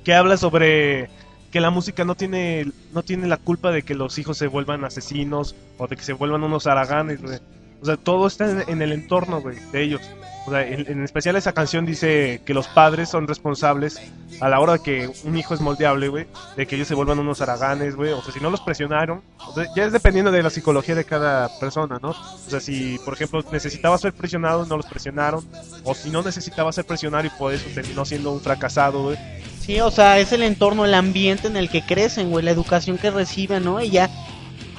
que 0.03 0.13
habla 0.13 0.37
sobre 0.37 1.09
que 1.49 1.59
la 1.59 1.71
música 1.71 2.05
no 2.05 2.13
tiene, 2.13 2.71
no 2.93 3.01
tiene 3.01 3.25
la 3.25 3.37
culpa 3.37 3.71
de 3.71 3.81
que 3.81 3.95
los 3.95 4.19
hijos 4.19 4.37
se 4.37 4.45
vuelvan 4.45 4.85
asesinos 4.85 5.55
o 5.79 5.87
de 5.87 5.95
que 5.95 6.03
se 6.03 6.13
vuelvan 6.13 6.43
unos 6.43 6.67
haraganes, 6.67 7.19
güey. 7.19 7.39
O 7.85 7.87
sea, 7.87 7.97
todo 7.97 8.25
está 8.25 8.63
en, 8.67 8.81
el 8.81 8.91
entorno, 8.91 9.41
güey, 9.41 9.57
de 9.71 9.83
ellos. 9.83 10.01
O 10.47 10.49
sea, 10.49 10.67
en, 10.67 10.89
en 10.89 11.03
especial 11.03 11.35
esa 11.35 11.53
canción 11.53 11.85
dice 11.85 12.41
que 12.43 12.55
los 12.55 12.67
padres 12.67 13.09
son 13.09 13.27
responsables 13.27 14.01
a 14.41 14.49
la 14.49 14.59
hora 14.59 14.73
de 14.73 14.79
que 14.79 15.11
un 15.23 15.37
hijo 15.37 15.53
es 15.53 15.61
moldeable, 15.61 16.07
güey, 16.07 16.25
de 16.57 16.65
que 16.65 16.77
ellos 16.77 16.87
se 16.87 16.95
vuelvan 16.95 17.19
unos 17.19 17.41
haraganes, 17.41 17.95
güey. 17.95 18.11
O 18.11 18.23
sea, 18.23 18.33
si 18.33 18.39
no 18.39 18.49
los 18.49 18.59
presionaron, 18.61 19.21
o 19.37 19.53
sea, 19.53 19.67
ya 19.75 19.85
es 19.85 19.91
dependiendo 19.91 20.31
de 20.31 20.41
la 20.41 20.49
psicología 20.49 20.95
de 20.95 21.05
cada 21.05 21.47
persona, 21.59 21.99
¿no? 22.01 22.09
O 22.09 22.49
sea, 22.49 22.59
si, 22.59 22.97
por 23.05 23.13
ejemplo, 23.13 23.43
necesitaba 23.51 23.99
ser 23.99 24.13
presionado, 24.13 24.65
no 24.65 24.77
los 24.77 24.87
presionaron. 24.87 25.45
O 25.83 25.93
si 25.93 26.09
no 26.09 26.23
necesitaba 26.23 26.71
ser 26.71 26.85
presionado 26.85 27.23
y 27.27 27.29
por 27.29 27.53
eso 27.53 27.67
terminó 27.75 28.03
siendo 28.03 28.31
un 28.31 28.41
fracasado, 28.41 29.03
güey. 29.03 29.17
Sí, 29.59 29.79
o 29.79 29.91
sea, 29.91 30.17
es 30.17 30.31
el 30.31 30.41
entorno, 30.41 30.85
el 30.85 30.95
ambiente 30.95 31.45
en 31.47 31.55
el 31.55 31.69
que 31.69 31.83
crecen, 31.83 32.31
güey, 32.31 32.43
la 32.43 32.49
educación 32.49 32.97
que 32.97 33.11
reciben, 33.11 33.63
¿no? 33.63 33.79
Y 33.79 33.91
ya, 33.91 34.09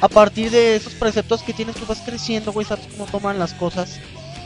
a 0.00 0.08
partir 0.08 0.50
de 0.50 0.76
esos 0.76 0.94
preceptos 0.94 1.42
que 1.42 1.52
tienes, 1.52 1.76
tú 1.76 1.86
vas 1.86 2.02
creciendo, 2.04 2.52
güey, 2.52 2.66
sabes 2.66 2.86
cómo 2.92 3.06
toman 3.06 3.38
las 3.38 3.54
cosas 3.54 3.98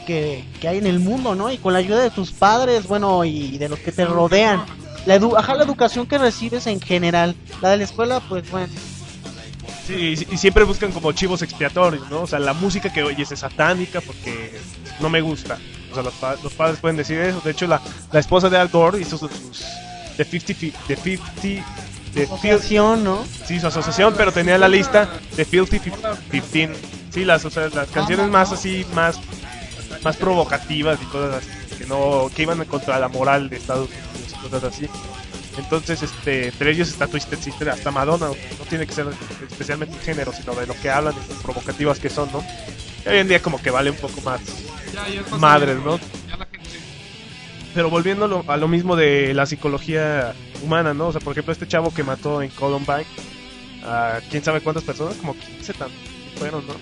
que, 0.07 0.43
que 0.59 0.67
hay 0.67 0.77
en 0.77 0.87
el 0.87 0.99
mundo, 0.99 1.35
¿no? 1.35 1.51
Y 1.51 1.57
con 1.57 1.73
la 1.73 1.79
ayuda 1.79 1.99
de 2.01 2.09
tus 2.09 2.31
padres, 2.31 2.87
bueno, 2.87 3.23
y 3.25 3.57
de 3.57 3.69
los 3.69 3.79
que 3.79 3.91
te 3.91 4.05
rodean. 4.05 4.63
La, 5.05 5.15
edu 5.15 5.35
ajá, 5.35 5.55
la 5.55 5.63
educación 5.63 6.05
que 6.05 6.17
recibes 6.17 6.67
en 6.67 6.79
general. 6.79 7.35
La 7.61 7.69
de 7.69 7.77
la 7.77 7.83
escuela, 7.83 8.19
pues 8.29 8.49
bueno. 8.51 8.71
Sí, 9.87 10.13
y, 10.31 10.37
siempre 10.37 10.63
buscan 10.63 10.91
como 10.91 11.11
chivos 11.11 11.41
expiatorios, 11.41 12.09
¿no? 12.09 12.21
O 12.21 12.27
sea, 12.27 12.39
la 12.39 12.53
música 12.53 12.91
que 12.93 13.03
oyes 13.03 13.31
es 13.31 13.39
satánica 13.39 13.99
porque 14.01 14.59
no 14.99 15.09
me 15.09 15.21
gusta. 15.21 15.57
O 15.91 15.93
sea, 15.95 16.03
los, 16.03 16.13
pa- 16.13 16.35
los 16.43 16.53
padres 16.53 16.79
pueden 16.79 16.97
decir 16.97 17.17
eso. 17.19 17.41
De 17.43 17.51
hecho, 17.51 17.67
la, 17.67 17.81
la 18.11 18.19
esposa 18.19 18.49
de 18.49 18.57
Al 18.57 18.69
Gore 18.69 19.01
hizo 19.01 19.17
sus, 19.17 19.31
de 20.17 20.23
50 20.23 20.53
fi- 20.53 20.73
de 20.87 20.95
50 20.95 21.65
de 22.13 22.23
Asociación, 22.23 23.03
¿no? 23.03 23.23
sí, 23.45 23.59
su 23.59 23.67
asociación, 23.67 24.13
pero 24.17 24.31
tenía 24.31 24.57
la 24.57 24.67
lista 24.67 25.09
de 25.35 25.45
Filthy 25.45 25.79
Fif- 25.79 26.17
15. 26.31 26.69
Sí, 27.11 27.25
las, 27.25 27.43
o 27.45 27.49
sea, 27.49 27.69
las 27.69 27.89
canciones 27.89 28.29
más 28.29 28.51
así, 28.51 28.85
más, 28.93 29.19
más 30.03 30.17
provocativas 30.17 30.99
y 31.01 31.05
cosas 31.05 31.43
así, 31.43 31.77
que 31.77 31.85
no, 31.85 32.29
que 32.35 32.41
iban 32.43 32.63
contra 32.65 32.99
la 32.99 33.07
moral 33.07 33.49
de 33.49 33.57
Estados 33.57 33.89
Unidos 33.89 34.35
y 34.37 34.49
cosas 34.49 34.63
así. 34.63 34.87
Entonces, 35.57 36.01
este, 36.03 36.47
entre 36.47 36.71
ellos 36.71 36.87
está 36.87 37.07
Twisted 37.07 37.39
Sister, 37.39 37.69
hasta 37.69 37.91
Madonna, 37.91 38.27
no 38.27 38.65
tiene 38.69 38.87
que 38.87 38.93
ser 38.93 39.07
especialmente 39.49 39.95
el 39.97 40.01
género, 40.01 40.31
sino 40.31 40.53
de 40.55 40.65
lo 40.65 40.73
que 40.79 40.89
hablan 40.89 41.13
y 41.13 41.33
lo 41.33 41.41
provocativas 41.41 41.99
que 41.99 42.09
son, 42.09 42.31
¿no? 42.31 42.43
Y 43.05 43.09
hoy 43.09 43.17
en 43.17 43.27
día 43.27 43.41
como 43.41 43.61
que 43.61 43.69
vale 43.69 43.89
un 43.89 43.97
poco 43.97 44.21
más. 44.21 44.39
Ya, 44.93 45.07
ya 45.09 45.37
Madres, 45.37 45.77
¿no? 45.83 45.97
Ya 46.29 46.37
la 46.37 46.45
gente. 46.45 46.69
Pero 47.73 47.89
volviendo 47.89 48.43
a 48.47 48.57
lo 48.57 48.67
mismo 48.69 48.95
de 48.95 49.33
la 49.33 49.45
psicología 49.45 50.33
humana, 50.61 50.93
¿no? 50.93 51.07
O 51.07 51.11
sea, 51.11 51.21
por 51.21 51.31
ejemplo, 51.33 51.53
este 51.53 51.67
chavo 51.67 51.93
que 51.93 52.03
mató 52.03 52.41
en 52.41 52.49
Columbine, 52.51 53.05
a 53.83 54.19
quién 54.29 54.43
sabe 54.43 54.61
cuántas 54.61 54.83
personas, 54.83 55.15
como 55.15 55.35
15 55.35 55.73
también 55.73 55.99
fueron, 56.37 56.65
¿no? 56.67 56.73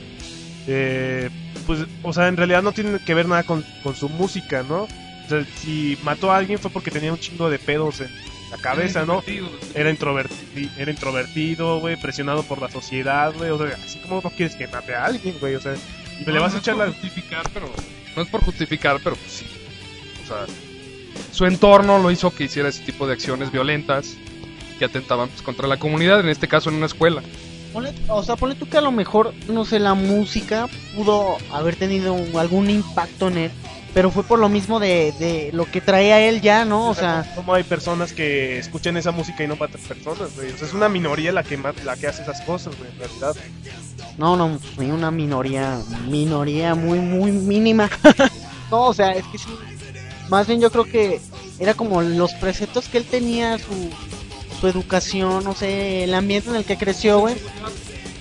Eh, 0.67 1.29
pues, 1.65 1.79
o 2.03 2.13
sea, 2.13 2.27
en 2.27 2.37
realidad 2.37 2.61
no 2.61 2.71
tiene 2.71 2.99
que 2.99 3.13
ver 3.13 3.27
nada 3.27 3.43
con, 3.43 3.63
con 3.83 3.95
su 3.95 4.09
música, 4.09 4.63
¿no? 4.63 4.83
O 4.83 5.29
sea, 5.29 5.45
si 5.57 5.97
mató 6.03 6.31
a 6.31 6.37
alguien 6.37 6.59
fue 6.59 6.71
porque 6.71 6.91
tenía 6.91 7.11
un 7.11 7.19
chingo 7.19 7.49
de 7.49 7.59
pedos 7.59 8.01
en 8.01 8.09
la 8.51 8.57
cabeza, 8.57 9.05
¿no? 9.05 9.23
Era 9.75 9.89
introvertido, 9.89 10.69
era 10.77 10.91
introvertido, 10.91 11.79
güey, 11.79 11.95
presionado 12.01 12.43
por 12.43 12.61
la 12.61 12.69
sociedad, 12.69 13.33
güey, 13.37 13.51
o 13.51 13.57
sea, 13.57 13.77
así 13.83 13.99
como 13.99 14.21
no 14.23 14.29
quieres 14.31 14.55
que 14.55 14.67
mate 14.67 14.95
a 14.95 15.05
alguien, 15.05 15.35
güey, 15.39 15.55
o 15.55 15.61
sea, 15.61 15.73
No, 16.25 16.33
le 16.33 16.39
vas 16.39 16.51
no 16.51 16.57
a 16.57 16.59
es 16.59 16.63
echar 16.63 16.75
por 16.75 16.87
la... 16.87 16.91
justificar, 16.93 17.49
pero 17.53 17.71
no 18.15 18.21
es 18.23 18.27
por 18.27 18.41
justificar, 18.43 18.99
pero 19.03 19.15
pues 19.15 19.31
sí. 19.31 19.45
O 20.23 20.27
sea, 20.27 20.45
su 21.39 21.45
entorno 21.45 21.99
lo 21.99 22.11
hizo 22.11 22.31
que 22.35 22.43
hiciera 22.43 22.67
ese 22.67 22.83
tipo 22.83 23.07
de 23.07 23.13
acciones 23.13 23.49
violentas 23.49 24.17
que 24.77 24.83
atentaban 24.83 25.29
pues, 25.29 25.41
contra 25.41 25.69
la 25.69 25.77
comunidad, 25.77 26.19
en 26.19 26.27
este 26.27 26.49
caso 26.49 26.69
en 26.69 26.75
una 26.75 26.87
escuela. 26.87 27.21
Ponle- 27.73 27.93
o 28.09 28.21
sea, 28.23 28.35
ponle 28.35 28.55
tú 28.55 28.67
que 28.67 28.77
a 28.77 28.81
lo 28.81 28.91
mejor, 28.91 29.33
no 29.47 29.63
sé, 29.63 29.79
la 29.79 29.93
música 29.93 30.67
pudo 30.97 31.37
haber 31.53 31.77
tenido 31.77 32.17
algún 32.37 32.69
impacto 32.69 33.29
en 33.29 33.37
él, 33.37 33.51
pero 33.93 34.11
fue 34.11 34.23
por 34.23 34.37
lo 34.37 34.49
mismo 34.49 34.81
de, 34.81 35.13
de 35.17 35.51
lo 35.53 35.63
que 35.63 35.79
traía 35.79 36.19
él 36.27 36.41
ya, 36.41 36.65
¿no? 36.65 36.89
O 36.89 36.93
sea, 36.93 37.31
¿Cómo 37.35 37.53
hay 37.53 37.63
personas 37.63 38.11
que 38.11 38.59
escuchan 38.59 38.97
esa 38.97 39.11
música 39.11 39.41
y 39.41 39.47
no 39.47 39.55
matan 39.55 39.79
personas, 39.79 40.35
güey? 40.35 40.51
O 40.51 40.57
sea, 40.57 40.67
es 40.67 40.73
una 40.73 40.89
minoría 40.89 41.31
la 41.31 41.43
que 41.43 41.57
la 41.85 41.95
que 41.95 42.07
hace 42.07 42.23
esas 42.23 42.41
cosas, 42.41 42.77
güey, 42.77 42.91
en 42.91 42.99
realidad. 42.99 43.33
no, 44.17 44.35
no, 44.35 44.59
pues, 44.75 44.89
una 44.91 45.09
minoría, 45.09 45.79
minoría 46.09 46.75
muy, 46.75 46.99
muy 46.99 47.31
mínima. 47.31 47.89
no, 48.71 48.87
o 48.87 48.93
sea, 48.93 49.11
es 49.11 49.23
que 49.31 49.37
sí, 49.37 49.47
más 50.29 50.45
bien 50.47 50.61
yo 50.61 50.69
creo 50.71 50.83
que 50.83 51.19
era 51.59 51.73
como 51.73 52.01
los 52.01 52.33
preceptos 52.33 52.87
que 52.87 52.97
él 52.97 53.05
tenía, 53.05 53.57
su, 53.57 53.89
su 54.59 54.67
educación, 54.67 55.43
no 55.43 55.53
sé, 55.53 56.03
el 56.03 56.13
ambiente 56.13 56.49
en 56.49 56.55
el 56.55 56.65
que 56.65 56.77
creció, 56.77 57.19
güey. 57.19 57.35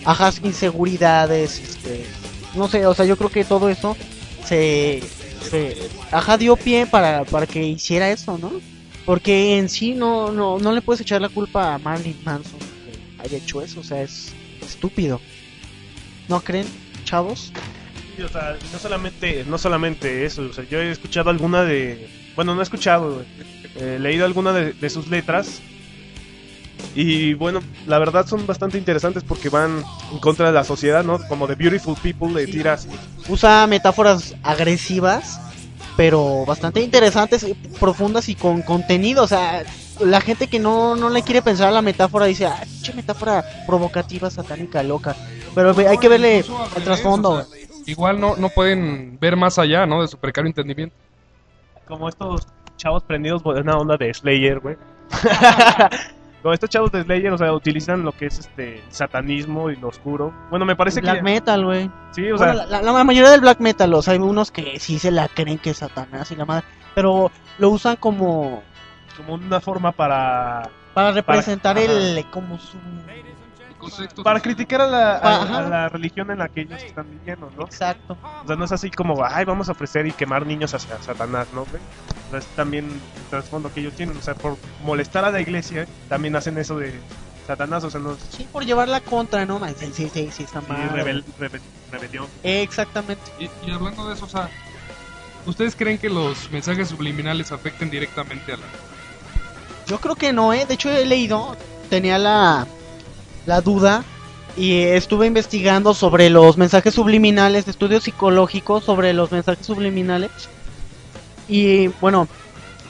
Ajá, 0.05 0.33
inseguridades, 0.43 1.59
este, 1.59 2.07
no 2.55 2.69
sé, 2.69 2.87
o 2.87 2.95
sea, 2.95 3.05
yo 3.05 3.17
creo 3.17 3.31
que 3.31 3.45
todo 3.45 3.69
eso 3.69 3.97
se, 4.45 5.03
se 5.51 5.77
ajá, 6.11 6.39
dio 6.39 6.57
pie 6.57 6.87
para, 6.87 7.25
para 7.25 7.47
que 7.47 7.63
hiciera 7.63 8.11
eso, 8.11 8.39
¿no? 8.39 8.53
Porque 9.05 9.59
en 9.59 9.69
sí 9.69 9.95
no, 9.95 10.33
no, 10.33 10.59
no 10.59 10.73
le 10.73 10.83
puedes 10.83 11.01
echar 11.01 11.21
la 11.21 11.29
culpa 11.29 11.75
a 11.75 11.79
Marilyn 11.79 12.19
Manson 12.25 12.59
que 12.59 13.23
haya 13.23 13.39
hecho 13.39 13.63
eso, 13.63 13.81
o 13.81 13.85
sea, 13.85 14.03
es 14.03 14.33
estúpido. 14.63 15.21
¿No 16.29 16.41
creen, 16.41 16.67
chavos? 17.05 17.53
Sí, 18.17 18.23
o 18.23 18.29
sea, 18.29 18.57
no 18.73 18.79
solamente, 18.79 19.45
no 19.47 19.59
solamente 19.59 20.25
eso, 20.25 20.43
o 20.43 20.53
sea, 20.53 20.65
yo 20.69 20.81
he 20.81 20.91
escuchado 20.91 21.31
alguna 21.31 21.65
de... 21.65 22.09
Bueno, 22.39 22.55
no 22.55 22.61
he 22.61 22.63
escuchado, 22.63 23.15
güey. 23.15 23.27
He 23.81 23.99
leído 23.99 24.25
alguna 24.25 24.53
de, 24.53 24.73
de 24.73 24.91
sus 24.91 25.09
letras. 25.09 25.61
Y 26.95 27.35
bueno, 27.35 27.59
la 27.89 27.99
verdad 27.99 28.29
son 28.29 28.47
bastante 28.47 28.79
interesantes 28.79 29.25
porque 29.25 29.49
van 29.49 29.83
en 30.13 30.21
contra 30.21 30.47
de 30.47 30.53
la 30.53 30.63
sociedad, 30.63 31.03
¿no? 31.03 31.19
Como 31.27 31.49
de 31.49 31.57
Beautiful 31.57 31.97
People 32.01 32.29
le 32.33 32.47
tiras. 32.47 32.87
Usa 33.29 33.67
metáforas 33.67 34.37
agresivas, 34.45 35.41
pero 35.97 36.45
bastante 36.47 36.81
interesantes, 36.81 37.43
y 37.43 37.55
profundas 37.55 38.29
y 38.29 38.37
con 38.37 38.63
contenido, 38.63 39.25
o 39.25 39.27
sea, 39.27 39.65
la 39.99 40.21
gente 40.21 40.47
que 40.47 40.61
no, 40.61 40.95
no 40.95 41.11
le 41.11 41.23
quiere 41.23 41.43
pensar 41.43 41.67
a 41.67 41.73
la 41.73 41.83
metáfora 41.83 42.27
dice, 42.27 42.47
ah, 42.47 42.63
metáfora 42.95 43.45
provocativa, 43.67 44.31
satánica, 44.31 44.85
loca. 44.85 45.17
Pero 45.57 45.75
hay 45.89 45.99
que 45.99 46.09
verle 46.09 46.45
el 46.77 46.85
trasfondo, 46.85 47.31
o 47.31 47.43
sea, 47.43 47.59
igual 47.87 48.21
no, 48.21 48.37
no 48.37 48.49
pueden 48.49 49.19
ver 49.21 49.35
más 49.35 49.59
allá, 49.59 49.87
¿no? 49.87 50.03
De 50.03 50.07
su 50.07 50.19
precario 50.19 50.47
entendimiento. 50.47 50.95
Como 51.89 52.09
estos 52.09 52.47
chavos 52.77 53.03
prendidos 53.03 53.43
por 53.43 53.57
una 53.59 53.77
onda 53.77 53.97
de 53.97 54.13
Slayer, 54.15 54.61
güey. 54.61 54.77
Como 56.43 56.55
estos 56.55 56.71
chavos 56.71 56.93
de 56.93 57.03
Slayer, 57.03 57.33
o 57.33 57.39
sea, 57.39 57.53
utilizan 57.53 58.05
lo 58.05 58.13
que 58.13 58.27
es 58.27 58.39
este 58.39 58.81
satanismo 58.91 59.71
y 59.71 59.77
lo 59.77 59.89
oscuro. 59.89 60.33
Bueno, 60.51 60.65
me 60.65 60.77
parece 60.77 61.01
Black 61.01 61.17
que... 61.17 61.23
metal, 61.23 61.65
güey. 61.65 61.91
Sí, 62.13 62.31
o 62.31 62.37
Bueno, 62.37 62.55
sea, 62.55 62.67
la, 62.67 62.81
la- 62.81 62.93
la 62.93 63.05
mayoría 63.05 63.31
del 63.31 63.41
black 63.41 63.59
metal, 63.61 63.93
o 63.95 64.03
sea, 64.03 64.13
hay 64.13 64.21
unos 64.21 64.53
que 64.53 64.79
sí 64.79 64.99
se 65.01 65.11
la 65.11 65.27
creen 65.27 65.59
que 65.59 65.71
es 65.71 65.79
Satanás 65.79 66.31
y 66.31 66.37
la 66.37 66.45
madre, 66.45 66.65
pero 66.95 67.33
lo 67.59 67.71
usan 67.71 67.97
como 67.97 68.63
como 69.17 69.35
una 69.35 69.61
forma 69.61 69.91
para... 69.91 70.71
para 70.95 71.11
representar 71.11 71.77
el 71.77 72.25
como 72.31 72.57
su 72.57 72.77
Para 74.23 74.41
criticar 74.41 74.81
a 74.81 74.87
la, 74.87 75.17
a- 75.17 75.85
a 75.85 75.89
religión 75.89 76.31
en 76.31 76.39
la 76.39 76.49
que 76.49 76.63
ellos 76.63 76.83
están 76.83 77.09
viviendo, 77.11 77.51
¿no? 77.57 77.65
exacto. 77.65 78.19
O 78.45 78.47
sea, 78.47 78.57
no 78.57 78.65
es 78.65 78.73
así 78.73 78.91
como, 78.91 79.25
ay, 79.25 79.45
vamos 79.45 79.69
a 79.69 79.73
ofrecer 79.73 80.07
y 80.07 80.13
quemar 80.13 80.47
niños 80.47 80.73
hacia 80.75 81.01
Satanás, 81.03 81.49
¿no? 81.53 81.65
güey? 81.67 81.81
O 82.27 82.31
sea, 82.31 82.39
es 82.39 82.47
también 82.55 82.87
el 82.87 83.25
trasfondo 83.31 83.73
que 83.73 83.81
ellos 83.81 83.95
tienen. 83.95 84.17
O 84.17 84.23
sea, 84.23 84.35
por 84.35 84.57
molestar 84.83 85.25
a 85.25 85.31
la 85.31 85.41
iglesia, 85.41 85.87
también 86.09 86.37
hacen 86.37 86.59
eso 86.59 86.77
de 86.79 86.93
Satanás, 87.47 87.83
o 87.85 87.91
sea, 87.91 88.01
no 88.01 88.13
es 88.13 88.19
Sí, 88.31 88.47
por 88.53 88.65
llevar 88.65 88.89
la 88.89 89.01
contra, 89.01 89.45
¿no? 89.47 89.59
Sí, 89.79 89.91
sí, 89.93 90.09
sí, 90.13 90.31
sí, 90.31 90.43
está 90.45 90.61
sí, 90.61 90.67
mal. 90.69 90.91
rebel- 90.91 91.25
rebel- 91.39 91.61
rebelión. 91.91 92.27
Exactamente. 92.43 93.23
Y, 93.39 93.49
y 93.67 93.71
hablando 93.73 94.07
de 94.07 94.15
eso, 94.15 94.27
o 94.27 94.29
sea, 94.29 94.49
¿ustedes 95.47 95.75
creen 95.75 95.97
que 95.99 96.11
los 96.11 96.51
mensajes 96.51 96.89
subliminales 96.89 97.51
afecten 97.53 97.89
directamente 97.91 98.53
a 98.53 98.57
la... 98.59 98.65
Yo 99.87 99.99
creo 99.99 100.15
que 100.15 100.33
no, 100.35 100.53
¿eh? 100.53 100.67
De 100.67 100.75
hecho, 100.75 100.91
he 100.91 101.07
leído, 101.07 101.57
tenía 101.89 102.19
la, 102.19 102.67
la 103.49 103.63
duda 103.63 104.05
y 104.57 104.75
estuve 104.75 105.27
investigando 105.27 105.95
sobre 105.95 106.29
los 106.29 106.59
mensajes 106.59 106.95
subliminales, 106.95 107.67
estudios 107.67 108.05
psicológicos 108.05 108.85
sobre 108.85 109.15
los 109.15 109.33
mensajes 109.33 109.65
subliminales. 109.65 110.31
Y 111.49 111.89
bueno, 112.03 112.29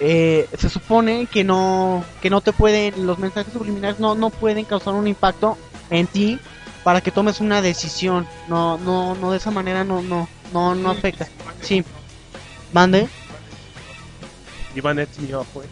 eh, 0.00 0.48
se 0.58 0.68
supone 0.68 1.26
que 1.26 1.44
no, 1.44 2.04
que 2.20 2.28
no 2.28 2.40
te 2.40 2.52
pueden, 2.52 3.06
los 3.06 3.20
mensajes 3.20 3.52
subliminales 3.52 4.00
no, 4.00 4.16
no 4.16 4.30
pueden 4.30 4.64
causar 4.64 4.94
un 4.94 5.06
impacto 5.06 5.56
en 5.90 6.08
ti 6.08 6.40
para 6.82 7.00
que 7.02 7.12
tomes 7.12 7.40
una 7.40 7.62
decisión. 7.62 8.26
No, 8.48 8.78
no, 8.78 9.14
no 9.14 9.30
de 9.30 9.36
esa 9.36 9.52
manera 9.52 9.84
no, 9.84 10.02
no, 10.02 10.28
no, 10.52 10.74
no 10.74 10.90
afecta. 10.90 11.28
Sí. 11.60 11.84
Mande. 12.72 13.08
Me 14.74 14.80
Up, 15.36 15.46
güey. 15.54 15.68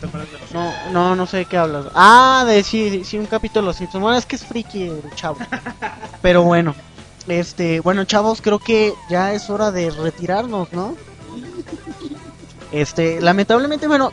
¿Te 0.00 0.06
acuerdas 0.06 0.30
de 0.32 0.38
los- 0.38 0.52
No, 0.52 0.72
no, 0.92 1.16
no 1.16 1.26
sé 1.26 1.38
de 1.38 1.44
qué 1.46 1.56
hablas. 1.56 1.86
Ah, 1.94 2.44
de 2.46 2.62
sí, 2.62 3.02
sí, 3.04 3.18
un 3.18 3.26
capítulo 3.26 3.62
de 3.62 3.66
los 3.68 3.76
Simpsons. 3.76 4.02
Bueno, 4.02 4.18
es 4.18 4.26
que 4.26 4.36
es 4.36 4.44
friki 4.44 4.82
el 4.84 5.02
chavo. 5.14 5.38
Pero 6.22 6.42
bueno, 6.42 6.74
este, 7.28 7.80
bueno, 7.80 8.04
chavos, 8.04 8.40
creo 8.42 8.58
que 8.58 8.92
ya 9.08 9.32
es 9.32 9.48
hora 9.50 9.70
de 9.70 9.90
retirarnos, 9.90 10.72
¿no? 10.72 10.94
Este, 12.72 13.20
lamentablemente, 13.20 13.86
bueno, 13.88 14.12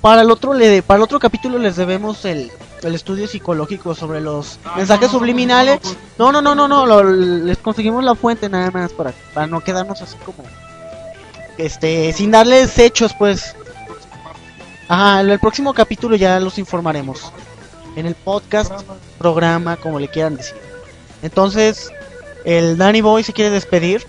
para 0.00 0.22
el 0.22 0.30
otro 0.30 0.54
le 0.54 0.82
para 0.82 0.96
el 0.98 1.02
otro 1.04 1.18
capítulo 1.20 1.58
les 1.58 1.76
debemos 1.76 2.24
el, 2.24 2.50
el 2.82 2.94
estudio 2.94 3.28
psicológico 3.28 3.94
sobre 3.94 4.20
los 4.20 4.58
mensajes 4.76 5.10
subliminales. 5.10 5.78
No, 6.18 6.32
no, 6.32 6.40
no, 6.40 6.54
no, 6.54 6.66
no, 6.66 6.86
lo- 6.86 7.02
les 7.04 7.58
conseguimos 7.58 8.02
la 8.02 8.14
fuente 8.14 8.48
nada 8.48 8.70
más 8.70 8.92
para 8.92 9.12
para 9.34 9.46
no 9.46 9.60
quedarnos 9.60 10.00
así 10.00 10.16
como 10.24 10.42
este, 11.58 12.12
sin 12.14 12.30
darles 12.30 12.78
hechos, 12.78 13.14
pues. 13.18 13.54
Ajá, 14.90 15.20
en 15.20 15.30
el 15.30 15.38
próximo 15.38 15.72
capítulo 15.72 16.16
ya 16.16 16.40
los 16.40 16.58
informaremos. 16.58 17.32
En 17.94 18.06
el 18.06 18.16
podcast, 18.16 18.72
programa, 19.18 19.76
como 19.76 20.00
le 20.00 20.08
quieran 20.08 20.34
decir. 20.36 20.56
Entonces, 21.22 21.92
el 22.44 22.76
Danny 22.76 23.00
Boy 23.00 23.22
se 23.22 23.32
quiere 23.32 23.52
despedir. 23.52 24.04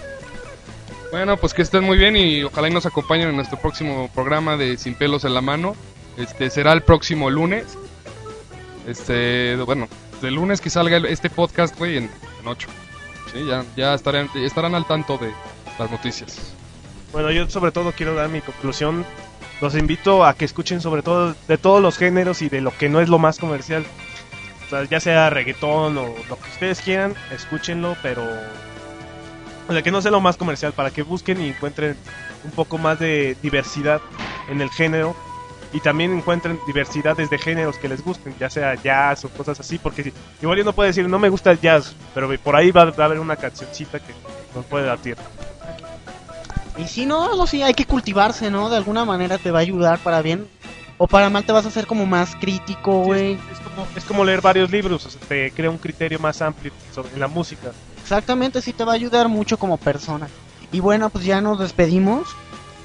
Bueno, 1.12 1.38
pues 1.38 1.54
que 1.54 1.62
estén 1.62 1.84
muy 1.84 2.00
bien 2.00 2.18
y 2.18 2.42
ojalá 2.42 2.68
y 2.68 2.74
nos 2.74 2.88
acompañen 2.88 3.30
en 3.30 3.36
nuestro 3.36 3.60
próximo 3.60 4.10
programa 4.16 4.58
de 4.58 4.76
Sin 4.76 4.96
pelos 4.96 5.24
en 5.24 5.36
la 5.36 5.42
mano. 5.42 5.76
Este 6.18 6.50
será 6.50 6.74
el 6.74 6.82
próximo 6.82 7.30
lunes. 7.30 7.78
Este, 8.88 9.56
bueno, 9.58 9.88
el 10.24 10.34
lunes 10.34 10.62
que 10.62 10.72
salga 10.72 10.98
este 11.08 11.30
podcast, 11.30 11.78
güey, 11.78 11.98
en, 11.98 12.06
en 12.06 12.48
8. 12.48 12.68
Sí, 13.32 13.46
ya, 13.46 13.64
ya 13.78 13.94
estarán, 13.94 14.32
estarán 14.34 14.74
al 14.74 14.88
tanto 14.88 15.20
de 15.20 15.32
las 15.78 15.92
noticias. 15.92 16.56
Bueno, 17.12 17.30
yo 17.30 17.48
sobre 17.52 17.72
todo 17.72 17.92
quiero 17.92 18.16
dar 18.16 18.30
mi 18.30 18.42
conclusión. 18.42 19.06
Los 19.62 19.76
invito 19.76 20.26
a 20.26 20.34
que 20.34 20.46
escuchen 20.46 20.82
sobre 20.82 21.04
todo 21.04 21.36
de 21.48 21.58
todos 21.58 21.82
los 21.82 21.96
géneros 21.98 22.42
y 22.42 22.50
de 22.50 22.62
lo 22.62 22.76
que 22.76 22.90
no 22.90 23.00
es 23.00 23.10
lo 23.10 23.20
más 23.20 23.38
comercial. 23.38 23.86
O 24.66 24.70
sea, 24.70 24.84
ya 24.86 25.00
sea 25.00 25.30
reggaetón 25.30 25.98
o 26.00 26.08
lo 26.28 26.36
que 26.40 26.50
ustedes 26.50 26.82
quieran, 26.82 27.14
escúchenlo, 27.32 27.96
pero... 28.02 28.24
O 29.68 29.74
sea, 29.74 29.84
que 29.84 29.92
no 29.92 30.02
sea 30.02 30.10
lo 30.10 30.20
más 30.20 30.36
comercial, 30.36 30.74
para 30.74 30.90
que 30.90 31.04
busquen 31.04 31.40
y 31.42 31.50
encuentren 31.50 31.96
un 32.44 32.52
poco 32.52 32.80
más 32.80 33.00
de 33.00 33.38
diversidad 33.44 34.02
en 34.50 34.62
el 34.62 34.70
género. 34.72 35.16
Y 35.74 35.80
también 35.80 36.12
encuentren 36.12 36.60
diversidades 36.68 37.30
de 37.30 37.38
géneros 37.38 37.78
que 37.78 37.88
les 37.88 38.04
gusten, 38.04 38.36
ya 38.40 38.50
sea 38.50 38.76
jazz 38.76 39.24
o 39.24 39.30
cosas 39.30 39.58
así, 39.60 39.78
porque 39.78 40.12
igual 40.42 40.58
yo 40.58 40.66
no 40.66 40.74
puedo 40.74 40.88
decir, 40.88 41.08
no 41.08 41.18
me 41.18 41.30
gusta 41.30 41.52
el 41.52 41.62
jazz, 41.62 41.96
pero 42.14 42.30
por 42.40 42.58
ahí 42.58 42.72
va, 42.72 42.86
va 42.86 43.04
a 43.04 43.06
haber 43.06 43.20
una 43.20 43.38
cancioncita 43.38 44.00
que 44.00 44.12
nos 44.54 44.66
puede 44.66 44.88
latir. 44.88 45.16
Y 46.78 46.88
si 46.88 47.06
no, 47.06 47.36
no, 47.36 47.48
sí, 47.48 47.62
hay 47.62 47.74
que 47.74 47.86
cultivarse, 47.86 48.50
¿no? 48.50 48.70
De 48.70 48.78
alguna 48.78 49.06
manera 49.06 49.38
te 49.38 49.52
va 49.52 49.60
a 49.60 49.62
ayudar 49.62 50.00
para 50.00 50.22
bien. 50.22 50.48
O 50.98 51.08
para 51.08 51.30
mal 51.30 51.44
te 51.44 51.52
vas 51.52 51.66
a 51.66 51.70
hacer 51.70 51.88
como 51.88 52.06
más 52.06 52.36
crítico, 52.36 53.00
güey. 53.04 53.34
Es 53.34 53.60
como, 53.60 53.88
es 53.96 54.04
como 54.06 54.24
leer 54.24 54.42
varios 54.42 54.70
libros, 54.70 55.06
o 55.06 55.10
sea, 55.10 55.20
te 55.28 55.52
crea 55.52 55.70
un 55.72 55.80
criterio 55.80 56.20
más 56.20 56.42
amplio 56.44 56.72
sobre 56.94 57.18
la 57.18 57.28
música. 57.28 57.72
Exactamente, 58.02 58.62
sí 58.62 58.72
te 58.72 58.84
va 58.84 58.92
a 58.92 58.96
ayudar 58.96 59.28
mucho 59.28 59.58
como 59.58 59.78
persona. 59.78 60.28
Y 60.72 60.80
bueno, 60.80 61.10
pues 61.10 61.26
ya 61.26 61.42
nos 61.42 61.60
despedimos. 61.60 62.28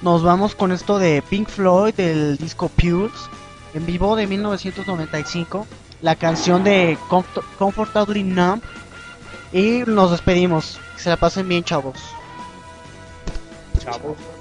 Nos 0.03 0.23
vamos 0.23 0.55
con 0.55 0.73
esto 0.73 0.99
de 0.99 1.23
Pink 1.29 1.49
Floyd, 1.49 1.95
del 1.95 2.37
disco 2.39 2.69
Pulse, 2.69 3.29
en 3.75 3.85
vivo 3.87 4.17
de 4.17 4.27
1995. 4.27 5.67
La 6.03 6.17
canción 6.17 6.65
de 6.65 6.97
Comfort- 7.09 7.45
Comfortably 7.59 8.23
Numb. 8.23 8.63
Y 9.53 9.83
nos 9.87 10.11
despedimos. 10.11 10.79
Que 10.97 11.03
se 11.03 11.09
la 11.11 11.17
pasen 11.17 11.49
bien, 11.49 11.65
chavos. 11.65 11.97
Chavo. 13.87 14.36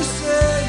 You 0.00 0.06
say. 0.06 0.59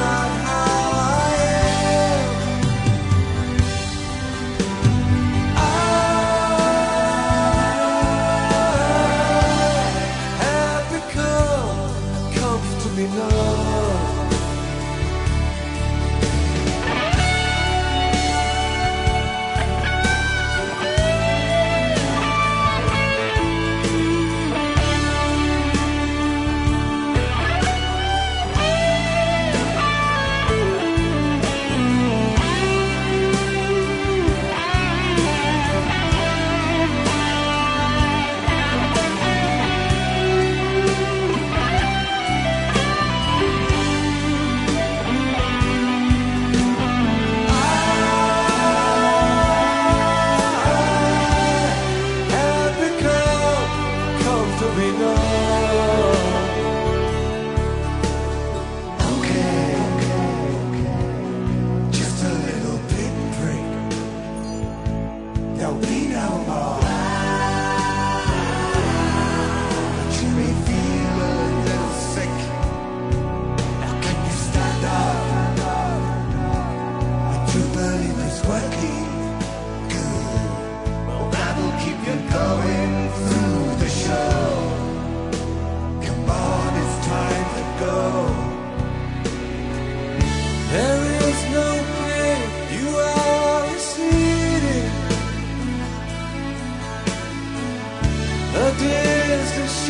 Not 0.00 0.29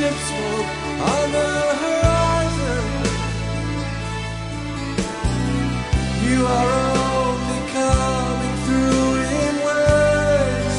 ships 0.01 0.31
float 0.31 0.67
on 1.13 1.27
the 1.37 1.53
horizon. 1.83 2.85
You 6.27 6.39
are 6.59 6.71
only 7.27 7.61
coming 7.77 8.57
through 8.65 9.11
in 9.41 9.55
words. 9.69 10.77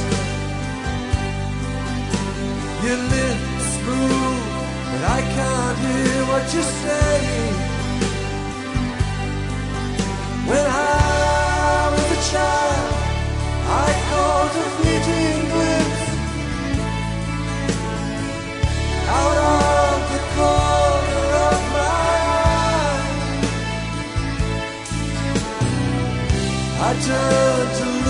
Your 2.86 3.00
lips 3.16 3.70
move, 3.86 4.44
but 4.90 5.02
I 5.18 5.22
can't 5.36 5.78
hear 5.86 6.18
what 6.32 6.44
you're 6.54 6.74
saying. 6.86 7.51
I 26.84 26.94
turn 26.94 27.68
to 27.78 28.01